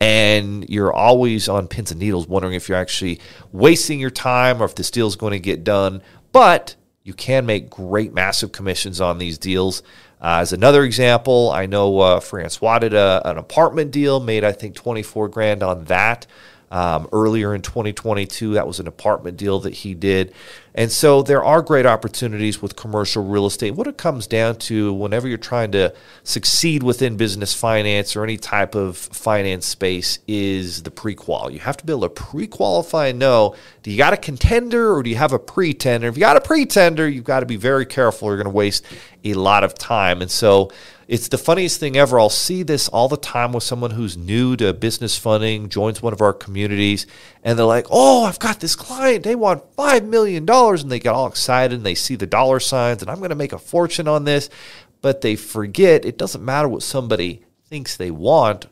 And 0.00 0.68
you're 0.68 0.92
always 0.92 1.48
on 1.48 1.68
pins 1.68 1.90
and 1.90 2.00
needles 2.00 2.26
wondering 2.26 2.54
if 2.54 2.68
you're 2.68 2.76
actually 2.76 3.20
wasting 3.52 4.00
your 4.00 4.10
time 4.10 4.60
or 4.60 4.64
if 4.64 4.74
this 4.74 4.90
deal 4.90 5.06
is 5.06 5.16
going 5.16 5.32
to 5.32 5.38
get 5.38 5.62
done. 5.64 6.02
But 6.32 6.74
you 7.04 7.14
can 7.14 7.46
make 7.46 7.70
great, 7.70 8.12
massive 8.12 8.50
commissions 8.50 9.00
on 9.00 9.18
these 9.18 9.38
deals. 9.38 9.82
Uh, 10.20 10.38
as 10.40 10.54
another 10.54 10.84
example, 10.84 11.50
I 11.52 11.66
know 11.66 12.00
uh, 12.00 12.20
Francois 12.20 12.78
did 12.78 12.94
a, 12.94 13.20
an 13.26 13.36
apartment 13.36 13.90
deal, 13.90 14.20
made 14.20 14.42
I 14.42 14.52
think 14.52 14.74
24 14.74 15.28
grand 15.28 15.62
on 15.62 15.84
that. 15.84 16.26
Um, 16.74 17.08
earlier 17.12 17.54
in 17.54 17.62
2022, 17.62 18.54
that 18.54 18.66
was 18.66 18.80
an 18.80 18.88
apartment 18.88 19.36
deal 19.36 19.60
that 19.60 19.74
he 19.74 19.94
did. 19.94 20.34
And 20.74 20.90
so 20.90 21.22
there 21.22 21.44
are 21.44 21.62
great 21.62 21.86
opportunities 21.86 22.60
with 22.60 22.74
commercial 22.74 23.24
real 23.24 23.46
estate. 23.46 23.76
What 23.76 23.86
it 23.86 23.96
comes 23.96 24.26
down 24.26 24.56
to 24.56 24.92
whenever 24.92 25.28
you're 25.28 25.38
trying 25.38 25.70
to 25.70 25.94
succeed 26.24 26.82
within 26.82 27.16
business 27.16 27.54
finance 27.54 28.16
or 28.16 28.24
any 28.24 28.36
type 28.36 28.74
of 28.74 28.96
finance 28.96 29.66
space 29.66 30.18
is 30.26 30.82
the 30.82 30.90
pre-qual. 30.90 31.52
You 31.52 31.60
have 31.60 31.76
to 31.76 31.86
be 31.86 31.92
able 31.92 32.02
to 32.02 32.08
pre-qualify 32.08 33.06
and 33.06 33.20
know, 33.20 33.54
do 33.84 33.92
you 33.92 33.96
got 33.96 34.12
a 34.12 34.16
contender 34.16 34.92
or 34.92 35.04
do 35.04 35.10
you 35.10 35.16
have 35.16 35.32
a 35.32 35.38
pretender? 35.38 36.08
If 36.08 36.16
you 36.16 36.20
got 36.20 36.36
a 36.36 36.40
pretender, 36.40 37.08
you've 37.08 37.22
got 37.22 37.40
to 37.40 37.46
be 37.46 37.56
very 37.56 37.86
careful. 37.86 38.26
You're 38.26 38.36
going 38.38 38.46
to 38.46 38.50
waste 38.50 38.84
a 39.24 39.34
lot 39.34 39.64
of 39.64 39.74
time. 39.74 40.20
And 40.22 40.30
so 40.30 40.70
it's 41.08 41.28
the 41.28 41.38
funniest 41.38 41.80
thing 41.80 41.96
ever. 41.96 42.18
I'll 42.18 42.30
see 42.30 42.62
this 42.62 42.88
all 42.88 43.08
the 43.08 43.16
time 43.16 43.52
with 43.52 43.62
someone 43.62 43.90
who's 43.90 44.16
new 44.16 44.56
to 44.56 44.72
business 44.72 45.18
funding, 45.18 45.68
joins 45.68 46.00
one 46.00 46.12
of 46.12 46.20
our 46.20 46.32
communities, 46.32 47.06
and 47.42 47.58
they're 47.58 47.66
like, 47.66 47.86
Oh, 47.90 48.24
I've 48.24 48.38
got 48.38 48.60
this 48.60 48.76
client. 48.76 49.24
They 49.24 49.34
want 49.34 49.76
$5 49.76 50.06
million. 50.06 50.48
And 50.48 50.90
they 50.90 50.98
get 50.98 51.14
all 51.14 51.26
excited 51.26 51.76
and 51.76 51.86
they 51.86 51.94
see 51.94 52.16
the 52.16 52.26
dollar 52.26 52.60
signs, 52.60 53.02
and 53.02 53.10
I'm 53.10 53.18
going 53.18 53.30
to 53.30 53.34
make 53.36 53.52
a 53.52 53.58
fortune 53.58 54.08
on 54.08 54.24
this. 54.24 54.48
But 55.02 55.20
they 55.20 55.36
forget 55.36 56.04
it 56.04 56.16
doesn't 56.16 56.44
matter 56.44 56.68
what 56.68 56.82
somebody 56.82 57.44
thinks 57.66 57.96
they 57.96 58.10
want 58.10 58.66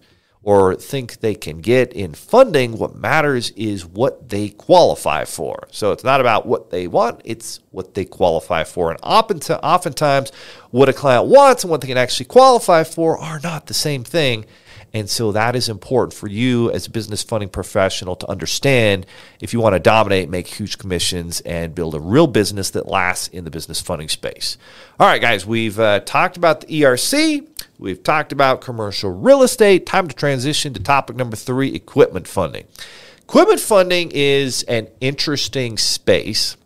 or 0.45 0.75
think 0.75 1.21
they 1.21 1.35
can 1.35 1.61
get 1.61 1.93
in 1.93 2.15
funding. 2.15 2.77
What 2.77 2.97
matters 2.97 3.51
is 3.51 3.87
what 3.87 4.29
they 4.29 4.49
qualify 4.49 5.25
for. 5.25 5.69
So 5.71 5.93
it's 5.93 6.03
not 6.03 6.21
about 6.21 6.47
what 6.47 6.71
they 6.71 6.89
want, 6.89 7.21
it's 7.25 7.61
what 7.71 7.95
they 7.95 8.05
qualify 8.05 8.65
for. 8.65 8.91
And 8.91 8.99
oftentimes, 9.03 10.33
what 10.71 10.89
a 10.89 10.93
client 10.93 11.27
wants 11.27 11.63
and 11.63 11.71
what 11.71 11.81
they 11.81 11.87
can 11.87 11.97
actually 11.99 12.27
qualify 12.27 12.83
for 12.83 13.17
are 13.19 13.39
not 13.41 13.67
the 13.67 13.75
same 13.75 14.03
thing. 14.03 14.45
And 14.95 15.09
so 15.09 15.33
that 15.33 15.57
is 15.57 15.69
important 15.69 16.13
for 16.13 16.27
you 16.27 16.71
as 16.71 16.87
a 16.87 16.91
business 16.91 17.23
funding 17.23 17.49
professional 17.49 18.15
to 18.17 18.29
understand 18.31 19.07
if 19.41 19.53
you 19.53 19.61
want 19.61 19.75
to 19.75 19.81
dominate, 19.81 20.29
make 20.29 20.47
huge 20.47 20.79
commissions, 20.79 21.41
and 21.43 21.75
build 21.75 21.95
a 21.95 22.01
real 22.01 22.27
business 22.27 22.71
that 22.71 22.87
lasts 22.87 23.29
in 23.29 23.45
the 23.45 23.51
business 23.51 23.81
funding 23.81 24.09
space. 24.09 24.59
All 25.01 25.07
right, 25.07 25.21
guys, 25.21 25.47
we've 25.47 25.81
uh, 25.81 26.01
talked 26.01 26.37
about 26.37 26.61
the 26.61 26.67
ERC. 26.83 27.47
We've 27.79 28.03
talked 28.03 28.33
about 28.33 28.61
commercial 28.61 29.11
real 29.11 29.43
estate. 29.43 29.87
Time 29.87 30.09
to 30.09 30.15
transition 30.15 30.75
to 30.75 30.81
topic 30.81 31.17
number 31.17 31.37
three 31.37 31.75
equipment 31.75 32.29
funding. 32.29 32.67
Equipment 33.23 33.61
funding 33.61 34.11
is 34.13 34.63
an 34.65 34.89
interesting 35.01 35.79
space. 35.79 36.57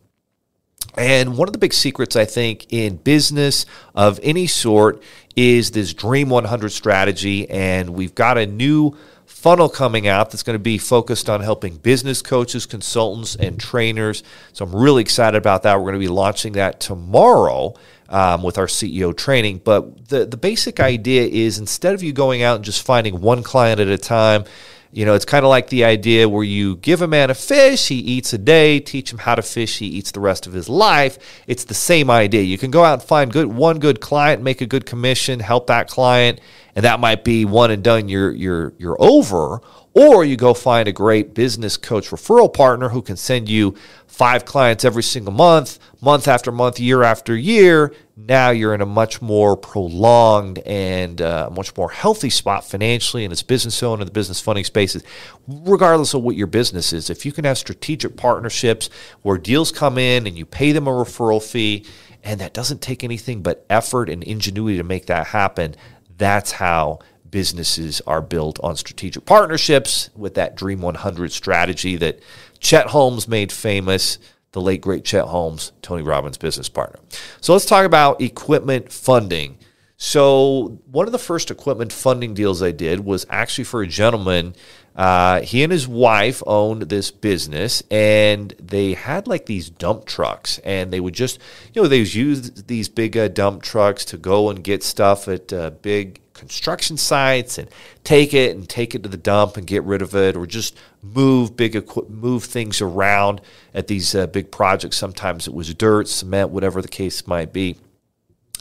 And 0.96 1.36
one 1.36 1.48
of 1.48 1.52
the 1.52 1.58
big 1.58 1.74
secrets, 1.74 2.16
I 2.16 2.24
think, 2.24 2.66
in 2.70 2.96
business 2.96 3.66
of 3.94 4.18
any 4.22 4.46
sort 4.46 5.02
is 5.36 5.70
this 5.70 5.94
Dream 5.94 6.30
100 6.30 6.70
strategy. 6.70 7.48
And 7.48 7.90
we've 7.90 8.14
got 8.14 8.38
a 8.38 8.46
new 8.46 8.96
funnel 9.26 9.68
coming 9.68 10.08
out 10.08 10.30
that's 10.30 10.42
going 10.42 10.54
to 10.54 10.62
be 10.62 10.78
focused 10.78 11.28
on 11.28 11.42
helping 11.42 11.76
business 11.76 12.22
coaches, 12.22 12.64
consultants, 12.64 13.36
and 13.36 13.60
trainers. 13.60 14.22
So 14.54 14.64
I'm 14.64 14.74
really 14.74 15.02
excited 15.02 15.36
about 15.36 15.62
that. 15.64 15.76
We're 15.76 15.92
going 15.92 15.94
to 15.94 16.00
be 16.00 16.08
launching 16.08 16.54
that 16.54 16.80
tomorrow. 16.80 17.74
Um, 18.08 18.44
with 18.44 18.56
our 18.56 18.66
CEO 18.68 19.16
training. 19.16 19.62
But 19.64 20.10
the, 20.10 20.24
the 20.26 20.36
basic 20.36 20.78
idea 20.78 21.24
is 21.24 21.58
instead 21.58 21.92
of 21.92 22.04
you 22.04 22.12
going 22.12 22.40
out 22.40 22.54
and 22.54 22.64
just 22.64 22.86
finding 22.86 23.20
one 23.20 23.42
client 23.42 23.80
at 23.80 23.88
a 23.88 23.98
time, 23.98 24.44
you 24.92 25.04
know, 25.04 25.14
it's 25.14 25.24
kind 25.24 25.44
of 25.44 25.48
like 25.48 25.68
the 25.68 25.84
idea 25.84 26.28
where 26.28 26.44
you 26.44 26.76
give 26.76 27.02
a 27.02 27.06
man 27.06 27.30
a 27.30 27.34
fish, 27.34 27.88
he 27.88 27.96
eats 27.96 28.32
a 28.32 28.38
day, 28.38 28.80
teach 28.80 29.12
him 29.12 29.18
how 29.18 29.34
to 29.34 29.42
fish, 29.42 29.78
he 29.78 29.86
eats 29.86 30.10
the 30.10 30.20
rest 30.20 30.46
of 30.46 30.52
his 30.52 30.68
life. 30.68 31.18
It's 31.46 31.64
the 31.64 31.74
same 31.74 32.10
idea. 32.10 32.42
You 32.42 32.58
can 32.58 32.70
go 32.70 32.84
out 32.84 32.94
and 32.94 33.02
find 33.02 33.32
good 33.32 33.46
one 33.46 33.78
good 33.78 34.00
client, 34.00 34.42
make 34.42 34.60
a 34.60 34.66
good 34.66 34.86
commission, 34.86 35.40
help 35.40 35.66
that 35.66 35.88
client, 35.88 36.40
and 36.74 36.84
that 36.84 37.00
might 37.00 37.24
be 37.24 37.44
one 37.44 37.70
and 37.70 37.82
done. 37.82 38.08
You're 38.08 38.32
you're 38.32 38.74
you're 38.78 38.96
over. 38.98 39.60
Or 39.98 40.26
you 40.26 40.36
go 40.36 40.52
find 40.52 40.88
a 40.88 40.92
great 40.92 41.32
business 41.32 41.78
coach 41.78 42.10
referral 42.10 42.52
partner 42.52 42.90
who 42.90 43.00
can 43.00 43.16
send 43.16 43.48
you 43.48 43.74
five 44.06 44.44
clients 44.44 44.84
every 44.84 45.02
single 45.02 45.32
month, 45.32 45.78
month 46.02 46.28
after 46.28 46.52
month, 46.52 46.78
year 46.78 47.02
after 47.02 47.34
year. 47.34 47.94
Now 48.14 48.50
you're 48.50 48.74
in 48.74 48.82
a 48.82 48.86
much 48.86 49.22
more 49.22 49.56
prolonged 49.56 50.58
and 50.66 51.22
uh, 51.22 51.48
much 51.50 51.74
more 51.78 51.90
healthy 51.90 52.28
spot 52.28 52.68
financially 52.68 53.24
and 53.24 53.32
as 53.32 53.42
business 53.42 53.82
owner 53.82 54.02
in 54.02 54.06
the 54.06 54.12
business 54.12 54.38
funding 54.38 54.66
spaces, 54.66 55.02
regardless 55.48 56.12
of 56.12 56.20
what 56.22 56.36
your 56.36 56.46
business 56.46 56.92
is. 56.92 57.08
If 57.08 57.24
you 57.24 57.32
can 57.32 57.46
have 57.46 57.56
strategic 57.56 58.18
partnerships 58.18 58.90
where 59.22 59.38
deals 59.38 59.72
come 59.72 59.96
in 59.96 60.26
and 60.26 60.36
you 60.36 60.44
pay 60.44 60.72
them 60.72 60.86
a 60.86 60.90
referral 60.90 61.42
fee, 61.42 61.86
and 62.22 62.38
that 62.40 62.52
doesn't 62.52 62.82
take 62.82 63.02
anything 63.02 63.40
but 63.40 63.64
effort 63.70 64.10
and 64.10 64.22
ingenuity 64.22 64.76
to 64.76 64.84
make 64.84 65.06
that 65.06 65.28
happen, 65.28 65.74
that's 66.18 66.52
how 66.52 66.98
businesses 67.30 68.00
are 68.06 68.22
built 68.22 68.58
on 68.62 68.76
strategic 68.76 69.24
partnerships 69.24 70.10
with 70.14 70.34
that 70.34 70.56
Dream 70.56 70.80
100 70.80 71.32
strategy 71.32 71.96
that 71.96 72.20
Chet 72.58 72.88
Holmes 72.88 73.28
made 73.28 73.52
famous, 73.52 74.18
the 74.52 74.60
late 74.60 74.80
great 74.80 75.04
Chet 75.04 75.26
Holmes, 75.26 75.72
Tony 75.82 76.02
Robbins' 76.02 76.38
business 76.38 76.68
partner. 76.68 77.00
So 77.40 77.52
let's 77.52 77.66
talk 77.66 77.84
about 77.84 78.20
equipment 78.20 78.92
funding. 78.92 79.58
So, 79.98 80.78
one 80.90 81.06
of 81.06 81.12
the 81.12 81.18
first 81.18 81.50
equipment 81.50 81.90
funding 81.90 82.34
deals 82.34 82.62
I 82.62 82.70
did 82.70 83.00
was 83.04 83.24
actually 83.30 83.64
for 83.64 83.80
a 83.80 83.86
gentleman. 83.86 84.54
Uh, 84.94 85.40
he 85.40 85.62
and 85.62 85.72
his 85.72 85.88
wife 85.88 86.42
owned 86.46 86.82
this 86.82 87.10
business, 87.10 87.82
and 87.90 88.54
they 88.60 88.92
had 88.92 89.26
like 89.26 89.46
these 89.46 89.70
dump 89.70 90.04
trucks, 90.04 90.58
and 90.64 90.92
they 90.92 91.00
would 91.00 91.14
just, 91.14 91.38
you 91.72 91.80
know, 91.80 91.88
they 91.88 92.00
used 92.00 92.66
these 92.68 92.90
big 92.90 93.16
uh, 93.16 93.28
dump 93.28 93.62
trucks 93.62 94.04
to 94.06 94.18
go 94.18 94.50
and 94.50 94.62
get 94.62 94.82
stuff 94.82 95.28
at 95.28 95.50
uh, 95.50 95.70
big 95.70 96.20
construction 96.36 96.96
sites 96.96 97.58
and 97.58 97.68
take 98.04 98.34
it 98.34 98.56
and 98.56 98.68
take 98.68 98.94
it 98.94 99.02
to 99.02 99.08
the 99.08 99.16
dump 99.16 99.56
and 99.56 99.66
get 99.66 99.82
rid 99.84 100.02
of 100.02 100.14
it, 100.14 100.36
or 100.36 100.46
just 100.46 100.76
move 101.02 101.56
big 101.56 101.88
move 102.08 102.44
things 102.44 102.80
around 102.80 103.40
at 103.74 103.86
these 103.86 104.14
uh, 104.14 104.26
big 104.26 104.50
projects. 104.50 104.96
Sometimes 104.96 105.46
it 105.46 105.54
was 105.54 105.72
dirt, 105.74 106.08
cement, 106.08 106.50
whatever 106.50 106.82
the 106.82 106.88
case 106.88 107.26
might 107.26 107.52
be. 107.52 107.76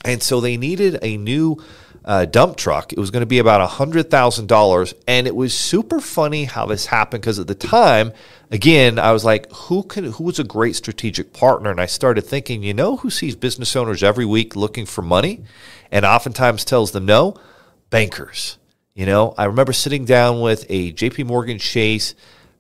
And 0.04 0.22
so 0.22 0.40
they 0.40 0.56
needed 0.56 1.00
a 1.02 1.18
new 1.18 1.58
uh, 2.06 2.26
dump 2.26 2.56
truck. 2.56 2.94
It 2.94 3.00
was 3.00 3.10
going 3.10 3.22
to 3.22 3.28
be 3.28 3.40
about 3.40 3.68
$100,000. 3.68 4.94
And 5.08 5.28
it 5.28 5.36
was 5.36 5.58
super 5.58 6.00
funny 6.00 6.46
how 6.46 6.68
this 6.68 6.86
happened 6.86 7.24
because 7.24 7.40
at 7.40 7.48
the 7.48 7.56
time, 7.56 8.14
again, 8.52 9.00
I 9.00 9.12
was 9.12 9.26
like, 9.26 9.52
who 9.52 9.84
can, 9.84 10.12
who 10.12 10.24
was 10.24 10.38
a 10.38 10.44
great 10.44 10.76
strategic 10.76 11.34
partner? 11.34 11.72
And 11.72 11.82
I 11.82 11.88
started 11.88 12.22
thinking, 12.22 12.62
you 12.62 12.74
know 12.74 12.98
who 12.98 13.10
sees 13.10 13.36
business 13.36 13.76
owners 13.76 14.04
every 14.04 14.26
week 14.26 14.56
looking 14.56 14.86
for 14.86 15.02
money 15.02 15.44
and 15.92 16.06
oftentimes 16.06 16.64
tells 16.64 16.92
them 16.92 17.06
no? 17.06 17.36
Bankers. 17.96 18.58
You 18.94 19.06
know, 19.06 19.34
I 19.38 19.46
remember 19.46 19.72
sitting 19.72 20.04
down 20.04 20.42
with 20.42 20.66
a 20.68 20.92
JP 20.92 21.28
Morgan 21.28 21.58
Chase 21.58 22.14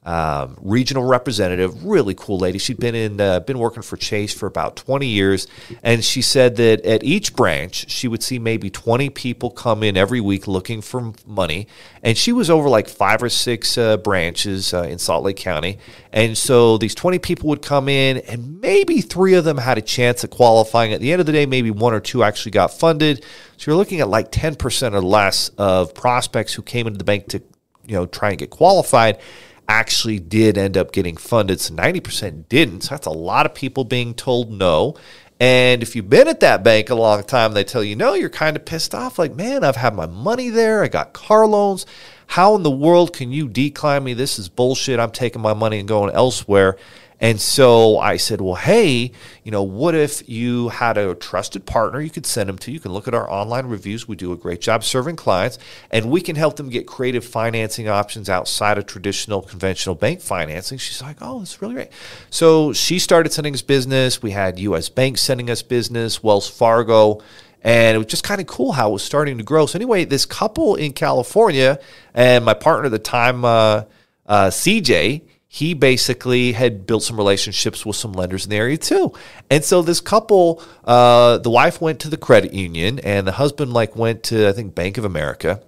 um, 0.05 0.55
regional 0.61 1.03
representative, 1.03 1.83
really 1.83 2.13
cool 2.13 2.37
lady. 2.37 2.57
She'd 2.57 2.77
been 2.77 2.95
in 2.95 3.19
uh, 3.19 3.41
been 3.41 3.57
working 3.57 3.81
for 3.81 3.97
Chase 3.97 4.33
for 4.33 4.45
about 4.45 4.77
20 4.77 5.07
years, 5.07 5.47
and 5.83 6.05
she 6.05 6.21
said 6.21 6.55
that 6.57 6.85
at 6.85 7.03
each 7.03 7.35
branch 7.35 7.89
she 7.89 8.07
would 8.07 8.23
see 8.23 8.39
maybe 8.39 8.69
20 8.69 9.09
people 9.09 9.49
come 9.49 9.83
in 9.83 9.97
every 9.97 10.21
week 10.21 10.47
looking 10.47 10.81
for 10.81 11.11
money, 11.25 11.67
and 12.01 12.17
she 12.17 12.31
was 12.31 12.49
over 12.49 12.69
like 12.69 12.87
five 12.87 13.21
or 13.21 13.29
six 13.29 13.77
uh, 13.77 13.97
branches 13.97 14.73
uh, 14.73 14.83
in 14.83 14.99
Salt 14.99 15.25
Lake 15.25 15.37
County, 15.37 15.79
and 16.13 16.37
so 16.37 16.77
these 16.77 16.95
20 16.95 17.19
people 17.19 17.49
would 17.49 17.61
come 17.61 17.89
in, 17.89 18.19
and 18.19 18.61
maybe 18.61 19.01
three 19.01 19.33
of 19.33 19.43
them 19.43 19.57
had 19.57 19.77
a 19.77 19.81
chance 19.81 20.23
at 20.23 20.29
qualifying. 20.29 20.93
At 20.93 21.01
the 21.01 21.11
end 21.11 21.19
of 21.19 21.25
the 21.25 21.33
day, 21.33 21.45
maybe 21.45 21.71
one 21.71 21.93
or 21.93 21.99
two 21.99 22.23
actually 22.23 22.51
got 22.51 22.71
funded. 22.71 23.25
So 23.57 23.71
you're 23.71 23.77
looking 23.77 24.01
at 24.01 24.09
like 24.09 24.31
10% 24.31 24.93
or 24.93 25.01
less 25.01 25.49
of 25.57 25.93
prospects 25.93 26.53
who 26.53 26.61
came 26.61 26.87
into 26.87 26.97
the 26.97 27.03
bank 27.03 27.27
to 27.29 27.41
you 27.85 27.95
know 27.95 28.05
try 28.05 28.29
and 28.29 28.37
get 28.37 28.49
qualified 28.49 29.19
actually 29.67 30.19
did 30.19 30.57
end 30.57 30.77
up 30.77 30.91
getting 30.91 31.17
funded. 31.17 31.59
So 31.59 31.73
90% 31.73 32.47
didn't. 32.49 32.81
So 32.81 32.89
that's 32.91 33.07
a 33.07 33.11
lot 33.11 33.45
of 33.45 33.55
people 33.55 33.83
being 33.83 34.13
told 34.13 34.51
no. 34.51 34.95
And 35.39 35.83
if 35.83 35.95
you've 35.95 36.09
been 36.09 36.27
at 36.27 36.39
that 36.41 36.63
bank 36.63 36.89
a 36.89 36.95
long 36.95 37.23
time, 37.23 37.53
they 37.53 37.63
tell 37.63 37.83
you 37.83 37.95
no, 37.95 38.13
you're 38.13 38.29
kind 38.29 38.55
of 38.55 38.65
pissed 38.65 38.95
off. 38.95 39.19
Like, 39.19 39.35
man, 39.35 39.63
I've 39.63 39.75
had 39.75 39.95
my 39.95 40.05
money 40.05 40.49
there. 40.49 40.83
I 40.83 40.87
got 40.87 41.13
car 41.13 41.45
loans. 41.45 41.85
How 42.27 42.55
in 42.55 42.63
the 42.63 42.71
world 42.71 43.13
can 43.13 43.31
you 43.31 43.47
decline 43.47 44.03
me? 44.03 44.13
This 44.13 44.39
is 44.39 44.49
bullshit. 44.49 44.99
I'm 44.99 45.11
taking 45.11 45.41
my 45.41 45.53
money 45.53 45.79
and 45.79 45.87
going 45.87 46.13
elsewhere. 46.13 46.77
And 47.25 47.41
so 47.41 47.97
I 47.97 48.17
said, 48.17 48.39
well, 48.39 48.53
hey, 48.53 49.11
you 49.43 49.49
know, 49.49 49.63
what 49.63 49.95
if 49.95 50.29
you 50.29 50.69
had 50.69 50.95
a 50.95 51.15
trusted 51.15 51.65
partner 51.65 51.99
you 51.99 52.11
could 52.11 52.27
send 52.27 52.47
them 52.47 52.59
to? 52.59 52.71
You 52.71 52.79
can 52.79 52.93
look 52.93 53.07
at 53.07 53.15
our 53.15 53.27
online 53.27 53.65
reviews. 53.65 54.07
We 54.07 54.15
do 54.15 54.31
a 54.31 54.35
great 54.35 54.61
job 54.61 54.83
serving 54.83 55.15
clients, 55.15 55.57
and 55.89 56.11
we 56.11 56.21
can 56.21 56.35
help 56.35 56.57
them 56.57 56.69
get 56.69 56.85
creative 56.85 57.25
financing 57.25 57.89
options 57.89 58.29
outside 58.29 58.77
of 58.77 58.85
traditional 58.85 59.41
conventional 59.41 59.95
bank 59.95 60.21
financing. 60.21 60.77
She's 60.77 61.01
like, 61.01 61.17
oh, 61.19 61.39
that's 61.39 61.59
really 61.63 61.73
great. 61.73 61.89
So 62.29 62.73
she 62.73 62.99
started 62.99 63.33
sending 63.33 63.55
us 63.55 63.63
business. 63.63 64.21
We 64.21 64.29
had 64.29 64.59
U.S. 64.59 64.89
banks 64.89 65.23
sending 65.23 65.49
us 65.49 65.63
business, 65.63 66.21
Wells 66.21 66.47
Fargo. 66.47 67.23
And 67.63 67.95
it 67.95 67.97
was 67.97 68.05
just 68.05 68.23
kind 68.23 68.39
of 68.39 68.45
cool 68.45 68.73
how 68.73 68.91
it 68.91 68.93
was 68.93 69.03
starting 69.03 69.39
to 69.39 69.43
grow. 69.43 69.65
So, 69.65 69.77
anyway, 69.77 70.05
this 70.05 70.27
couple 70.27 70.75
in 70.75 70.93
California 70.93 71.79
and 72.13 72.45
my 72.45 72.53
partner 72.53 72.85
at 72.85 72.91
the 72.91 72.99
time, 72.99 73.43
uh, 73.43 73.85
uh, 74.27 74.49
CJ, 74.49 75.23
he 75.55 75.73
basically 75.73 76.51
had 76.51 76.85
built 76.85 77.01
some 77.01 77.15
relationships 77.15 77.85
with 77.85 77.95
some 77.95 78.11
lenders 78.11 78.43
in 78.43 78.49
the 78.49 78.57
area 78.57 78.75
too. 78.75 79.13
And 79.49 79.63
so 79.63 79.81
this 79.81 80.01
couple, 80.01 80.61
uh, 80.83 81.37
the 81.37 81.49
wife 81.49 81.79
went 81.79 82.01
to 82.01 82.09
the 82.09 82.17
credit 82.17 82.53
union 82.53 82.99
and 82.99 83.25
the 83.25 83.31
husband 83.31 83.71
like 83.71 83.95
went 83.95 84.21
to 84.23 84.49
I 84.49 84.51
think 84.51 84.75
Bank 84.75 84.97
of 84.97 85.05
America. 85.05 85.61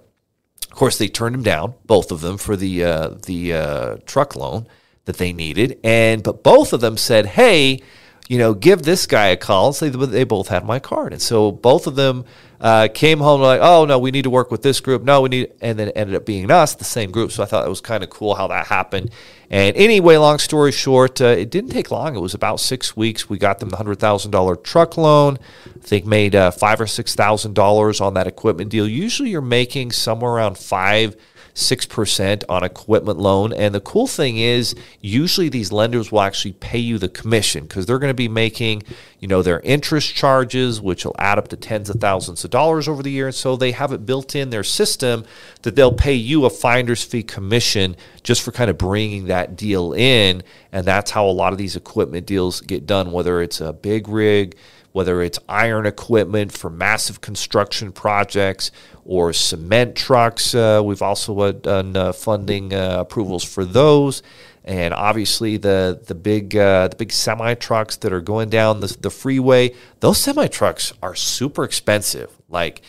Of 0.64 0.76
course, 0.76 0.98
they 0.98 1.08
turned 1.08 1.34
him 1.34 1.42
down, 1.42 1.72
both 1.86 2.12
of 2.12 2.20
them, 2.20 2.36
for 2.36 2.54
the 2.54 2.84
uh, 2.84 3.08
the 3.24 3.54
uh, 3.54 3.96
truck 4.04 4.36
loan 4.36 4.66
that 5.06 5.16
they 5.16 5.32
needed. 5.32 5.78
And 5.82 6.22
but 6.22 6.42
both 6.42 6.74
of 6.74 6.82
them 6.82 6.98
said, 6.98 7.24
"Hey, 7.24 7.80
you 8.28 8.36
know, 8.36 8.52
give 8.52 8.82
this 8.82 9.06
guy 9.06 9.28
a 9.28 9.38
call." 9.38 9.72
So 9.72 9.88
they, 9.88 10.24
both 10.24 10.48
had 10.48 10.66
my 10.66 10.80
card, 10.80 11.14
and 11.14 11.22
so 11.22 11.50
both 11.50 11.86
of 11.86 11.96
them 11.96 12.26
uh, 12.60 12.88
came 12.92 13.20
home 13.20 13.40
like, 13.40 13.60
oh 13.62 13.84
no, 13.86 13.98
we 13.98 14.10
need 14.10 14.22
to 14.22 14.30
work 14.30 14.50
with 14.50 14.62
this 14.62 14.80
group. 14.80 15.02
No, 15.02 15.22
we 15.22 15.28
need, 15.28 15.52
and 15.60 15.78
then 15.78 15.88
it 15.88 15.96
ended 15.96 16.16
up 16.16 16.26
being 16.26 16.50
us, 16.50 16.74
the 16.74 16.84
same 16.84 17.10
group. 17.10 17.32
So 17.32 17.42
I 17.42 17.46
thought 17.46 17.64
it 17.64 17.70
was 17.70 17.80
kind 17.80 18.02
of 18.02 18.10
cool 18.10 18.34
how 18.34 18.48
that 18.48 18.66
happened. 18.66 19.10
And 19.50 19.76
anyway, 19.76 20.16
long 20.16 20.38
story 20.38 20.72
short, 20.72 21.20
uh, 21.20 21.26
it 21.26 21.50
didn't 21.50 21.70
take 21.70 21.90
long. 21.90 22.14
It 22.14 22.20
was 22.20 22.34
about 22.34 22.60
six 22.60 22.96
weeks. 22.96 23.30
We 23.30 23.38
got 23.38 23.60
them 23.60 23.70
the 23.70 23.76
hundred 23.76 23.98
thousand 23.98 24.30
dollar 24.30 24.56
truck 24.56 24.96
loan. 24.96 25.38
I 25.66 25.78
think 25.80 26.04
made 26.04 26.34
uh, 26.34 26.50
five 26.50 26.80
or 26.80 26.86
six 26.86 27.14
thousand 27.14 27.54
dollars 27.54 28.00
on 28.00 28.14
that 28.14 28.26
equipment 28.26 28.70
deal. 28.70 28.86
Usually, 28.86 29.30
you're 29.30 29.40
making 29.40 29.92
somewhere 29.92 30.32
around 30.32 30.58
five 30.58 31.16
6% 31.58 32.44
on 32.48 32.62
equipment 32.62 33.18
loan. 33.18 33.52
And 33.52 33.74
the 33.74 33.80
cool 33.80 34.06
thing 34.06 34.38
is, 34.38 34.76
usually 35.00 35.48
these 35.48 35.72
lenders 35.72 36.12
will 36.12 36.20
actually 36.20 36.52
pay 36.52 36.78
you 36.78 36.98
the 36.98 37.08
commission 37.08 37.64
because 37.64 37.84
they're 37.84 37.98
going 37.98 38.10
to 38.10 38.14
be 38.14 38.28
making, 38.28 38.84
you 39.18 39.26
know, 39.26 39.42
their 39.42 39.58
interest 39.60 40.14
charges, 40.14 40.80
which 40.80 41.04
will 41.04 41.16
add 41.18 41.36
up 41.36 41.48
to 41.48 41.56
tens 41.56 41.90
of 41.90 42.00
thousands 42.00 42.44
of 42.44 42.50
dollars 42.50 42.86
over 42.86 43.02
the 43.02 43.10
year. 43.10 43.26
And 43.26 43.34
so 43.34 43.56
they 43.56 43.72
have 43.72 43.92
it 43.92 44.06
built 44.06 44.36
in 44.36 44.50
their 44.50 44.62
system 44.62 45.24
that 45.62 45.74
they'll 45.74 45.92
pay 45.92 46.14
you 46.14 46.44
a 46.44 46.50
finder's 46.50 47.02
fee 47.02 47.24
commission 47.24 47.96
just 48.22 48.42
for 48.42 48.52
kind 48.52 48.70
of 48.70 48.78
bringing 48.78 49.26
that 49.26 49.56
deal 49.56 49.92
in. 49.92 50.44
And 50.70 50.86
that's 50.86 51.10
how 51.10 51.26
a 51.26 51.32
lot 51.32 51.52
of 51.52 51.58
these 51.58 51.74
equipment 51.74 52.26
deals 52.26 52.60
get 52.60 52.86
done, 52.86 53.10
whether 53.10 53.42
it's 53.42 53.60
a 53.60 53.72
big 53.72 54.08
rig, 54.08 54.56
whether 54.98 55.22
it's 55.22 55.38
iron 55.48 55.86
equipment 55.86 56.50
for 56.50 56.68
massive 56.68 57.20
construction 57.20 57.92
projects 57.92 58.72
or 59.04 59.32
cement 59.32 59.94
trucks. 59.94 60.56
Uh, 60.56 60.82
we've 60.84 61.02
also 61.02 61.52
done 61.52 61.96
uh, 61.96 62.10
funding 62.10 62.74
uh, 62.74 62.96
approvals 62.98 63.44
for 63.44 63.64
those. 63.64 64.24
And 64.64 64.92
obviously, 64.92 65.56
the 65.56 66.00
the 66.04 66.16
big 66.16 66.56
uh, 66.56 66.88
the 66.88 66.96
big 66.96 67.12
semi 67.12 67.54
trucks 67.54 67.96
that 67.98 68.12
are 68.12 68.20
going 68.20 68.48
down 68.48 68.80
the, 68.80 68.88
the 69.00 69.08
freeway, 69.08 69.72
those 70.00 70.18
semi 70.18 70.48
trucks 70.48 70.92
are 71.00 71.14
super 71.14 71.62
expensive. 71.62 72.36
Like 72.48 72.82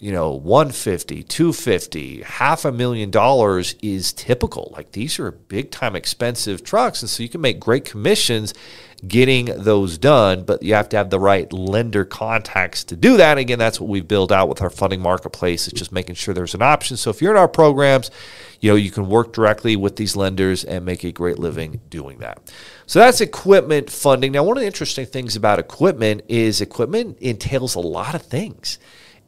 you 0.00 0.10
know 0.10 0.32
150 0.32 1.22
250 1.22 2.22
half 2.22 2.64
a 2.64 2.72
million 2.72 3.10
dollars 3.10 3.74
is 3.82 4.12
typical. 4.14 4.72
Like 4.74 4.92
these 4.92 5.18
are 5.18 5.30
big 5.30 5.70
time 5.70 5.94
expensive 5.94 6.64
trucks 6.64 7.02
and 7.02 7.10
so 7.10 7.22
you 7.22 7.28
can 7.28 7.42
make 7.42 7.60
great 7.60 7.84
commissions 7.84 8.54
getting 9.06 9.46
those 9.46 9.98
done 9.98 10.42
but 10.44 10.62
you 10.62 10.74
have 10.74 10.88
to 10.90 10.96
have 10.96 11.10
the 11.10 11.20
right 11.20 11.52
lender 11.52 12.06
contacts 12.06 12.82
to 12.84 12.96
do 12.96 13.18
that. 13.18 13.36
Again 13.36 13.58
that's 13.58 13.78
what 13.78 13.90
we 13.90 14.00
build 14.00 14.32
out 14.32 14.48
with 14.48 14.62
our 14.62 14.70
funding 14.70 15.02
marketplace 15.02 15.68
it's 15.68 15.78
just 15.78 15.92
making 15.92 16.14
sure 16.14 16.32
there's 16.32 16.54
an 16.54 16.62
option. 16.62 16.96
So 16.96 17.10
if 17.10 17.20
you're 17.20 17.32
in 17.32 17.38
our 17.38 17.48
programs 17.48 18.10
you 18.60 18.70
know 18.70 18.76
you 18.76 18.90
can 18.90 19.06
work 19.06 19.34
directly 19.34 19.76
with 19.76 19.96
these 19.96 20.16
lenders 20.16 20.64
and 20.64 20.82
make 20.82 21.04
a 21.04 21.12
great 21.12 21.38
living 21.38 21.82
doing 21.90 22.18
that. 22.20 22.40
So 22.86 23.00
that's 23.00 23.20
equipment 23.20 23.90
funding. 23.90 24.32
Now 24.32 24.44
one 24.44 24.56
of 24.56 24.62
the 24.62 24.66
interesting 24.66 25.04
things 25.04 25.36
about 25.36 25.58
equipment 25.58 26.22
is 26.26 26.62
equipment 26.62 27.18
entails 27.18 27.74
a 27.74 27.80
lot 27.80 28.14
of 28.14 28.22
things 28.22 28.78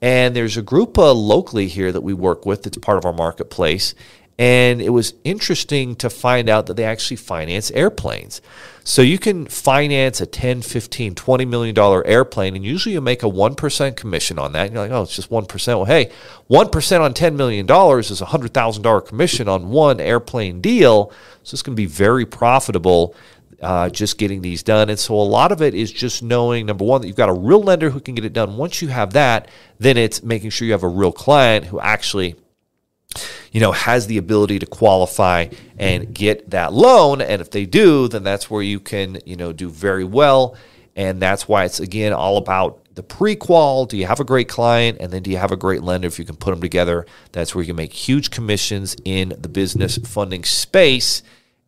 and 0.03 0.35
there's 0.35 0.57
a 0.57 0.63
group 0.63 0.99
uh, 0.99 1.13
locally 1.13 1.69
here 1.69 1.93
that 1.93 2.01
we 2.01 2.13
work 2.13 2.45
with 2.45 2.65
that's 2.65 2.77
part 2.79 2.99
of 2.99 3.07
our 3.07 3.13
marketplace. 3.13 3.95
And 4.39 4.83
it 4.83 4.89
was 4.89 5.15
interesting 5.23 5.95
to 5.97 6.11
find 6.11 6.49
out 6.49 6.67
that 6.67 6.75
they 6.75 6.85
actually 6.85 7.19
finance 7.19 7.71
airplanes. 7.71 8.41
So 8.83 9.01
you 9.01 9.19
can 9.19 9.47
finance 9.47 10.21
a 10.21 10.27
10, 10.27 10.63
15, 10.63 11.15
20 11.15 11.45
million 11.45 11.75
dollar 11.75 12.05
airplane 12.05 12.57
and 12.57 12.65
usually 12.65 12.95
you 12.95 13.01
make 13.01 13.23
a 13.23 13.27
1% 13.27 13.95
commission 13.95 14.41
on 14.41 14.53
that. 14.53 14.67
And 14.67 14.75
you're 14.75 14.83
like, 14.83 14.91
"Oh, 14.91 15.03
it's 15.03 15.15
just 15.15 15.31
1%." 15.31 15.77
Well, 15.77 15.85
hey, 15.85 16.11
1% 16.51 17.01
on 17.01 17.15
10 17.15 17.37
million 17.37 17.67
dollars 17.67 18.11
is 18.11 18.21
a 18.21 18.27
$100,000 18.27 19.07
commission 19.07 19.49
on 19.49 19.69
one 19.69 20.01
airplane 20.01 20.61
deal. 20.61 21.13
So 21.45 21.55
it's 21.55 21.63
going 21.63 21.77
to 21.77 21.81
be 21.81 21.87
very 21.87 22.27
profitable 22.27 23.15
uh, 23.61 23.89
just 23.89 24.19
getting 24.19 24.43
these 24.43 24.63
done. 24.63 24.89
And 24.91 24.99
so 24.99 25.15
a 25.15 25.23
lot 25.23 25.53
of 25.53 25.63
it 25.63 25.75
is 25.75 25.93
just 25.93 26.23
knowing 26.23 26.67
number 26.67 26.85
one, 26.85 27.01
that 27.01 27.07
you've 27.07 27.17
got 27.17 27.29
a 27.29 27.35
real 27.35 27.63
lender 27.63 27.91
who 27.91 28.01
can 28.01 28.15
get 28.15 28.25
it 28.25 28.33
done. 28.33 28.57
Once 28.57 28.83
you 28.83 28.89
have 28.89 29.13
that, 29.13 29.49
then 29.79 29.97
it's 29.97 30.23
making 30.23 30.51
sure 30.51 30.67
you 30.67 30.73
have 30.73 30.83
a 30.83 30.89
real 30.89 31.13
client 31.13 31.67
who 31.67 31.81
actually 31.81 32.37
you 33.53 33.61
know 33.61 33.73
has 33.73 34.07
the 34.07 34.17
ability 34.17 34.59
to 34.59 34.67
qualify 34.67 35.47
and 35.79 36.15
get 36.15 36.51
that 36.51 36.73
loan. 36.73 37.21
And 37.21 37.43
if 37.43 37.51
they 37.51 37.67
do 37.67 38.09
then 38.09 38.23
that's 38.23 38.51
where 38.51 38.63
you 38.63 38.81
can 38.81 39.19
you 39.27 39.37
know 39.37 39.53
do 39.53 39.69
very 39.69 40.05
well. 40.05 40.57
And 40.95 41.21
that's 41.21 41.49
why 41.49 41.65
it's 41.65 41.81
again 41.81 42.13
all 42.13 42.37
about 42.37 42.83
the 42.95 43.03
pre-qual. 43.03 43.87
Do 43.87 43.97
you 43.97 44.07
have 44.07 44.21
a 44.21 44.25
great 44.25 44.49
client? 44.49 44.99
And 45.01 45.11
then 45.13 45.23
do 45.23 45.31
you 45.31 45.39
have 45.39 45.53
a 45.53 45.57
great 45.57 45.83
lender 45.83 46.07
if 46.09 46.19
you 46.19 46.25
can 46.25 46.37
put 46.37 46.51
them 46.51 46.61
together? 46.61 47.07
That's 47.33 47.55
where 47.55 47.63
you 47.63 47.69
can 47.69 47.77
make 47.77 47.93
huge 47.93 48.31
commissions 48.31 48.97
in 49.05 49.35
the 49.39 49.49
business 49.49 49.99
funding 49.99 50.45
space 50.45 51.23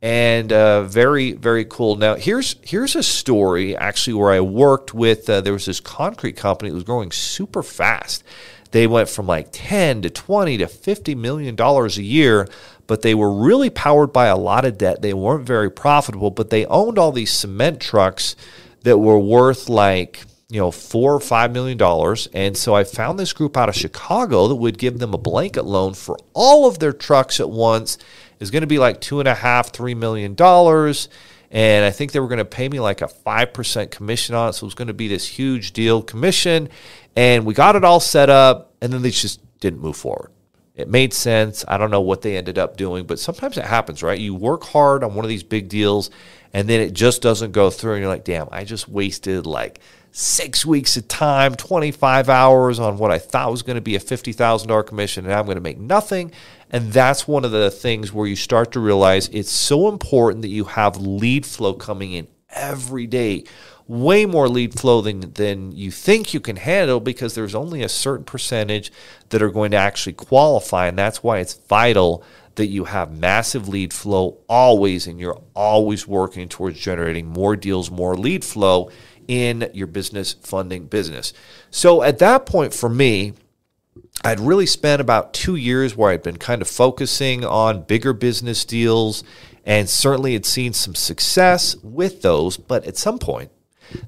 and 0.04 0.52
uh, 0.52 0.82
very 0.82 1.32
very 1.32 1.64
cool. 1.64 1.96
Now 1.96 2.16
here's 2.16 2.56
here's 2.62 2.94
a 2.94 3.02
story 3.02 3.74
actually 3.74 4.12
where 4.12 4.32
I 4.32 4.40
worked 4.40 4.92
with. 4.92 5.30
Uh, 5.30 5.40
there 5.40 5.54
was 5.54 5.64
this 5.64 5.80
concrete 5.80 6.36
company 6.36 6.68
that 6.70 6.74
was 6.74 6.84
growing 6.84 7.10
super 7.10 7.62
fast. 7.62 8.22
They 8.70 8.86
went 8.86 9.08
from 9.08 9.26
like 9.26 9.48
ten 9.50 10.02
to 10.02 10.10
twenty 10.10 10.58
to 10.58 10.66
fifty 10.68 11.14
million 11.14 11.54
dollars 11.54 11.96
a 11.96 12.02
year, 12.02 12.46
but 12.86 13.00
they 13.00 13.14
were 13.14 13.32
really 13.32 13.70
powered 13.70 14.12
by 14.12 14.26
a 14.26 14.36
lot 14.36 14.66
of 14.66 14.76
debt. 14.76 15.00
They 15.00 15.14
weren't 15.14 15.46
very 15.46 15.70
profitable, 15.70 16.30
but 16.30 16.50
they 16.50 16.66
owned 16.66 16.98
all 16.98 17.10
these 17.10 17.32
cement 17.32 17.80
trucks 17.80 18.36
that 18.82 18.98
were 18.98 19.18
worth 19.18 19.70
like 19.70 20.20
you 20.50 20.60
know 20.60 20.70
four 20.70 21.14
or 21.14 21.20
five 21.20 21.50
million 21.52 21.78
dollars 21.78 22.28
and 22.34 22.54
so 22.54 22.74
i 22.74 22.84
found 22.84 23.18
this 23.18 23.32
group 23.32 23.56
out 23.56 23.70
of 23.70 23.74
chicago 23.74 24.46
that 24.46 24.54
would 24.56 24.76
give 24.76 24.98
them 24.98 25.14
a 25.14 25.18
blanket 25.18 25.64
loan 25.64 25.94
for 25.94 26.18
all 26.34 26.68
of 26.68 26.78
their 26.78 26.92
trucks 26.92 27.40
at 27.40 27.48
once 27.48 27.96
is 28.44 28.50
going 28.52 28.60
to 28.60 28.68
be 28.68 28.78
like 28.78 29.00
two 29.00 29.18
and 29.18 29.28
a 29.28 29.34
half, 29.34 29.72
three 29.72 29.94
million 29.94 30.34
dollars. 30.34 31.08
And 31.50 31.84
I 31.84 31.90
think 31.90 32.12
they 32.12 32.20
were 32.20 32.28
going 32.28 32.38
to 32.38 32.44
pay 32.44 32.68
me 32.68 32.80
like 32.80 33.00
a 33.00 33.06
5% 33.06 33.90
commission 33.90 34.34
on 34.34 34.48
it. 34.48 34.52
So 34.54 34.64
it 34.64 34.66
was 34.66 34.74
going 34.74 34.88
to 34.88 34.94
be 34.94 35.06
this 35.06 35.26
huge 35.26 35.72
deal 35.72 36.02
commission. 36.02 36.68
And 37.14 37.46
we 37.46 37.54
got 37.54 37.76
it 37.76 37.84
all 37.84 38.00
set 38.00 38.28
up, 38.28 38.74
and 38.80 38.92
then 38.92 39.02
they 39.02 39.10
just 39.10 39.40
didn't 39.60 39.80
move 39.80 39.96
forward. 39.96 40.32
It 40.74 40.88
made 40.88 41.12
sense. 41.14 41.64
I 41.68 41.78
don't 41.78 41.92
know 41.92 42.00
what 42.00 42.22
they 42.22 42.36
ended 42.36 42.58
up 42.58 42.76
doing, 42.76 43.06
but 43.06 43.20
sometimes 43.20 43.56
it 43.56 43.64
happens, 43.64 44.02
right? 44.02 44.18
You 44.18 44.34
work 44.34 44.64
hard 44.64 45.04
on 45.04 45.14
one 45.14 45.24
of 45.24 45.28
these 45.28 45.44
big 45.44 45.68
deals, 45.68 46.10
and 46.54 46.68
then 46.68 46.80
it 46.80 46.94
just 46.94 47.20
doesn't 47.20 47.50
go 47.50 47.68
through. 47.68 47.94
And 47.94 48.00
you're 48.00 48.08
like, 48.08 48.24
damn, 48.24 48.48
I 48.52 48.64
just 48.64 48.88
wasted 48.88 49.44
like 49.44 49.80
six 50.12 50.64
weeks 50.64 50.96
of 50.96 51.08
time, 51.08 51.56
25 51.56 52.28
hours 52.28 52.78
on 52.78 52.96
what 52.96 53.10
I 53.10 53.18
thought 53.18 53.50
was 53.50 53.62
going 53.62 53.74
to 53.74 53.82
be 53.82 53.96
a 53.96 54.00
$50,000 54.00 54.86
commission, 54.86 55.24
and 55.24 55.34
I'm 55.34 55.44
going 55.44 55.56
to 55.56 55.60
make 55.60 55.78
nothing. 55.78 56.30
And 56.70 56.92
that's 56.92 57.26
one 57.26 57.44
of 57.44 57.50
the 57.50 57.72
things 57.72 58.12
where 58.12 58.28
you 58.28 58.36
start 58.36 58.70
to 58.72 58.80
realize 58.80 59.28
it's 59.28 59.50
so 59.50 59.88
important 59.88 60.42
that 60.42 60.48
you 60.48 60.64
have 60.64 60.96
lead 60.96 61.44
flow 61.44 61.74
coming 61.74 62.12
in 62.12 62.28
every 62.50 63.08
day. 63.08 63.44
Way 63.86 64.24
more 64.24 64.48
lead 64.48 64.78
flow 64.78 65.00
than, 65.00 65.32
than 65.32 65.72
you 65.72 65.90
think 65.90 66.32
you 66.32 66.40
can 66.40 66.56
handle 66.56 67.00
because 67.00 67.34
there's 67.34 67.54
only 67.54 67.82
a 67.82 67.88
certain 67.88 68.24
percentage 68.24 68.90
that 69.28 69.42
are 69.42 69.50
going 69.50 69.72
to 69.72 69.76
actually 69.76 70.14
qualify. 70.14 70.86
And 70.86 70.98
that's 70.98 71.22
why 71.22 71.38
it's 71.38 71.54
vital 71.54 72.24
that 72.54 72.66
you 72.66 72.84
have 72.84 73.18
massive 73.18 73.68
lead 73.68 73.92
flow 73.92 74.38
always 74.48 75.06
and 75.06 75.20
you're 75.20 75.40
always 75.54 76.06
working 76.06 76.48
towards 76.48 76.78
generating 76.78 77.26
more 77.26 77.56
deals, 77.56 77.90
more 77.90 78.16
lead 78.16 78.44
flow 78.44 78.90
in 79.28 79.68
your 79.72 79.86
business 79.86 80.34
funding 80.34 80.86
business. 80.86 81.32
So 81.70 82.02
at 82.02 82.18
that 82.18 82.46
point 82.46 82.72
for 82.72 82.88
me, 82.88 83.34
I'd 84.24 84.40
really 84.40 84.66
spent 84.66 85.00
about 85.00 85.34
two 85.34 85.56
years 85.56 85.96
where 85.96 86.10
I'd 86.10 86.22
been 86.22 86.38
kind 86.38 86.62
of 86.62 86.68
focusing 86.68 87.44
on 87.44 87.82
bigger 87.82 88.12
business 88.12 88.64
deals 88.64 89.24
and 89.66 89.88
certainly 89.88 90.34
had 90.34 90.46
seen 90.46 90.72
some 90.72 90.94
success 90.94 91.76
with 91.82 92.22
those. 92.22 92.56
But 92.56 92.86
at 92.86 92.96
some 92.96 93.18
point, 93.18 93.50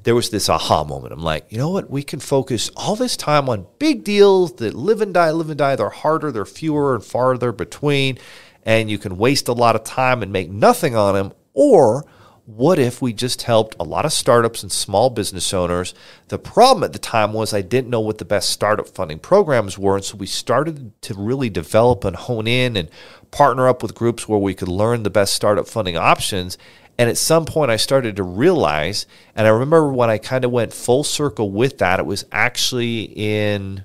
there 0.03 0.15
was 0.15 0.31
this 0.31 0.49
aha 0.49 0.85
moment. 0.85 1.13
I'm 1.13 1.23
like, 1.23 1.47
you 1.51 1.59
know 1.59 1.71
what? 1.71 1.91
We 1.91 2.03
can 2.03 2.21
focus 2.21 2.71
all 2.77 2.97
this 2.97 3.17
time 3.17 3.49
on 3.49 3.67
big 3.79 4.05
deals 4.05 4.55
that 4.57 4.75
live 4.75 5.01
and 5.01 5.15
die, 5.15 5.31
live 5.31 5.51
and 5.51 5.59
die. 5.59 5.77
They're 5.77 5.91
harder, 5.91 6.33
they're 6.33 6.45
fewer 6.45 6.95
and 6.95 7.05
farther 7.05 7.53
between, 7.53 8.19
and 8.65 8.91
you 8.91 8.99
can 8.99 9.17
waste 9.17 9.49
a 9.49 9.53
lot 9.53 9.77
of 9.77 9.85
time 9.85 10.23
and 10.23 10.33
make 10.33 10.51
nothing 10.51 10.97
on 10.97 11.15
them. 11.15 11.33
Or 11.55 12.05
what 12.47 12.79
if 12.79 13.03
we 13.03 13.13
just 13.13 13.43
helped 13.43 13.75
a 13.81 13.83
lot 13.83 14.05
of 14.05 14.13
startups 14.13 14.63
and 14.63 14.71
small 14.71 15.11
business 15.11 15.53
owners? 15.53 15.95
The 16.29 16.39
problem 16.39 16.85
at 16.85 16.93
the 16.93 16.99
time 17.01 17.33
was 17.33 17.53
I 17.53 17.61
didn't 17.61 17.91
know 17.91 18.01
what 18.01 18.19
the 18.19 18.25
best 18.25 18.51
startup 18.51 18.89
funding 18.89 19.19
programs 19.19 19.77
were. 19.77 19.97
And 19.97 20.05
so 20.05 20.17
we 20.17 20.27
started 20.27 20.93
to 21.03 21.15
really 21.15 21.51
develop 21.51 22.05
and 22.05 22.15
hone 22.15 22.47
in 22.47 22.77
and 22.77 22.89
partner 23.33 23.69
up 23.69 23.83
with 23.83 23.97
groups 23.97 24.29
where 24.29 24.39
we 24.39 24.55
could 24.55 24.69
learn 24.69 25.03
the 25.03 25.11
best 25.11 25.35
startup 25.35 25.67
funding 25.67 25.97
options. 25.97 26.57
And 26.99 27.11
at 27.11 27.19
some 27.19 27.45
point, 27.45 27.71
I 27.71 27.77
started 27.77 28.17
to 28.17 28.23
realize, 28.23 29.07
and 29.35 29.47
I 29.47 29.51
remember 29.51 29.93
when 29.93 30.09
I 30.09 30.19
kind 30.19 30.45
of 30.45 30.51
went 30.51 30.73
full 30.73 31.05
circle 31.05 31.51
with 31.51 31.79
that, 31.79 32.01
it 32.01 32.07
was 32.07 32.25
actually 32.33 33.03
in, 33.03 33.85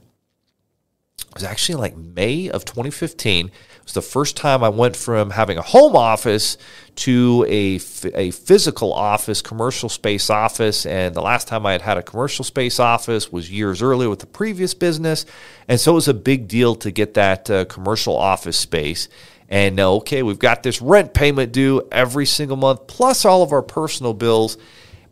it 1.20 1.34
was 1.34 1.43
actually 1.43 1.76
like 1.76 1.95
May 1.95 2.49
of 2.49 2.64
2015 2.64 3.47
It 3.47 3.51
was 3.84 3.93
the 3.93 4.01
first 4.01 4.38
time 4.38 4.64
I 4.64 4.70
went 4.70 4.95
from 4.95 5.32
having 5.32 5.57
a 5.57 5.62
home 5.62 5.95
office 5.95 6.57
to 6.95 7.45
a, 7.49 7.80
a 8.16 8.32
physical 8.32 8.93
office, 8.93 9.41
commercial 9.41 9.89
space 9.89 10.30
office. 10.30 10.86
And 10.86 11.14
the 11.14 11.22
last 11.22 11.49
time 11.49 11.66
I 11.66 11.74
had 11.74 11.82
had 11.82 11.97
a 11.97 12.03
commercial 12.03 12.45
space 12.45 12.80
office 12.80 13.32
was 13.32 13.51
years 13.51 13.82
earlier 13.82 14.09
with 14.09 14.20
the 14.20 14.26
previous 14.26 14.74
business. 14.74 15.26
And 15.68 15.80
so 15.80 15.91
it 15.91 15.95
was 15.95 16.07
a 16.07 16.14
big 16.14 16.47
deal 16.47 16.76
to 16.76 16.91
get 16.91 17.14
that 17.16 17.49
uh, 17.49 17.66
commercial 17.66 18.16
office 18.16 18.57
space. 18.57 19.09
And 19.52 19.80
uh, 19.80 19.95
okay, 19.95 20.24
we've 20.24 20.39
got 20.39 20.64
this 20.64 20.82
rent 20.82 21.14
payment 21.14 21.52
due 21.52 21.88
every 21.91 22.26
single 22.26 22.58
month, 22.58 22.88
plus 22.88 23.26
all 23.26 23.43
of 23.43 23.52
our 23.52 23.62
personal 23.62 24.14
bills. 24.14 24.58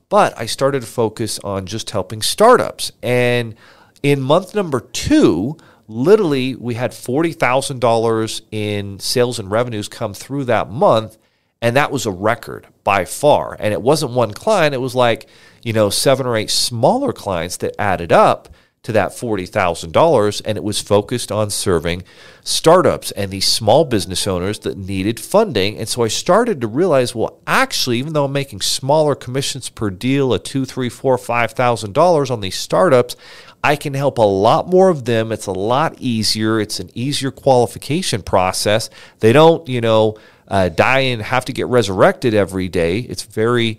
But 0.08 0.36
I 0.40 0.48
started 0.48 0.80
to 0.82 0.88
focus 0.88 1.38
on 1.40 1.68
just 1.68 1.92
helping 1.92 2.22
startups. 2.22 2.94
And 3.04 3.56
in 4.02 4.22
month 4.22 4.56
number 4.56 4.80
two, 4.80 5.58
literally 5.90 6.56
we 6.56 6.76
had 6.76 6.92
$40,000 6.92 8.42
in 8.52 9.00
sales 9.00 9.40
and 9.40 9.52
revenues 9.52 9.90
come 9.90 10.14
through 10.14 10.46
that 10.46 10.72
month 10.72 11.18
and 11.62 11.76
that 11.76 11.92
was 11.92 12.06
a 12.06 12.12
record 12.12 12.68
by 12.84 13.06
far 13.06 13.58
and 13.60 13.74
it 13.74 13.82
wasn't 13.82 14.12
one 14.12 14.32
client 14.32 14.74
it 14.74 14.80
was 14.80 14.96
like 14.96 15.28
you 15.64 15.74
know 15.74 15.90
seven 15.90 16.26
or 16.26 16.38
eight 16.38 16.50
smaller 16.50 17.12
clients 17.12 17.58
that 17.58 17.76
added 17.80 18.12
up 18.14 18.50
to 18.82 18.92
that 18.94 19.10
$40,000 19.10 20.42
and 20.46 20.58
it 20.58 20.64
was 20.64 20.82
focused 20.82 21.32
on 21.32 21.50
serving 21.50 22.04
startups 22.44 23.12
and 23.12 23.30
these 23.30 23.48
small 23.48 23.84
business 23.84 24.26
owners 24.26 24.60
that 24.60 24.78
needed 24.78 25.20
funding 25.20 25.78
and 25.78 25.88
so 25.88 26.04
I 26.04 26.08
started 26.08 26.62
to 26.62 26.68
realize 26.68 27.14
well 27.14 27.40
actually 27.46 28.00
even 28.00 28.14
though 28.14 28.26
I'm 28.26 28.32
making 28.32 28.62
smaller 28.62 29.16
commissions 29.16 29.70
per 29.70 29.90
deal 29.90 30.34
a 30.34 30.40
two 30.40 30.66
three 30.66 30.90
four 30.90 31.18
five 31.18 31.52
thousand 31.52 31.94
dollars 31.94 32.32
on 32.32 32.40
these 32.40 32.56
startups 32.56 33.16
I 33.64 33.76
can 33.76 33.94
help 33.94 34.18
a 34.18 34.24
lot 34.24 34.70
more 34.70 34.90
of 34.90 35.06
them. 35.06 35.32
It's 35.32 35.48
a 35.48 35.52
lot 35.52 35.96
easier. 36.00 36.60
It's 36.60 36.80
an 36.80 36.90
easier 36.94 37.32
qualification 37.32 38.22
process. 38.22 38.90
They 39.20 39.34
don't, 39.34 39.68
you 39.68 39.82
know, 39.82 40.18
uh, 40.48 40.70
die 40.70 41.00
and 41.00 41.22
have 41.22 41.46
to 41.46 41.54
get 41.54 41.68
resurrected 41.68 42.34
every 42.34 42.70
day. 42.70 43.00
It's 43.00 43.24
very, 43.24 43.78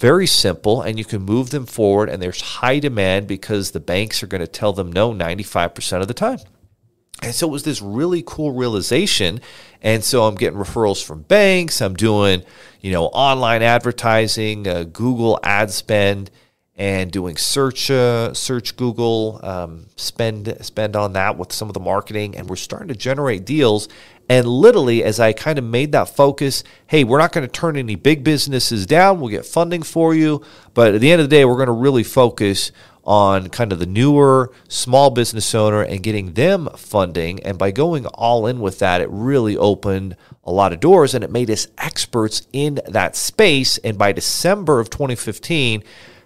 very 0.00 0.26
simple, 0.26 0.80
and 0.82 0.98
you 0.98 1.04
can 1.04 1.22
move 1.22 1.50
them 1.50 1.66
forward. 1.66 2.08
And 2.08 2.22
there's 2.22 2.40
high 2.40 2.78
demand 2.78 3.26
because 3.28 3.70
the 3.70 3.80
banks 3.80 4.22
are 4.22 4.26
going 4.26 4.40
to 4.40 4.46
tell 4.46 4.72
them 4.72 4.90
no 4.90 5.12
95% 5.12 6.00
of 6.00 6.08
the 6.08 6.14
time. 6.14 6.38
And 7.22 7.34
so 7.34 7.46
it 7.46 7.50
was 7.50 7.64
this 7.64 7.82
really 7.82 8.22
cool 8.26 8.52
realization. 8.52 9.40
And 9.82 10.02
so 10.02 10.24
I'm 10.24 10.36
getting 10.36 10.58
referrals 10.58 11.04
from 11.04 11.22
banks. 11.22 11.82
I'm 11.82 11.94
doing, 11.94 12.42
you 12.80 12.92
know, 12.92 13.06
online 13.06 13.62
advertising, 13.62 14.66
uh, 14.66 14.84
Google 14.84 15.38
ad 15.42 15.70
spend 15.70 16.30
and 16.80 17.12
doing 17.12 17.36
search 17.36 17.90
uh, 17.90 18.32
search 18.32 18.74
Google 18.74 19.38
um, 19.42 19.86
spend 19.96 20.56
spend 20.62 20.96
on 20.96 21.12
that 21.12 21.36
with 21.36 21.52
some 21.52 21.68
of 21.68 21.74
the 21.74 21.80
marketing, 21.80 22.34
and 22.38 22.48
we're 22.48 22.56
starting 22.56 22.88
to 22.88 22.94
generate 22.94 23.44
deals. 23.44 23.86
And 24.30 24.46
literally, 24.46 25.02
as 25.02 25.18
I 25.18 25.32
kind 25.32 25.58
of 25.58 25.64
made 25.64 25.90
that 25.90 26.14
focus, 26.14 26.62
hey, 26.86 27.02
we're 27.02 27.18
not 27.18 27.32
going 27.32 27.44
to 27.44 27.52
turn 27.52 27.76
any 27.76 27.96
big 27.96 28.22
businesses 28.22 28.86
down. 28.86 29.18
We'll 29.18 29.28
get 29.28 29.44
funding 29.44 29.82
for 29.82 30.14
you, 30.14 30.40
but 30.72 30.94
at 30.94 31.00
the 31.00 31.10
end 31.10 31.20
of 31.20 31.28
the 31.28 31.36
day, 31.36 31.44
we're 31.44 31.56
going 31.56 31.66
to 31.66 31.72
really 31.72 32.04
focus 32.04 32.70
on 33.02 33.48
kind 33.48 33.72
of 33.72 33.80
the 33.80 33.86
newer 33.86 34.52
small 34.68 35.10
business 35.10 35.52
owner 35.52 35.82
and 35.82 36.00
getting 36.00 36.34
them 36.34 36.68
funding. 36.76 37.42
And 37.42 37.58
by 37.58 37.72
going 37.72 38.06
all 38.06 38.46
in 38.46 38.60
with 38.60 38.78
that, 38.78 39.00
it 39.00 39.08
really 39.10 39.56
opened 39.56 40.16
a 40.44 40.52
lot 40.52 40.72
of 40.72 40.78
doors 40.78 41.12
and 41.12 41.24
it 41.24 41.32
made 41.32 41.50
us 41.50 41.66
experts 41.76 42.46
in 42.52 42.78
that 42.86 43.16
space. 43.16 43.78
And 43.78 43.98
by 43.98 44.12
December 44.12 44.78
of 44.78 44.90
2015, 44.90 45.82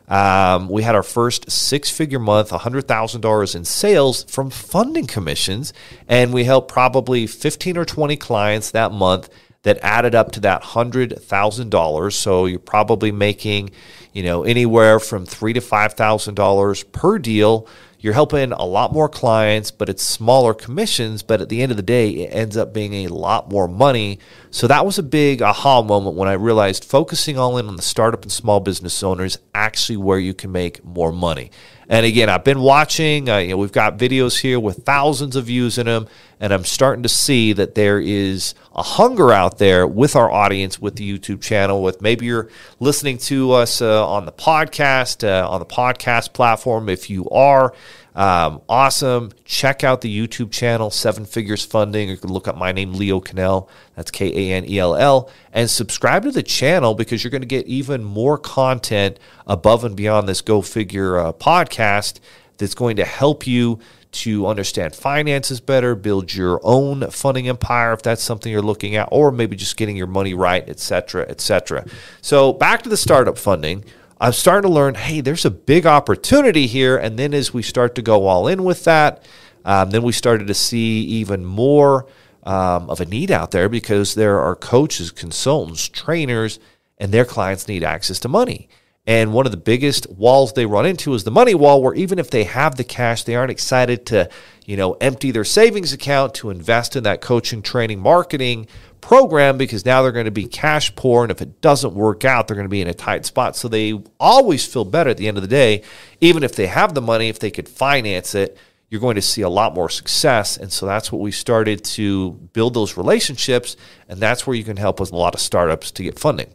um, 0.08 0.68
we 0.68 0.82
had 0.82 0.94
our 0.94 1.02
first 1.02 1.50
six 1.50 1.90
figure 1.90 2.18
month, 2.18 2.50
$100,000 2.50 3.54
in 3.54 3.64
sales 3.64 4.24
from 4.24 4.50
funding 4.50 5.06
commissions. 5.06 5.72
And 6.08 6.32
we 6.32 6.44
helped 6.44 6.70
probably 6.70 7.26
15 7.26 7.76
or 7.78 7.84
20 7.84 8.16
clients 8.16 8.70
that 8.72 8.92
month 8.92 9.28
that 9.62 9.78
added 9.82 10.14
up 10.14 10.30
to 10.32 10.40
that 10.40 10.62
$100,000. 10.62 12.12
So 12.12 12.46
you're 12.46 12.58
probably 12.58 13.12
making, 13.12 13.70
you 14.12 14.22
know, 14.22 14.44
anywhere 14.44 15.00
from 15.00 15.24
three 15.24 15.54
to 15.54 15.60
$5,000 15.60 16.92
per 16.92 17.18
deal 17.18 17.66
you're 18.04 18.12
helping 18.12 18.52
a 18.52 18.66
lot 18.66 18.92
more 18.92 19.08
clients, 19.08 19.70
but 19.70 19.88
it's 19.88 20.02
smaller 20.02 20.52
commissions. 20.52 21.22
But 21.22 21.40
at 21.40 21.48
the 21.48 21.62
end 21.62 21.70
of 21.70 21.78
the 21.78 21.82
day, 21.82 22.10
it 22.10 22.34
ends 22.34 22.54
up 22.54 22.74
being 22.74 22.92
a 22.92 23.06
lot 23.06 23.48
more 23.48 23.66
money. 23.66 24.18
So 24.50 24.66
that 24.66 24.84
was 24.84 24.98
a 24.98 25.02
big 25.02 25.40
aha 25.40 25.80
moment 25.80 26.14
when 26.14 26.28
I 26.28 26.34
realized 26.34 26.84
focusing 26.84 27.38
all 27.38 27.56
in 27.56 27.66
on 27.66 27.76
the 27.76 27.82
startup 27.82 28.20
and 28.20 28.30
small 28.30 28.60
business 28.60 29.02
owners 29.02 29.38
actually 29.54 29.96
where 29.96 30.18
you 30.18 30.34
can 30.34 30.52
make 30.52 30.84
more 30.84 31.12
money. 31.12 31.50
And 31.88 32.04
again, 32.04 32.28
I've 32.28 32.44
been 32.44 32.60
watching. 32.60 33.30
Uh, 33.30 33.38
you 33.38 33.48
know, 33.48 33.56
we've 33.56 33.72
got 33.72 33.96
videos 33.96 34.38
here 34.38 34.60
with 34.60 34.84
thousands 34.84 35.34
of 35.34 35.46
views 35.46 35.78
in 35.78 35.86
them, 35.86 36.06
and 36.38 36.52
I'm 36.52 36.64
starting 36.64 37.04
to 37.04 37.08
see 37.08 37.54
that 37.54 37.74
there 37.74 37.98
is 37.98 38.54
a 38.74 38.82
hunger 38.82 39.32
out 39.32 39.58
there 39.58 39.86
with 39.86 40.16
our 40.16 40.30
audience, 40.30 40.80
with 40.80 40.96
the 40.96 41.18
YouTube 41.18 41.40
channel. 41.40 41.82
With 41.82 42.02
maybe 42.02 42.26
you're 42.26 42.48
listening 42.80 43.18
to 43.18 43.52
us 43.52 43.80
uh, 43.80 44.06
on 44.06 44.26
the 44.26 44.32
podcast, 44.32 45.26
uh, 45.26 45.48
on 45.48 45.60
the 45.60 45.66
podcast 45.66 46.32
platform. 46.32 46.88
If 46.88 47.08
you 47.08 47.28
are, 47.30 47.72
um, 48.14 48.62
awesome. 48.68 49.32
Check 49.44 49.82
out 49.82 50.00
the 50.00 50.26
YouTube 50.26 50.52
channel, 50.52 50.90
Seven 50.90 51.24
Figures 51.24 51.64
Funding. 51.64 52.08
You 52.08 52.16
can 52.16 52.32
look 52.32 52.46
up 52.46 52.56
my 52.56 52.70
name, 52.72 52.92
Leo 52.92 53.20
Kanell. 53.20 53.68
That's 53.96 54.10
K 54.10 54.26
A 54.32 54.56
N 54.56 54.64
E 54.68 54.78
L 54.78 54.94
L. 54.94 55.30
And 55.52 55.68
subscribe 55.68 56.22
to 56.24 56.30
the 56.30 56.42
channel 56.42 56.94
because 56.94 57.24
you're 57.24 57.32
going 57.32 57.42
to 57.42 57.46
get 57.46 57.66
even 57.66 58.04
more 58.04 58.38
content 58.38 59.18
above 59.46 59.84
and 59.84 59.96
beyond 59.96 60.28
this 60.28 60.40
Go 60.40 60.62
Figure 60.62 61.18
uh, 61.18 61.32
podcast 61.32 62.20
that's 62.58 62.74
going 62.74 62.96
to 62.96 63.04
help 63.04 63.46
you 63.46 63.80
to 64.14 64.46
understand 64.46 64.94
finances 64.94 65.60
better, 65.60 65.94
build 65.94 66.34
your 66.34 66.60
own 66.62 67.10
funding 67.10 67.48
empire 67.48 67.92
if 67.92 68.02
that's 68.02 68.22
something 68.22 68.50
you're 68.50 68.62
looking 68.62 68.96
at, 68.96 69.08
or 69.10 69.30
maybe 69.30 69.56
just 69.56 69.76
getting 69.76 69.96
your 69.96 70.06
money 70.06 70.34
right, 70.34 70.68
et 70.68 70.80
cetera, 70.80 71.26
et 71.28 71.40
cetera. 71.40 71.84
So 72.20 72.52
back 72.52 72.82
to 72.82 72.88
the 72.88 72.96
startup 72.96 73.38
funding. 73.38 73.84
I'm 74.20 74.32
starting 74.32 74.68
to 74.68 74.74
learn, 74.74 74.94
hey, 74.94 75.20
there's 75.20 75.44
a 75.44 75.50
big 75.50 75.86
opportunity 75.86 76.66
here. 76.66 76.96
And 76.96 77.18
then 77.18 77.34
as 77.34 77.52
we 77.52 77.62
start 77.62 77.94
to 77.96 78.02
go 78.02 78.26
all 78.26 78.46
in 78.48 78.64
with 78.64 78.84
that, 78.84 79.24
um, 79.64 79.90
then 79.90 80.02
we 80.02 80.12
started 80.12 80.46
to 80.46 80.54
see 80.54 81.00
even 81.02 81.44
more 81.44 82.06
um, 82.44 82.88
of 82.88 83.00
a 83.00 83.04
need 83.06 83.30
out 83.30 83.50
there 83.50 83.68
because 83.68 84.14
there 84.14 84.40
are 84.40 84.54
coaches, 84.54 85.10
consultants, 85.10 85.88
trainers, 85.88 86.58
and 86.98 87.12
their 87.12 87.24
clients 87.24 87.66
need 87.66 87.82
access 87.82 88.18
to 88.20 88.28
money. 88.28 88.68
And 89.06 89.34
one 89.34 89.44
of 89.44 89.52
the 89.52 89.58
biggest 89.58 90.10
walls 90.10 90.54
they 90.54 90.64
run 90.64 90.86
into 90.86 91.12
is 91.12 91.24
the 91.24 91.30
money 91.30 91.54
wall, 91.54 91.82
where 91.82 91.94
even 91.94 92.18
if 92.18 92.30
they 92.30 92.44
have 92.44 92.76
the 92.76 92.84
cash, 92.84 93.24
they 93.24 93.34
aren't 93.34 93.50
excited 93.50 94.06
to, 94.06 94.30
you 94.64 94.78
know, 94.78 94.94
empty 94.94 95.30
their 95.30 95.44
savings 95.44 95.92
account 95.92 96.34
to 96.34 96.48
invest 96.48 96.96
in 96.96 97.02
that 97.04 97.20
coaching, 97.20 97.60
training, 97.60 98.00
marketing 98.00 98.66
program 99.02 99.58
because 99.58 99.84
now 99.84 100.00
they're 100.00 100.10
going 100.10 100.24
to 100.24 100.30
be 100.30 100.46
cash 100.46 100.94
poor. 100.96 101.22
And 101.22 101.30
if 101.30 101.42
it 101.42 101.60
doesn't 101.60 101.92
work 101.92 102.24
out, 102.24 102.48
they're 102.48 102.54
going 102.54 102.64
to 102.64 102.70
be 102.70 102.80
in 102.80 102.88
a 102.88 102.94
tight 102.94 103.26
spot. 103.26 103.56
So 103.56 103.68
they 103.68 104.00
always 104.18 104.66
feel 104.66 104.86
better 104.86 105.10
at 105.10 105.18
the 105.18 105.28
end 105.28 105.36
of 105.36 105.42
the 105.42 105.48
day, 105.48 105.82
even 106.22 106.42
if 106.42 106.56
they 106.56 106.66
have 106.66 106.94
the 106.94 107.02
money, 107.02 107.28
if 107.28 107.38
they 107.38 107.50
could 107.50 107.68
finance 107.68 108.34
it, 108.34 108.56
you're 108.88 109.02
going 109.02 109.16
to 109.16 109.22
see 109.22 109.42
a 109.42 109.48
lot 109.50 109.74
more 109.74 109.90
success. 109.90 110.56
And 110.56 110.72
so 110.72 110.86
that's 110.86 111.12
what 111.12 111.20
we 111.20 111.30
started 111.30 111.84
to 111.84 112.32
build 112.54 112.72
those 112.72 112.96
relationships. 112.96 113.76
And 114.08 114.18
that's 114.18 114.46
where 114.46 114.56
you 114.56 114.64
can 114.64 114.78
help 114.78 114.98
with 114.98 115.12
a 115.12 115.16
lot 115.16 115.34
of 115.34 115.40
startups 115.40 115.90
to 115.90 116.02
get 116.02 116.18
funding. 116.18 116.54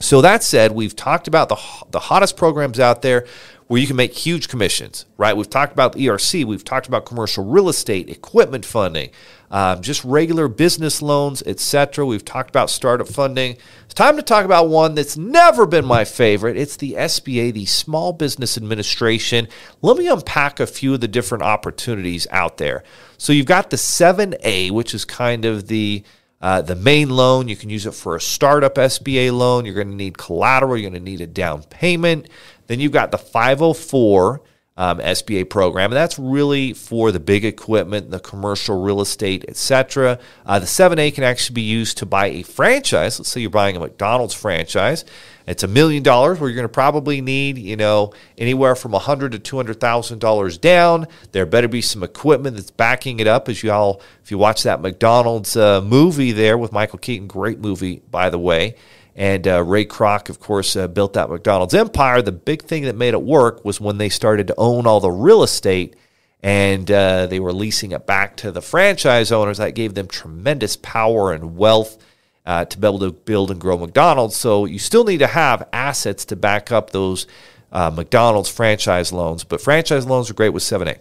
So 0.00 0.20
that 0.20 0.42
said, 0.42 0.72
we've 0.72 0.96
talked 0.96 1.28
about 1.28 1.48
the, 1.48 1.56
the 1.90 2.00
hottest 2.00 2.36
programs 2.36 2.80
out 2.80 3.02
there 3.02 3.26
where 3.66 3.80
you 3.80 3.86
can 3.86 3.96
make 3.96 4.12
huge 4.12 4.48
commissions, 4.48 5.06
right? 5.16 5.36
We've 5.36 5.48
talked 5.48 5.72
about 5.72 5.94
ERC, 5.94 6.44
we've 6.44 6.64
talked 6.64 6.86
about 6.86 7.06
commercial 7.06 7.44
real 7.44 7.68
estate, 7.68 8.10
equipment 8.10 8.64
funding, 8.64 9.10
um, 9.50 9.80
just 9.80 10.04
regular 10.04 10.48
business 10.48 11.00
loans, 11.00 11.42
etc. 11.46 12.04
We've 12.04 12.24
talked 12.24 12.50
about 12.50 12.68
startup 12.68 13.08
funding. 13.08 13.56
It's 13.84 13.94
time 13.94 14.16
to 14.16 14.22
talk 14.22 14.44
about 14.44 14.68
one 14.68 14.94
that's 14.94 15.16
never 15.16 15.64
been 15.64 15.84
my 15.84 16.04
favorite. 16.04 16.56
It's 16.56 16.76
the 16.76 16.92
SBA, 16.92 17.54
the 17.54 17.64
Small 17.64 18.12
Business 18.12 18.56
Administration. 18.58 19.48
Let 19.80 19.96
me 19.96 20.08
unpack 20.08 20.60
a 20.60 20.66
few 20.66 20.94
of 20.94 21.00
the 21.00 21.08
different 21.08 21.44
opportunities 21.44 22.26
out 22.30 22.58
there. 22.58 22.82
So 23.16 23.32
you've 23.32 23.46
got 23.46 23.70
the 23.70 23.76
7A, 23.76 24.72
which 24.72 24.92
is 24.92 25.04
kind 25.04 25.44
of 25.44 25.68
the 25.68 26.04
Uh, 26.44 26.60
the 26.60 26.76
main 26.76 27.08
loan, 27.08 27.48
you 27.48 27.56
can 27.56 27.70
use 27.70 27.86
it 27.86 27.94
for 27.94 28.16
a 28.16 28.20
startup 28.20 28.74
SBA 28.74 29.32
loan. 29.32 29.64
You're 29.64 29.74
going 29.74 29.88
to 29.88 29.94
need 29.94 30.18
collateral. 30.18 30.76
You're 30.76 30.90
going 30.90 31.02
to 31.02 31.10
need 31.10 31.22
a 31.22 31.26
down 31.26 31.62
payment. 31.62 32.28
Then 32.66 32.80
you've 32.80 32.92
got 32.92 33.10
the 33.10 33.16
504 33.16 34.42
um, 34.76 34.98
SBA 34.98 35.48
program, 35.48 35.92
and 35.92 35.96
that's 35.96 36.18
really 36.18 36.72
for 36.72 37.12
the 37.12 37.20
big 37.20 37.44
equipment, 37.44 38.10
the 38.10 38.18
commercial 38.18 38.82
real 38.82 39.00
estate, 39.00 39.44
etc. 39.46 40.18
Uh, 40.44 40.58
the 40.58 40.66
7A 40.66 41.14
can 41.14 41.22
actually 41.22 41.54
be 41.54 41.62
used 41.62 41.98
to 41.98 42.06
buy 42.06 42.26
a 42.26 42.42
franchise. 42.42 43.18
Let's 43.18 43.30
say 43.30 43.40
you're 43.40 43.50
buying 43.50 43.76
a 43.76 43.80
McDonald's 43.80 44.34
franchise. 44.34 45.04
It's 45.46 45.62
a 45.62 45.68
million 45.68 46.02
dollars 46.02 46.40
where 46.40 46.48
you're 46.48 46.56
going 46.56 46.64
to 46.64 46.72
probably 46.72 47.20
need, 47.20 47.58
you 47.58 47.76
know, 47.76 48.14
anywhere 48.38 48.74
from 48.74 48.94
a 48.94 48.98
hundred 48.98 49.32
to 49.32 49.38
two 49.38 49.56
hundred 49.56 49.78
thousand 49.78 50.18
dollars 50.18 50.58
down. 50.58 51.06
There 51.32 51.46
better 51.46 51.68
be 51.68 51.82
some 51.82 52.02
equipment 52.02 52.56
that's 52.56 52.70
backing 52.70 53.20
it 53.20 53.26
up. 53.26 53.48
As 53.48 53.62
you 53.62 53.70
all, 53.70 54.00
if 54.22 54.30
you 54.30 54.38
watch 54.38 54.62
that 54.62 54.80
McDonald's 54.80 55.56
uh, 55.56 55.82
movie 55.82 56.32
there 56.32 56.56
with 56.56 56.72
Michael 56.72 56.98
Keaton, 56.98 57.26
great 57.26 57.58
movie 57.60 58.02
by 58.10 58.30
the 58.30 58.38
way. 58.38 58.74
And 59.16 59.46
uh, 59.46 59.62
Ray 59.62 59.84
Kroc, 59.84 60.28
of 60.28 60.40
course, 60.40 60.74
uh, 60.74 60.88
built 60.88 61.12
that 61.12 61.30
McDonald's 61.30 61.74
empire. 61.74 62.20
The 62.20 62.32
big 62.32 62.62
thing 62.62 62.84
that 62.84 62.96
made 62.96 63.14
it 63.14 63.22
work 63.22 63.64
was 63.64 63.80
when 63.80 63.98
they 63.98 64.08
started 64.08 64.48
to 64.48 64.54
own 64.58 64.86
all 64.86 65.00
the 65.00 65.10
real 65.10 65.42
estate 65.42 65.94
and 66.42 66.90
uh, 66.90 67.26
they 67.26 67.40
were 67.40 67.54
leasing 67.54 67.92
it 67.92 68.06
back 68.06 68.36
to 68.36 68.52
the 68.52 68.60
franchise 68.60 69.32
owners. 69.32 69.56
That 69.56 69.74
gave 69.74 69.94
them 69.94 70.08
tremendous 70.08 70.76
power 70.76 71.32
and 71.32 71.56
wealth 71.56 71.96
uh, 72.44 72.66
to 72.66 72.78
be 72.78 72.86
able 72.86 72.98
to 72.98 73.12
build 73.12 73.50
and 73.50 73.58
grow 73.58 73.78
McDonald's. 73.78 74.36
So 74.36 74.66
you 74.66 74.78
still 74.78 75.04
need 75.04 75.18
to 75.18 75.26
have 75.26 75.66
assets 75.72 76.26
to 76.26 76.36
back 76.36 76.70
up 76.70 76.90
those 76.90 77.26
uh, 77.72 77.90
McDonald's 77.90 78.50
franchise 78.50 79.10
loans. 79.10 79.42
But 79.42 79.62
franchise 79.62 80.04
loans 80.06 80.28
are 80.28 80.34
great 80.34 80.50
with 80.50 80.62
7A. 80.62 80.98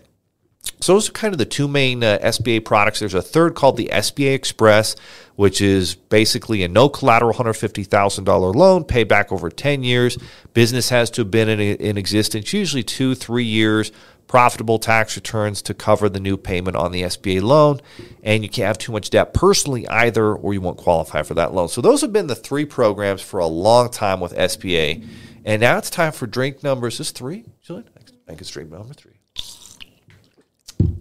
So 0.80 0.94
those 0.94 1.10
are 1.10 1.14
kind 1.14 1.34
of 1.34 1.38
the 1.38 1.46
two 1.46 1.68
main 1.68 2.04
uh, 2.04 2.20
SBA 2.22 2.66
products. 2.66 3.00
There's 3.00 3.14
a 3.14 3.22
third 3.22 3.56
called 3.56 3.78
the 3.78 3.90
SBA 3.92 4.34
Express, 4.34 4.96
which 5.36 5.62
is 5.62 5.96
basically 5.96 6.64
a 6.64 6.68
no 6.68 6.90
collateral 6.90 7.34
$150,000 7.34 8.56
loan 8.56 8.84
paid 8.84 9.08
back 9.08 9.32
over 9.32 9.50
10 9.50 9.84
years. 9.84 10.18
Business 10.54 10.90
has 10.90 11.10
to 11.12 11.22
have 11.22 11.32
been 11.32 11.50
in, 11.50 11.60
in 11.60 11.98
existence, 11.98 12.52
usually 12.54 12.84
two, 12.84 13.16
three 13.16 13.46
years, 13.46 13.92
profitable 14.28 14.80
tax 14.80 15.16
returns 15.16 15.62
to 15.62 15.74
cover 15.74 16.10
the 16.10 16.20
new 16.20 16.38
payment 16.38 16.76
on 16.76 16.92
the 16.92 17.04
SBA 17.04 17.42
loan. 17.42 17.80
And 18.24 18.44
you 18.44 18.50
can't 18.50 18.68
have 18.68 18.78
too 18.78 18.92
much 18.92 19.10
debt 19.10 19.34
personally 19.34 19.88
either, 19.88 20.34
or 20.34 20.54
you 20.54 20.62
won't 20.62 20.78
qualify 20.78 21.24
for 21.24 21.34
that 21.34 21.54
loan. 21.54 21.68
So 21.70 21.82
those 21.82 22.02
have 22.02 22.14
been 22.14 22.28
the 22.28 22.36
three 22.36 22.66
programs 22.66 23.22
for 23.22 23.40
a 23.40 23.48
long 23.48 23.90
time 23.90 24.20
with 24.20 24.34
SBA. 24.34 25.06
And 25.46 25.62
now 25.62 25.78
it's 25.78 25.90
time 25.90 26.14
for 26.14 26.26
drink 26.28 26.64
numbers. 26.64 27.00
Is 27.00 27.12
three, 27.12 27.46
Julian? 27.62 27.90
I 27.98 28.02
think 28.28 28.42
it's 28.42 28.50
drink 28.50 28.72
number 28.72 28.94
three. 28.94 29.23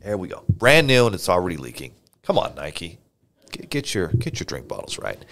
There 0.03 0.17
we 0.17 0.29
go. 0.29 0.45
Brand 0.49 0.87
new 0.87 1.07
and 1.07 1.15
it's 1.15 1.29
already 1.29 1.57
leaking. 1.57 1.93
Come 2.23 2.39
on, 2.39 2.55
Nike. 2.55 2.99
Get, 3.51 3.71
get 3.71 3.95
your 3.95 4.09
get 4.09 4.41
your 4.41 4.45
drink 4.45 4.69
bottles 4.69 4.99
right. 4.99 5.23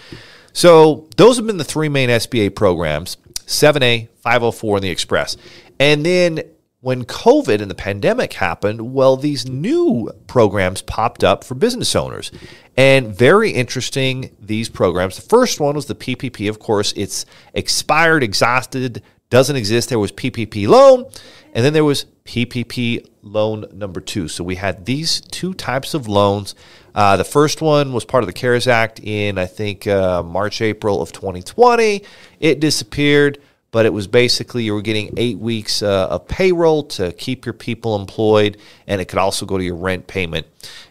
So 0.52 1.08
those 1.16 1.36
have 1.36 1.46
been 1.46 1.58
the 1.58 1.64
three 1.64 1.88
main 1.88 2.08
SBA 2.08 2.54
programs: 2.54 3.16
7A, 3.46 4.08
504, 4.22 4.76
and 4.76 4.84
the 4.84 4.90
Express. 4.90 5.36
And 5.78 6.04
then 6.04 6.42
when 6.80 7.04
COVID 7.04 7.60
and 7.60 7.70
the 7.70 7.74
pandemic 7.74 8.32
happened, 8.32 8.92
well, 8.94 9.16
these 9.16 9.46
new 9.46 10.10
programs 10.26 10.82
popped 10.82 11.22
up 11.22 11.44
for 11.44 11.54
business 11.54 11.94
owners. 11.94 12.32
And 12.76 13.14
very 13.14 13.50
interesting, 13.50 14.34
these 14.40 14.68
programs. 14.68 15.16
The 15.16 15.22
first 15.22 15.60
one 15.60 15.74
was 15.74 15.86
the 15.86 15.94
PPP. 15.94 16.48
Of 16.48 16.58
course, 16.58 16.92
it's 16.96 17.26
expired, 17.52 18.22
exhausted, 18.22 19.02
doesn't 19.28 19.56
exist. 19.56 19.90
There 19.90 19.98
was 19.98 20.12
PPP 20.12 20.66
loan, 20.66 21.04
and 21.52 21.64
then 21.64 21.74
there 21.74 21.84
was 21.84 22.06
PPP 22.30 23.04
loan 23.22 23.64
number 23.72 24.00
two. 24.00 24.28
So 24.28 24.44
we 24.44 24.54
had 24.54 24.86
these 24.86 25.20
two 25.20 25.52
types 25.52 25.94
of 25.94 26.06
loans. 26.06 26.54
Uh, 26.94 27.16
the 27.16 27.24
first 27.24 27.60
one 27.60 27.92
was 27.92 28.04
part 28.04 28.22
of 28.22 28.28
the 28.28 28.32
CARES 28.32 28.68
Act 28.68 29.00
in, 29.00 29.36
I 29.36 29.46
think, 29.46 29.88
uh, 29.88 30.22
March, 30.22 30.60
April 30.60 31.02
of 31.02 31.10
2020. 31.10 32.04
It 32.38 32.60
disappeared, 32.60 33.42
but 33.72 33.84
it 33.84 33.92
was 33.92 34.06
basically 34.06 34.62
you 34.62 34.74
were 34.74 34.80
getting 34.80 35.12
eight 35.16 35.38
weeks 35.38 35.82
uh, 35.82 36.06
of 36.06 36.28
payroll 36.28 36.84
to 36.84 37.10
keep 37.10 37.44
your 37.44 37.52
people 37.52 37.96
employed, 37.96 38.58
and 38.86 39.00
it 39.00 39.06
could 39.06 39.18
also 39.18 39.44
go 39.44 39.58
to 39.58 39.64
your 39.64 39.74
rent 39.74 40.06
payment. 40.06 40.46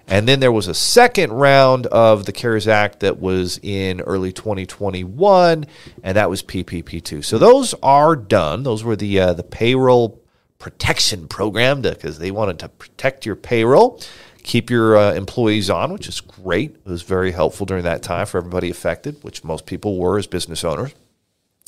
And 0.10 0.28
then 0.28 0.42
there 0.42 0.52
was 0.52 0.68
a 0.68 0.74
second 0.74 1.32
round 1.32 1.86
of 1.86 2.26
the 2.26 2.34
CARES 2.34 2.68
Act 2.68 3.00
that 3.00 3.18
was 3.18 3.62
in 3.64 4.02
early 4.02 4.34
2021, 4.34 5.66
and 6.04 6.18
that 6.18 6.30
was 6.30 6.44
PPP2. 6.44 7.24
So 7.24 7.38
those 7.38 7.74
are 7.82 8.18
done. 8.18 8.64
Those 8.64 8.84
were 8.84 8.98
the 8.98 9.20
uh, 9.22 9.34
the 9.34 9.44
payroll 9.44 10.19
protection 10.60 11.28
program 11.28 11.82
because 11.82 12.20
they 12.20 12.32
wanted 12.32 12.60
to 12.60 12.70
protect 12.70 13.26
your 13.26 13.36
payroll, 13.36 13.99
keep 14.43 14.70
your 14.70 14.97
uh, 14.97 15.14
employees 15.14 15.70
on, 15.70 15.91
which 15.91 16.07
is 16.07 16.22
great. 16.22 16.76
It 16.76 16.89
was 16.89 17.01
very 17.01 17.32
helpful 17.32 17.66
during 17.66 17.86
that 17.86 18.03
time 18.03 18.26
for 18.26 18.38
everybody 18.38 18.70
affected, 18.70 19.24
which 19.24 19.43
most 19.43 19.66
people 19.66 19.97
were 19.97 20.18
as 20.18 20.28
business 20.28 20.64
owners. 20.64 20.93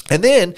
And 0.09 0.23
then 0.23 0.55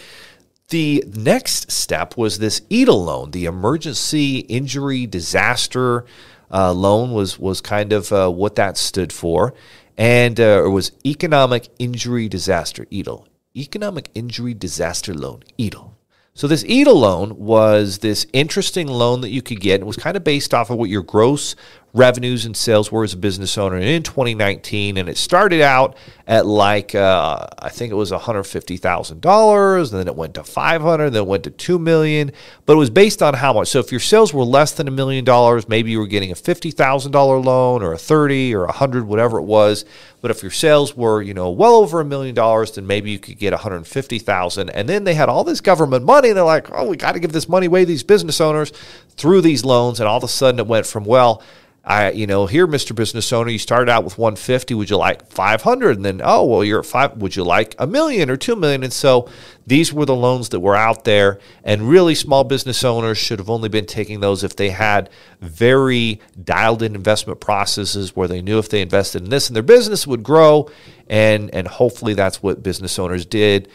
the 0.70 1.04
next 1.16 1.72
step 1.72 2.18
was 2.18 2.40
this 2.40 2.62
EIDL 2.62 3.06
loan, 3.06 3.32
the 3.32 3.46
emergency 3.46 4.40
injury 4.40 5.06
disaster 5.06 6.06
uh, 6.52 6.74
loan 6.74 7.12
was 7.12 7.40
was 7.40 7.62
kind 7.62 7.94
of 7.94 8.12
uh, 8.12 8.30
what 8.30 8.56
that 8.56 8.78
stood 8.78 9.12
for, 9.12 9.54
and 9.98 10.40
uh, 10.40 10.64
it 10.66 10.70
was 10.70 10.92
economic 11.06 11.68
injury 11.80 12.30
disaster 12.30 12.86
EIDL, 12.86 13.26
economic 13.56 14.10
injury 14.14 14.54
disaster 14.54 15.14
loan 15.14 15.44
EIDL. 15.60 15.93
So 16.36 16.48
this 16.48 16.64
EIDL 16.64 16.96
loan 16.96 17.38
was 17.38 18.00
this 18.00 18.26
interesting 18.34 18.88
loan 18.88 19.22
that 19.22 19.30
you 19.30 19.44
could 19.44 19.60
get. 19.60 19.82
It 19.82 19.86
was 19.86 19.98
kind 19.98 20.18
of 20.18 20.24
based 20.24 20.52
off 20.52 20.72
of 20.72 20.78
what 20.78 20.90
your 20.90 21.04
gross 21.04 21.56
revenues 21.94 22.44
and 22.44 22.58
sales 22.58 22.92
were 22.92 23.04
as 23.04 23.14
a 23.14 23.18
business 23.18 23.56
owner 23.56 23.78
in 23.78 24.02
2019. 24.02 24.98
And 24.98 25.08
it 25.08 25.16
started 25.16 25.62
out 25.62 25.96
at 26.26 26.46
like, 26.48 26.96
uh, 26.96 27.46
I 27.60 27.70
think 27.70 27.92
it 27.92 27.96
was 27.96 28.12
$150,000. 28.12 29.92
And 29.92 30.00
then 30.00 30.08
it 30.08 30.16
went 30.16 30.34
to 30.34 30.44
500, 30.44 31.12
then 31.12 31.22
it 31.22 31.28
went 31.28 31.44
to 31.44 31.52
2 31.52 31.78
million. 31.78 32.32
But 32.66 32.74
it 32.74 32.78
was 32.78 32.90
based 32.90 33.22
on 33.22 33.36
how 33.36 33.54
much. 33.54 33.68
So 33.68 33.80
if 33.80 33.92
your 33.92 34.00
sales 34.00 34.34
were 34.34 34.44
less 34.44 34.72
than 34.72 34.88
a 34.88 34.92
million 34.92 35.24
dollars, 35.24 35.70
maybe 35.70 35.92
you 35.92 36.00
were 36.00 36.08
getting 36.08 36.32
a 36.32 36.36
$50,000 36.36 37.46
loan 37.46 37.84
or 37.84 37.94
a 37.94 37.98
30 37.98 38.56
or 38.56 38.64
a 38.64 38.68
100, 38.68 39.06
whatever 39.06 39.38
it 39.38 39.44
was. 39.44 39.86
But 40.22 40.32
if 40.32 40.42
your 40.42 40.52
sales 40.52 40.98
were, 40.98 41.22
you 41.22 41.36
know, 41.36 41.52
well 41.52 41.76
over 41.76 42.00
a 42.00 42.06
million 42.06 42.34
dollars, 42.34 42.72
then 42.72 42.88
maybe 42.88 43.12
you 43.12 43.20
could 43.20 43.38
get 43.38 43.52
150,000. 43.52 44.70
And 44.70 44.90
then 44.90 45.04
they 45.04 45.14
had 45.14 45.30
all 45.30 45.44
this 45.44 45.62
government 45.62 46.06
money. 46.06 46.30
And 46.30 46.38
they're 46.38 46.44
like, 46.44 46.72
oh, 46.72 46.88
we 46.88 46.98
got 46.98 47.12
to 47.12 47.20
give 47.20 47.34
this 47.34 47.48
money 47.48 47.68
away 47.68 47.82
to 47.82 47.86
these 47.86 48.04
business 48.04 48.42
owners 48.42 48.72
through 49.10 49.42
these 49.42 49.64
loans. 49.64 50.00
And 50.00 50.08
all 50.08 50.18
of 50.18 50.24
a 50.24 50.28
sudden 50.28 50.60
it 50.60 50.66
went 50.66 50.88
from, 50.88 51.04
well, 51.04 51.44
I, 51.86 52.12
you 52.12 52.28
know, 52.28 52.46
here, 52.46 52.66
Mr. 52.66 52.96
Business 52.96 53.34
Owner, 53.34 53.50
you 53.50 53.60
started 53.60 53.92
out 53.92 54.06
with 54.06 54.18
150. 54.18 54.74
Would 54.74 54.90
you 54.90 54.96
like 54.96 55.30
500? 55.30 55.98
And 55.98 56.06
then, 56.06 56.22
oh, 56.24 56.46
well, 56.46 56.64
you're 56.64 56.80
at 56.80 56.86
five. 56.86 57.18
Would 57.18 57.36
you 57.36 57.44
like 57.44 57.76
a 57.78 57.86
million 57.86 58.30
or 58.30 58.38
two 58.38 58.56
million? 58.56 58.84
And 58.84 58.94
so 58.94 59.30
these 59.68 59.92
were 59.92 60.06
the 60.06 60.16
loans 60.16 60.48
that 60.50 60.62
were 60.62 60.78
out 60.78 61.04
there. 61.04 61.40
And 61.62 61.90
really, 61.90 62.16
small 62.16 62.46
business 62.46 62.86
owners 62.86 63.18
should 63.18 63.40
have 63.40 63.50
only 63.50 63.68
been 63.68 63.86
taking 63.86 64.22
those 64.22 64.46
if 64.46 64.56
they 64.56 64.70
had 64.70 65.10
very 65.42 66.22
dialed 66.42 66.82
in 66.82 66.96
investment 66.96 67.42
processes 67.42 68.16
where 68.16 68.30
they 68.30 68.42
knew 68.42 68.60
if 68.60 68.70
they 68.70 68.82
invested 68.82 69.22
in 69.22 69.30
this 69.30 69.50
and 69.50 69.56
their 69.56 69.64
business 69.64 70.08
would 70.08 70.24
grow. 70.24 70.70
And, 71.08 71.54
and 71.54 71.68
hopefully 71.68 72.14
that's 72.14 72.42
what 72.42 72.64
business 72.64 72.98
owners 72.98 73.26
did 73.26 73.68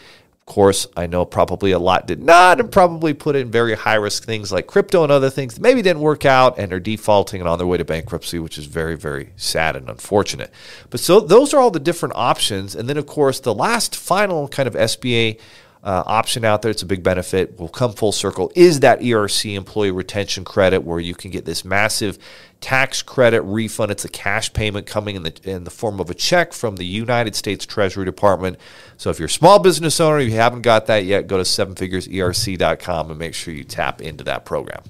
course, 0.49 0.85
I 0.97 1.07
know 1.07 1.23
probably 1.23 1.71
a 1.71 1.79
lot 1.79 2.05
did 2.07 2.21
not 2.21 2.59
and 2.59 2.69
probably 2.69 3.13
put 3.13 3.37
in 3.37 3.49
very 3.49 3.75
high 3.75 3.95
risk 3.95 4.25
things 4.25 4.51
like 4.51 4.67
crypto 4.67 5.03
and 5.03 5.11
other 5.11 5.29
things 5.29 5.53
that 5.53 5.61
maybe 5.61 5.81
didn't 5.81 6.01
work 6.01 6.25
out 6.25 6.59
and 6.59 6.73
are 6.73 6.79
defaulting 6.79 7.39
and 7.39 7.47
on 7.47 7.57
their 7.57 7.67
way 7.67 7.77
to 7.77 7.85
bankruptcy, 7.85 8.39
which 8.39 8.57
is 8.57 8.65
very, 8.65 8.97
very 8.97 9.31
sad 9.37 9.77
and 9.77 9.89
unfortunate. 9.89 10.51
But 10.89 10.99
so 10.99 11.21
those 11.21 11.53
are 11.53 11.61
all 11.61 11.71
the 11.71 11.79
different 11.79 12.15
options. 12.17 12.75
And 12.75 12.89
then, 12.89 12.97
of 12.97 13.05
course, 13.05 13.39
the 13.39 13.55
last 13.55 13.95
final 13.95 14.49
kind 14.49 14.67
of 14.67 14.73
SBA 14.73 15.39
uh, 15.83 16.03
option 16.05 16.43
out 16.43 16.61
there. 16.61 16.71
It's 16.71 16.81
a 16.81 16.85
big 16.85 17.03
benefit. 17.03 17.57
We'll 17.57 17.69
come 17.69 17.93
full 17.93 18.11
circle. 18.11 18.51
Is 18.55 18.81
that 18.81 18.99
ERC 18.99 19.55
employee 19.55 19.91
retention 19.91 20.43
credit 20.43 20.83
where 20.83 20.99
you 20.99 21.15
can 21.15 21.31
get 21.31 21.45
this 21.45 21.63
massive 21.63 22.17
tax 22.59 23.01
credit 23.01 23.41
refund? 23.43 23.91
It's 23.91 24.03
a 24.03 24.09
cash 24.09 24.51
payment 24.51 24.85
coming 24.85 25.15
in 25.15 25.23
the 25.23 25.33
in 25.43 25.63
the 25.63 25.71
form 25.71 25.99
of 25.99 26.09
a 26.09 26.13
check 26.13 26.53
from 26.53 26.75
the 26.75 26.85
United 26.85 27.35
States 27.35 27.65
Treasury 27.65 28.05
Department. 28.05 28.57
So 28.97 29.09
if 29.09 29.19
you're 29.19 29.27
a 29.27 29.29
small 29.29 29.59
business 29.59 29.99
owner, 29.99 30.19
you 30.19 30.31
haven't 30.31 30.63
got 30.63 30.87
that 30.87 31.05
yet, 31.05 31.27
go 31.27 31.37
to 31.37 31.43
sevenfigureserc.com 31.43 33.09
and 33.09 33.19
make 33.19 33.33
sure 33.33 33.53
you 33.53 33.63
tap 33.63 34.01
into 34.01 34.23
that 34.25 34.45
program. 34.45 34.83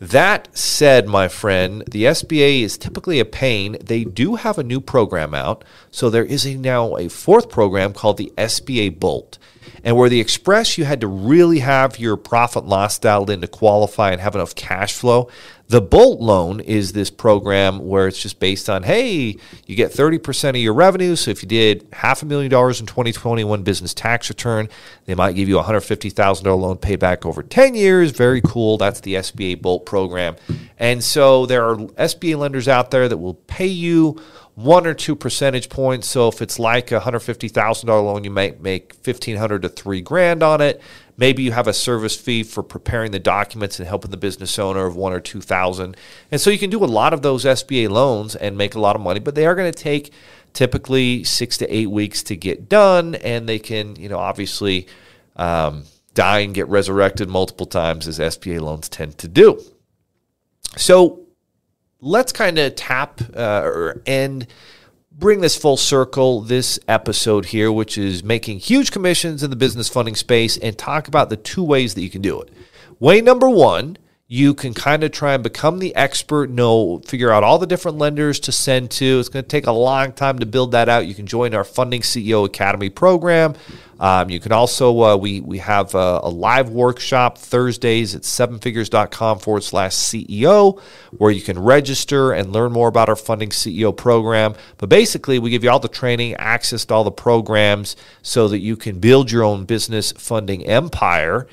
That 0.00 0.48
said, 0.56 1.06
my 1.06 1.28
friend, 1.28 1.84
the 1.90 2.04
SBA 2.04 2.62
is 2.62 2.78
typically 2.78 3.20
a 3.20 3.26
pain. 3.26 3.76
They 3.82 4.04
do 4.04 4.36
have 4.36 4.56
a 4.56 4.62
new 4.62 4.80
program 4.80 5.34
out. 5.34 5.62
So 5.90 6.08
there 6.08 6.24
is 6.24 6.46
a, 6.46 6.54
now 6.54 6.96
a 6.96 7.10
fourth 7.10 7.50
program 7.50 7.92
called 7.92 8.16
the 8.16 8.32
SBA 8.38 8.98
Bolt. 8.98 9.38
And 9.84 9.98
where 9.98 10.08
the 10.08 10.20
Express, 10.20 10.78
you 10.78 10.86
had 10.86 11.02
to 11.02 11.06
really 11.06 11.58
have 11.58 11.98
your 11.98 12.16
profit 12.16 12.64
loss 12.64 12.98
dialed 12.98 13.28
in 13.28 13.42
to 13.42 13.46
qualify 13.46 14.10
and 14.10 14.22
have 14.22 14.34
enough 14.34 14.54
cash 14.54 14.94
flow. 14.94 15.28
The 15.70 15.80
Bolt 15.80 16.18
loan 16.18 16.58
is 16.58 16.94
this 16.94 17.10
program 17.10 17.86
where 17.86 18.08
it's 18.08 18.20
just 18.20 18.40
based 18.40 18.68
on, 18.68 18.82
hey, 18.82 19.36
you 19.66 19.76
get 19.76 19.92
30% 19.92 20.48
of 20.48 20.56
your 20.56 20.74
revenue. 20.74 21.14
So 21.14 21.30
if 21.30 21.44
you 21.44 21.48
did 21.48 21.86
half 21.92 22.24
a 22.24 22.26
million 22.26 22.50
dollars 22.50 22.80
in 22.80 22.86
2021 22.86 23.62
business 23.62 23.94
tax 23.94 24.28
return, 24.28 24.68
they 25.04 25.14
might 25.14 25.36
give 25.36 25.48
you 25.48 25.60
a 25.60 25.62
$150,000 25.62 26.44
loan 26.58 26.78
payback 26.78 27.24
over 27.24 27.44
10 27.44 27.76
years. 27.76 28.10
Very 28.10 28.40
cool. 28.40 28.78
That's 28.78 28.98
the 28.98 29.14
SBA 29.14 29.62
Bolt 29.62 29.86
program. 29.86 30.34
And 30.76 31.04
so 31.04 31.46
there 31.46 31.64
are 31.64 31.76
SBA 31.76 32.36
lenders 32.36 32.66
out 32.66 32.90
there 32.90 33.08
that 33.08 33.18
will 33.18 33.34
pay 33.34 33.68
you 33.68 34.20
one 34.56 34.86
or 34.86 34.94
two 34.94 35.14
percentage 35.14 35.68
points. 35.68 36.08
So 36.08 36.26
if 36.26 36.42
it's 36.42 36.58
like 36.58 36.92
a 36.92 37.00
hundred 37.00 37.20
fifty 37.20 37.48
thousand 37.48 37.86
dollar 37.86 38.02
loan, 38.02 38.24
you 38.24 38.30
might 38.30 38.60
make 38.60 38.94
fifteen 38.94 39.36
hundred 39.36 39.62
to 39.62 39.68
three 39.68 40.00
grand 40.00 40.42
on 40.42 40.60
it. 40.60 40.82
Maybe 41.20 41.42
you 41.42 41.52
have 41.52 41.68
a 41.68 41.74
service 41.74 42.16
fee 42.16 42.42
for 42.42 42.62
preparing 42.62 43.12
the 43.12 43.18
documents 43.18 43.78
and 43.78 43.86
helping 43.86 44.10
the 44.10 44.16
business 44.16 44.58
owner 44.58 44.86
of 44.86 44.96
one 44.96 45.12
or 45.12 45.20
two 45.20 45.42
thousand. 45.42 45.94
And 46.30 46.40
so 46.40 46.48
you 46.48 46.58
can 46.58 46.70
do 46.70 46.82
a 46.82 46.86
lot 46.86 47.12
of 47.12 47.20
those 47.20 47.44
SBA 47.44 47.90
loans 47.90 48.34
and 48.34 48.56
make 48.56 48.74
a 48.74 48.80
lot 48.80 48.96
of 48.96 49.02
money, 49.02 49.20
but 49.20 49.34
they 49.34 49.44
are 49.44 49.54
going 49.54 49.70
to 49.70 49.78
take 49.78 50.14
typically 50.54 51.22
six 51.22 51.58
to 51.58 51.68
eight 51.68 51.90
weeks 51.90 52.22
to 52.22 52.36
get 52.36 52.70
done, 52.70 53.16
and 53.16 53.46
they 53.46 53.58
can, 53.58 53.96
you 53.96 54.08
know, 54.08 54.18
obviously 54.18 54.86
um, 55.36 55.84
die 56.14 56.38
and 56.38 56.54
get 56.54 56.66
resurrected 56.68 57.28
multiple 57.28 57.66
times 57.66 58.08
as 58.08 58.18
SBA 58.18 58.58
loans 58.58 58.88
tend 58.88 59.18
to 59.18 59.28
do. 59.28 59.62
So 60.78 61.26
let's 62.00 62.32
kind 62.32 62.58
of 62.58 62.76
tap 62.76 63.20
uh, 63.36 63.60
or 63.62 64.00
end 64.06 64.46
bring 65.20 65.42
this 65.42 65.54
full 65.54 65.76
circle 65.76 66.40
this 66.40 66.80
episode 66.88 67.44
here, 67.44 67.70
which 67.70 67.98
is 67.98 68.24
making 68.24 68.58
huge 68.58 68.90
commissions 68.90 69.42
in 69.42 69.50
the 69.50 69.56
business 69.56 69.88
funding 69.88 70.16
space, 70.16 70.56
and 70.56 70.76
talk 70.76 71.06
about 71.06 71.28
the 71.28 71.36
two 71.36 71.62
ways 71.62 71.94
that 71.94 72.00
you 72.02 72.10
can 72.10 72.22
do 72.22 72.40
it. 72.40 72.48
Way 72.98 73.20
number 73.20 73.48
one, 73.48 73.98
you 74.32 74.54
can 74.54 74.72
kind 74.72 75.02
of 75.02 75.10
try 75.10 75.34
and 75.34 75.42
become 75.42 75.80
the 75.80 75.92
expert, 75.96 76.50
know, 76.50 77.00
figure 77.00 77.32
out 77.32 77.42
all 77.42 77.58
the 77.58 77.66
different 77.66 77.98
lenders 77.98 78.38
to 78.38 78.52
send 78.52 78.88
to. 78.88 79.18
It's 79.18 79.28
going 79.28 79.42
to 79.42 79.48
take 79.48 79.66
a 79.66 79.72
long 79.72 80.12
time 80.12 80.38
to 80.38 80.46
build 80.46 80.70
that 80.70 80.88
out. 80.88 81.08
You 81.08 81.16
can 81.16 81.26
join 81.26 81.52
our 81.52 81.64
Funding 81.64 82.02
CEO 82.02 82.46
Academy 82.46 82.90
program. 82.90 83.56
Um, 83.98 84.30
you 84.30 84.38
can 84.38 84.52
also, 84.52 85.02
uh, 85.02 85.16
we, 85.16 85.40
we 85.40 85.58
have 85.58 85.96
a, 85.96 86.20
a, 86.22 86.30
live 86.30 86.70
workshop 86.70 87.38
Thursdays 87.38 88.14
at 88.14 88.22
sevenfigures.com 88.22 89.40
forward 89.40 89.64
slash 89.64 89.94
CEO, 89.94 90.80
where 91.18 91.32
you 91.32 91.42
can 91.42 91.58
register 91.58 92.30
and 92.30 92.52
learn 92.52 92.70
more 92.70 92.86
about 92.86 93.08
our 93.08 93.16
Funding 93.16 93.50
CEO 93.50 93.94
program. 93.94 94.54
But 94.78 94.90
basically, 94.90 95.40
we 95.40 95.50
give 95.50 95.64
you 95.64 95.70
all 95.70 95.80
the 95.80 95.88
training, 95.88 96.34
access 96.34 96.84
to 96.84 96.94
all 96.94 97.02
the 97.02 97.10
programs 97.10 97.96
so 98.22 98.46
that 98.46 98.60
you 98.60 98.76
can 98.76 99.00
build 99.00 99.32
your 99.32 99.42
own 99.42 99.64
business 99.64 100.12
funding 100.12 100.64
empire. 100.66 101.48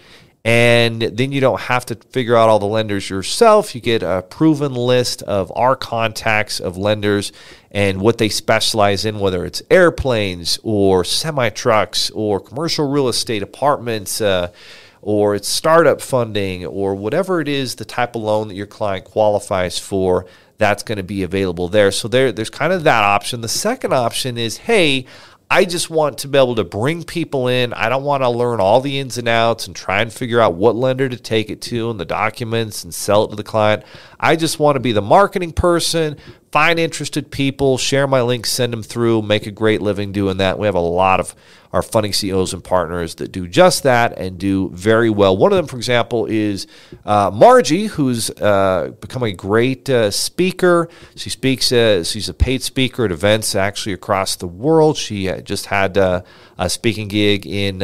And 0.48 1.02
then 1.02 1.34
you 1.34 1.42
don't 1.42 1.60
have 1.60 1.86
to 1.88 1.96
figure 1.96 2.38
out 2.38 2.48
all 2.48 2.58
the 2.58 2.66
lenders 2.66 3.10
yourself. 3.10 3.76
You 3.76 3.82
get 3.82 4.02
a 4.02 4.24
proven 4.30 4.74
list 4.74 5.22
of 5.24 5.52
our 5.58 5.76
contacts 5.76 6.62
of 6.62 6.78
lenders 6.78 7.34
and 7.70 8.00
what 8.00 8.18
they 8.18 8.30
specialize 8.30 9.04
in, 9.04 9.20
whether 9.20 9.44
it's 9.44 9.62
airplanes 9.70 10.58
or 10.64 11.04
semi 11.04 11.50
trucks 11.50 12.10
or 12.12 12.40
commercial 12.40 12.90
real 12.90 13.10
estate 13.10 13.44
apartments. 13.44 14.22
Uh, 14.22 14.54
or 15.02 15.36
it's 15.36 15.48
startup 15.48 16.02
funding 16.02 16.66
or 16.66 16.96
whatever 16.96 17.40
it 17.40 17.48
is, 17.48 17.76
the 17.76 17.86
type 17.86 18.16
of 18.16 18.22
loan 18.22 18.48
that 18.48 18.56
your 18.56 18.66
client 18.66 19.06
qualifies 19.06 19.78
for, 19.78 20.26
that's 20.58 20.84
going 20.84 20.98
to 20.98 21.04
be 21.04 21.24
available 21.24 21.70
there. 21.70 21.92
So 21.92 22.08
there, 22.08 22.32
there's 22.32 22.50
kind 22.50 22.74
of 22.74 22.84
that 22.84 23.04
option. 23.04 23.42
The 23.42 23.48
second 23.48 23.94
option 23.94 24.38
is, 24.38 24.58
hey, 24.58 25.06
I 25.50 25.64
just 25.64 25.90
want 25.90 26.18
to 26.20 26.28
be 26.28 26.38
able 26.38 26.56
to 26.56 26.66
bring 26.66 27.04
people 27.04 27.48
in. 27.48 27.74
I 27.74 27.88
don't 27.88 28.04
want 28.04 28.22
to 28.22 28.30
learn 28.30 28.60
all 28.60 28.82
the 28.82 29.00
ins 29.00 29.18
and 29.18 29.30
outs 29.30 29.66
and 29.66 29.76
try 29.76 30.02
and 30.02 30.12
figure 30.12 30.42
out 30.42 30.56
what 30.56 30.76
lender 30.76 31.08
to 31.08 31.18
take 31.18 31.50
it 31.50 31.62
to 31.64 31.90
and 31.90 32.00
the 32.00 32.06
documents 32.06 32.84
and 32.84 32.94
sell 32.94 33.24
it 33.24 33.30
to 33.30 33.36
the 33.38 33.44
client. 33.44 33.84
I 34.20 34.36
just 34.36 34.60
want 34.60 34.76
to 34.76 34.82
be 34.82 34.92
the 34.92 35.02
marketing 35.02 35.54
person, 35.54 36.18
find 36.58 36.80
interested 36.80 37.30
people, 37.30 37.78
share 37.78 38.08
my 38.08 38.20
links, 38.20 38.50
send 38.50 38.74
them 38.74 38.82
through, 38.82 39.22
make 39.22 39.46
a 39.46 39.52
great 39.52 39.80
living 39.80 40.12
doing 40.12 40.38
that. 40.38 40.58
We 40.58 40.66
have 40.66 40.74
a 40.74 40.80
lot 40.80 41.20
of 41.20 41.36
our 41.72 41.84
funding 41.84 42.14
CEOs 42.14 42.52
and 42.52 42.64
partners 42.64 43.14
that 43.16 43.32
do 43.32 43.48
just 43.48 43.84
that 43.84 44.18
and 44.18 44.40
do 44.40 44.70
very 44.70 45.12
well. 45.12 45.38
One 45.38 45.52
of 45.52 45.58
them, 45.58 45.68
for 45.68 45.78
example, 45.78 46.26
is 46.26 46.66
uh, 47.06 47.30
Margie, 47.32 47.86
who's 47.86 48.32
uh, 48.32 48.92
become 49.00 49.22
a 49.22 49.34
great 49.34 49.88
uh, 49.88 50.10
speaker. 50.10 50.90
She 51.16 51.30
speaks, 51.30 51.72
uh, 51.72 52.04
she's 52.04 52.28
a 52.28 52.34
paid 52.34 52.64
speaker 52.64 53.06
at 53.06 53.12
events 53.12 53.54
actually 53.54 53.94
across 53.94 54.36
the 54.36 54.48
world. 54.48 54.98
She 54.98 55.30
uh, 55.30 55.42
just 55.42 55.68
had 55.68 55.96
uh, 55.96 56.24
a 56.58 56.72
speaking 56.72 57.08
gig 57.08 57.46
in 57.46 57.82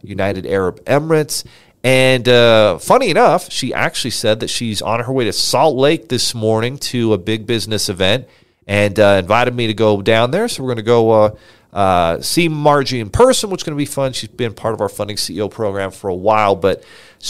United 0.00 0.46
Arab 0.46 0.84
Emirates 0.84 1.42
and 1.84 2.28
uh, 2.28 2.78
funny 2.78 3.10
enough, 3.10 3.50
she 3.50 3.74
actually 3.74 4.12
said 4.12 4.40
that 4.40 4.48
she's 4.48 4.80
on 4.80 5.00
her 5.00 5.12
way 5.12 5.24
to 5.24 5.32
Salt 5.32 5.76
Lake 5.76 6.08
this 6.08 6.34
morning 6.34 6.78
to 6.78 7.12
a 7.12 7.18
big 7.18 7.46
business 7.46 7.88
event 7.88 8.28
and 8.66 8.98
uh, 9.00 9.16
invited 9.18 9.54
me 9.54 9.66
to 9.66 9.74
go 9.74 10.00
down 10.00 10.30
there. 10.30 10.46
So 10.48 10.62
we're 10.62 10.68
going 10.68 10.76
to 10.76 10.82
go 10.82 11.10
uh, 11.10 11.36
uh, 11.72 12.20
see 12.20 12.48
Margie 12.48 13.00
in 13.00 13.10
person, 13.10 13.50
which 13.50 13.62
is 13.62 13.64
going 13.64 13.76
to 13.76 13.80
be 13.80 13.86
fun. 13.86 14.12
She's 14.12 14.28
been 14.28 14.54
part 14.54 14.74
of 14.74 14.80
our 14.80 14.88
Funding 14.88 15.16
CEO 15.16 15.50
program 15.50 15.90
for 15.90 16.08
a 16.08 16.14
while, 16.14 16.54
but 16.54 16.84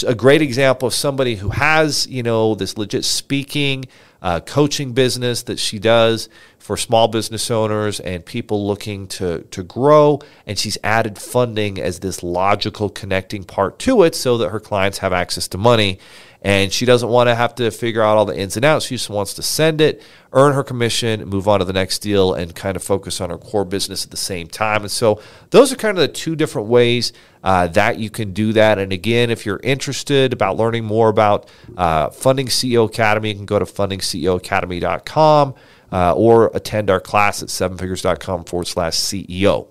a 0.06 0.14
great 0.14 0.42
example 0.42 0.88
of 0.88 0.94
somebody 0.94 1.36
who 1.36 1.50
has, 1.50 2.06
you 2.06 2.22
know, 2.22 2.54
this 2.54 2.76
legit 2.76 3.04
speaking, 3.04 3.86
uh, 4.22 4.40
coaching 4.40 4.92
business 4.92 5.42
that 5.42 5.58
she 5.58 5.78
does 5.78 6.28
for 6.58 6.76
small 6.76 7.08
business 7.08 7.50
owners 7.50 7.98
and 8.00 8.24
people 8.24 8.66
looking 8.66 9.08
to, 9.08 9.42
to 9.50 9.64
grow. 9.64 10.20
And 10.46 10.56
she's 10.56 10.78
added 10.84 11.18
funding 11.18 11.80
as 11.80 11.98
this 11.98 12.22
logical 12.22 12.88
connecting 12.88 13.42
part 13.42 13.80
to 13.80 14.04
it 14.04 14.14
so 14.14 14.38
that 14.38 14.50
her 14.50 14.60
clients 14.60 14.98
have 14.98 15.12
access 15.12 15.48
to 15.48 15.58
money. 15.58 15.98
And 16.44 16.72
she 16.72 16.84
doesn't 16.84 17.08
want 17.08 17.28
to 17.28 17.36
have 17.36 17.54
to 17.56 17.70
figure 17.70 18.02
out 18.02 18.16
all 18.16 18.24
the 18.24 18.36
ins 18.36 18.56
and 18.56 18.64
outs. 18.64 18.86
She 18.86 18.96
just 18.96 19.08
wants 19.08 19.32
to 19.34 19.42
send 19.42 19.80
it, 19.80 20.02
earn 20.32 20.54
her 20.54 20.64
commission, 20.64 21.24
move 21.28 21.46
on 21.46 21.60
to 21.60 21.64
the 21.64 21.72
next 21.72 22.00
deal, 22.00 22.34
and 22.34 22.52
kind 22.52 22.76
of 22.76 22.82
focus 22.82 23.20
on 23.20 23.30
her 23.30 23.38
core 23.38 23.64
business 23.64 24.04
at 24.04 24.10
the 24.10 24.16
same 24.16 24.48
time. 24.48 24.82
And 24.82 24.90
so 24.90 25.22
those 25.50 25.72
are 25.72 25.76
kind 25.76 25.96
of 25.96 26.02
the 26.02 26.08
two 26.08 26.34
different 26.34 26.66
ways 26.66 27.12
uh, 27.44 27.68
that 27.68 28.00
you 28.00 28.10
can 28.10 28.32
do 28.32 28.52
that. 28.54 28.78
And 28.78 28.92
again, 28.92 29.30
if 29.30 29.46
you're 29.46 29.60
interested 29.62 30.32
about 30.32 30.56
learning 30.56 30.84
more 30.84 31.08
about 31.08 31.48
uh, 31.76 32.10
Funding 32.10 32.48
CEO 32.48 32.86
Academy, 32.86 33.28
you 33.28 33.36
can 33.36 33.46
go 33.46 33.60
to 33.60 33.64
fundingceoacademy.com 33.64 35.54
uh, 35.92 36.14
or 36.14 36.50
attend 36.54 36.90
our 36.90 37.00
class 37.00 37.42
at 37.42 37.50
sevenfigures.com 37.50 38.44
forward 38.44 38.66
slash 38.66 38.94
CEO. 38.94 39.68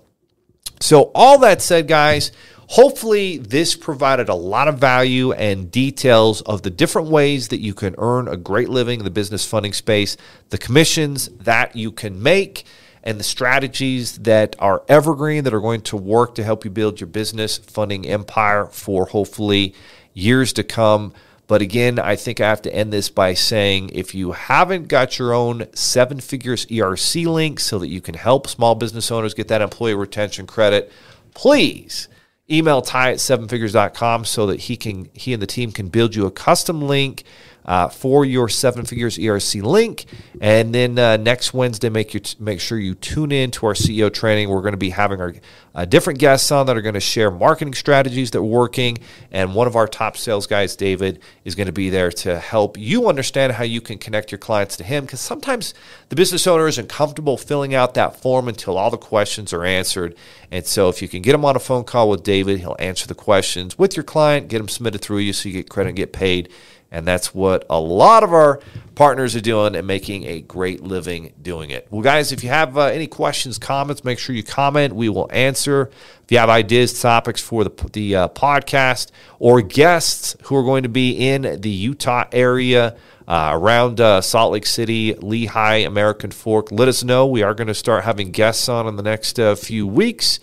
So, 0.80 1.10
all 1.14 1.38
that 1.40 1.62
said, 1.62 1.86
guys, 1.86 2.32
hopefully 2.72 3.36
this 3.36 3.76
provided 3.76 4.30
a 4.30 4.34
lot 4.34 4.66
of 4.66 4.78
value 4.78 5.30
and 5.32 5.70
details 5.70 6.40
of 6.42 6.62
the 6.62 6.70
different 6.70 7.06
ways 7.06 7.48
that 7.48 7.60
you 7.60 7.74
can 7.74 7.94
earn 7.98 8.26
a 8.26 8.36
great 8.36 8.70
living 8.70 8.98
in 8.98 9.04
the 9.04 9.10
business 9.10 9.44
funding 9.44 9.74
space, 9.74 10.16
the 10.48 10.56
commissions 10.56 11.28
that 11.40 11.76
you 11.76 11.92
can 11.92 12.22
make 12.22 12.64
and 13.02 13.20
the 13.20 13.24
strategies 13.24 14.16
that 14.20 14.56
are 14.58 14.82
evergreen 14.88 15.44
that 15.44 15.52
are 15.52 15.60
going 15.60 15.82
to 15.82 15.98
work 15.98 16.34
to 16.34 16.42
help 16.42 16.64
you 16.64 16.70
build 16.70 16.98
your 16.98 17.08
business 17.08 17.58
funding 17.58 18.06
empire 18.06 18.64
for 18.64 19.04
hopefully 19.04 19.74
years 20.14 20.54
to 20.54 20.62
come. 20.62 21.12
But 21.48 21.60
again, 21.60 21.98
I 21.98 22.16
think 22.16 22.40
I 22.40 22.48
have 22.48 22.62
to 22.62 22.74
end 22.74 22.90
this 22.90 23.10
by 23.10 23.34
saying 23.34 23.90
if 23.90 24.14
you 24.14 24.32
haven't 24.32 24.88
got 24.88 25.18
your 25.18 25.34
own 25.34 25.66
seven 25.74 26.20
figures 26.20 26.64
ERC 26.64 27.26
link 27.26 27.60
so 27.60 27.78
that 27.80 27.88
you 27.88 28.00
can 28.00 28.14
help 28.14 28.46
small 28.46 28.74
business 28.74 29.10
owners 29.10 29.34
get 29.34 29.48
that 29.48 29.60
employee 29.60 29.92
retention 29.92 30.46
credit, 30.46 30.90
please 31.34 32.08
email 32.52 32.82
Ty 32.82 33.12
at 33.12 33.16
sevenfigures.com 33.16 34.24
so 34.24 34.46
that 34.46 34.60
he 34.60 34.76
can 34.76 35.08
he 35.14 35.32
and 35.32 35.42
the 35.42 35.46
team 35.46 35.72
can 35.72 35.88
build 35.88 36.14
you 36.14 36.26
a 36.26 36.30
custom 36.30 36.82
link 36.82 37.24
uh, 37.64 37.88
for 37.88 38.24
your 38.24 38.48
seven 38.48 38.84
figures 38.84 39.18
ERC 39.18 39.62
link. 39.62 40.04
And 40.40 40.74
then 40.74 40.98
uh, 40.98 41.16
next 41.16 41.54
Wednesday, 41.54 41.88
make 41.88 42.14
you 42.14 42.20
t- 42.20 42.36
make 42.40 42.60
sure 42.60 42.78
you 42.78 42.94
tune 42.94 43.32
in 43.32 43.50
to 43.52 43.66
our 43.66 43.74
CEO 43.74 44.12
training. 44.12 44.48
We're 44.48 44.62
going 44.62 44.72
to 44.72 44.78
be 44.78 44.90
having 44.90 45.20
our 45.20 45.34
uh, 45.74 45.84
different 45.84 46.18
guests 46.18 46.50
on 46.50 46.66
that 46.66 46.76
are 46.76 46.82
going 46.82 46.94
to 46.94 47.00
share 47.00 47.30
marketing 47.30 47.74
strategies 47.74 48.30
that 48.32 48.38
are 48.38 48.42
working. 48.42 48.98
And 49.30 49.54
one 49.54 49.66
of 49.66 49.76
our 49.76 49.86
top 49.86 50.16
sales 50.16 50.46
guys, 50.46 50.76
David, 50.76 51.20
is 51.44 51.54
going 51.54 51.66
to 51.66 51.72
be 51.72 51.88
there 51.90 52.10
to 52.10 52.38
help 52.38 52.76
you 52.76 53.08
understand 53.08 53.52
how 53.52 53.64
you 53.64 53.80
can 53.80 53.98
connect 53.98 54.30
your 54.30 54.38
clients 54.38 54.76
to 54.78 54.84
him. 54.84 55.04
Because 55.04 55.20
sometimes 55.20 55.72
the 56.08 56.16
business 56.16 56.46
owner 56.46 56.66
isn't 56.68 56.88
comfortable 56.88 57.36
filling 57.36 57.74
out 57.74 57.94
that 57.94 58.20
form 58.20 58.48
until 58.48 58.76
all 58.76 58.90
the 58.90 58.98
questions 58.98 59.52
are 59.52 59.64
answered. 59.64 60.14
And 60.50 60.66
so 60.66 60.88
if 60.88 61.00
you 61.00 61.08
can 61.08 61.22
get 61.22 61.34
him 61.34 61.44
on 61.44 61.56
a 61.56 61.60
phone 61.60 61.84
call 61.84 62.10
with 62.10 62.22
David, 62.22 62.58
he'll 62.58 62.76
answer 62.78 63.06
the 63.06 63.14
questions 63.14 63.78
with 63.78 63.96
your 63.96 64.04
client, 64.04 64.48
get 64.48 64.58
them 64.58 64.68
submitted 64.68 65.00
through 65.00 65.18
you 65.18 65.32
so 65.32 65.48
you 65.48 65.54
get 65.54 65.70
credit 65.70 65.90
and 65.90 65.96
get 65.96 66.12
paid. 66.12 66.50
And 66.92 67.08
that's 67.08 67.34
what 67.34 67.64
a 67.70 67.80
lot 67.80 68.22
of 68.22 68.34
our 68.34 68.60
partners 68.94 69.34
are 69.34 69.40
doing 69.40 69.74
and 69.74 69.86
making 69.86 70.24
a 70.24 70.42
great 70.42 70.82
living 70.82 71.32
doing 71.40 71.70
it. 71.70 71.88
Well, 71.90 72.02
guys, 72.02 72.32
if 72.32 72.44
you 72.44 72.50
have 72.50 72.76
uh, 72.76 72.82
any 72.82 73.06
questions, 73.06 73.58
comments, 73.58 74.04
make 74.04 74.18
sure 74.18 74.36
you 74.36 74.44
comment. 74.44 74.94
We 74.94 75.08
will 75.08 75.28
answer. 75.32 75.90
If 76.22 76.30
you 76.30 76.38
have 76.38 76.50
ideas, 76.50 77.00
topics 77.00 77.40
for 77.40 77.64
the, 77.64 77.90
the 77.92 78.14
uh, 78.14 78.28
podcast, 78.28 79.10
or 79.38 79.62
guests 79.62 80.36
who 80.44 80.56
are 80.56 80.62
going 80.62 80.82
to 80.82 80.90
be 80.90 81.30
in 81.30 81.60
the 81.62 81.70
Utah 81.70 82.26
area, 82.30 82.96
uh, 83.26 83.50
around 83.54 84.00
uh, 84.00 84.20
Salt 84.20 84.52
Lake 84.52 84.66
City, 84.66 85.14
Lehi, 85.14 85.86
American 85.86 86.30
Fork, 86.30 86.70
let 86.70 86.88
us 86.88 87.02
know. 87.02 87.26
We 87.26 87.42
are 87.42 87.54
going 87.54 87.68
to 87.68 87.74
start 87.74 88.04
having 88.04 88.32
guests 88.32 88.68
on 88.68 88.86
in 88.86 88.96
the 88.96 89.02
next 89.02 89.40
uh, 89.40 89.54
few 89.54 89.86
weeks 89.86 90.40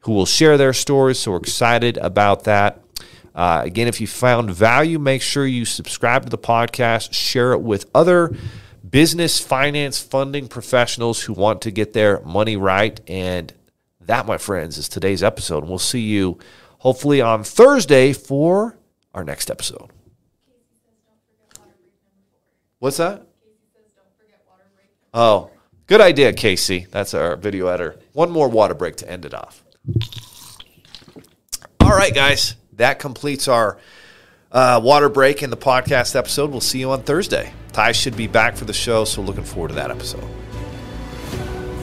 who 0.00 0.12
will 0.12 0.26
share 0.26 0.56
their 0.56 0.72
stories. 0.72 1.18
So 1.18 1.32
we're 1.32 1.38
excited 1.38 1.96
about 1.96 2.44
that. 2.44 2.80
Uh, 3.38 3.62
again, 3.64 3.86
if 3.86 4.00
you 4.00 4.06
found 4.06 4.50
value, 4.50 4.98
make 4.98 5.22
sure 5.22 5.46
you 5.46 5.64
subscribe 5.64 6.24
to 6.24 6.28
the 6.28 6.38
podcast, 6.38 7.14
share 7.14 7.52
it 7.52 7.60
with 7.60 7.88
other 7.94 8.36
business, 8.88 9.38
finance, 9.38 10.00
funding 10.00 10.48
professionals 10.48 11.22
who 11.22 11.32
want 11.32 11.62
to 11.62 11.70
get 11.70 11.92
their 11.92 12.20
money 12.20 12.56
right. 12.56 13.00
And 13.08 13.52
that, 14.00 14.26
my 14.26 14.38
friends, 14.38 14.76
is 14.76 14.88
today's 14.88 15.22
episode. 15.22 15.58
And 15.58 15.68
we'll 15.68 15.78
see 15.78 16.00
you 16.00 16.38
hopefully 16.78 17.20
on 17.20 17.44
Thursday 17.44 18.12
for 18.12 18.76
our 19.14 19.22
next 19.22 19.50
episode. 19.50 19.90
What's 22.80 22.96
that? 22.96 23.26
Oh, 25.14 25.50
Good 25.88 26.02
idea, 26.02 26.34
Casey. 26.34 26.86
That's 26.90 27.14
our 27.14 27.34
video 27.36 27.68
editor. 27.68 27.98
One 28.12 28.30
more 28.30 28.50
water 28.50 28.74
break 28.74 28.96
to 28.96 29.10
end 29.10 29.24
it 29.24 29.32
off. 29.32 29.64
All 31.80 31.96
right, 31.96 32.14
guys. 32.14 32.56
That 32.78 32.98
completes 32.98 33.48
our 33.48 33.76
uh, 34.50 34.80
water 34.82 35.08
break 35.08 35.42
in 35.42 35.50
the 35.50 35.56
podcast 35.56 36.16
episode. 36.16 36.50
We'll 36.50 36.60
see 36.60 36.78
you 36.78 36.90
on 36.92 37.02
Thursday. 37.02 37.52
Ty 37.72 37.92
should 37.92 38.16
be 38.16 38.26
back 38.26 38.56
for 38.56 38.64
the 38.64 38.72
show, 38.72 39.04
so 39.04 39.20
looking 39.20 39.44
forward 39.44 39.68
to 39.68 39.74
that 39.74 39.90
episode. 39.90 40.24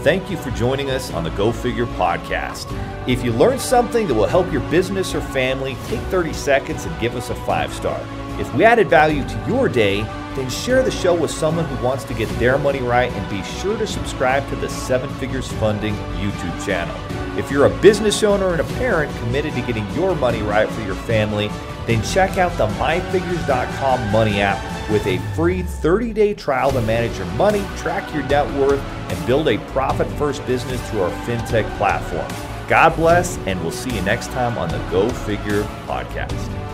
Thank 0.03 0.29
you 0.29 0.37
for 0.37 0.51
joining 0.51 0.89
us 0.91 1.11
on 1.11 1.23
the 1.23 1.31
Go 1.31 1.51
Figure 1.51 1.85
podcast. 1.85 2.67
If 3.07 3.23
you 3.23 3.31
learned 3.31 3.59
something 3.59 4.07
that 4.07 4.13
will 4.13 4.27
help 4.27 4.51
your 4.51 4.61
business 4.69 5.13
or 5.15 5.21
family, 5.21 5.75
take 5.87 5.99
30 6.11 6.31
seconds 6.31 6.85
and 6.85 6.99
give 7.01 7.15
us 7.15 7.29
a 7.29 7.35
five 7.35 7.73
star. 7.73 7.99
If 8.39 8.53
we 8.53 8.63
added 8.63 8.89
value 8.89 9.23
to 9.27 9.45
your 9.47 9.67
day, 9.67 10.01
then 10.35 10.49
share 10.49 10.83
the 10.83 10.91
show 10.91 11.15
with 11.15 11.31
someone 11.31 11.65
who 11.65 11.83
wants 11.83 12.03
to 12.05 12.13
get 12.13 12.29
their 12.37 12.57
money 12.57 12.81
right 12.81 13.11
and 13.11 13.29
be 13.29 13.41
sure 13.59 13.77
to 13.77 13.87
subscribe 13.87 14.47
to 14.49 14.55
the 14.57 14.69
Seven 14.69 15.09
Figures 15.15 15.51
Funding 15.53 15.95
YouTube 16.19 16.65
channel. 16.65 17.14
If 17.37 17.51
you're 17.51 17.65
a 17.65 17.81
business 17.81 18.23
owner 18.23 18.51
and 18.51 18.61
a 18.61 18.75
parent 18.75 19.15
committed 19.17 19.53
to 19.55 19.61
getting 19.61 19.89
your 19.93 20.15
money 20.15 20.41
right 20.41 20.69
for 20.69 20.81
your 20.81 20.95
family, 20.95 21.49
then 21.85 22.01
check 22.03 22.37
out 22.37 22.57
the 22.57 22.67
myfigures.com 22.79 24.11
money 24.11 24.41
app 24.41 24.89
with 24.89 25.05
a 25.05 25.17
free 25.35 25.63
30 25.63 26.13
day 26.13 26.33
trial 26.33 26.71
to 26.71 26.81
manage 26.81 27.17
your 27.17 27.27
money, 27.33 27.65
track 27.77 28.13
your 28.13 28.23
net 28.23 28.47
worth, 28.59 28.79
and 28.79 29.27
build 29.27 29.47
a 29.47 29.57
profit 29.71 30.07
first 30.17 30.45
business 30.47 30.81
through 30.89 31.01
our 31.01 31.25
fintech 31.25 31.69
platform. 31.77 32.27
God 32.67 32.95
bless, 32.95 33.37
and 33.39 33.61
we'll 33.61 33.71
see 33.71 33.93
you 33.95 34.01
next 34.01 34.27
time 34.31 34.57
on 34.57 34.69
the 34.69 34.79
Go 34.89 35.09
Figure 35.09 35.63
podcast. 35.85 36.64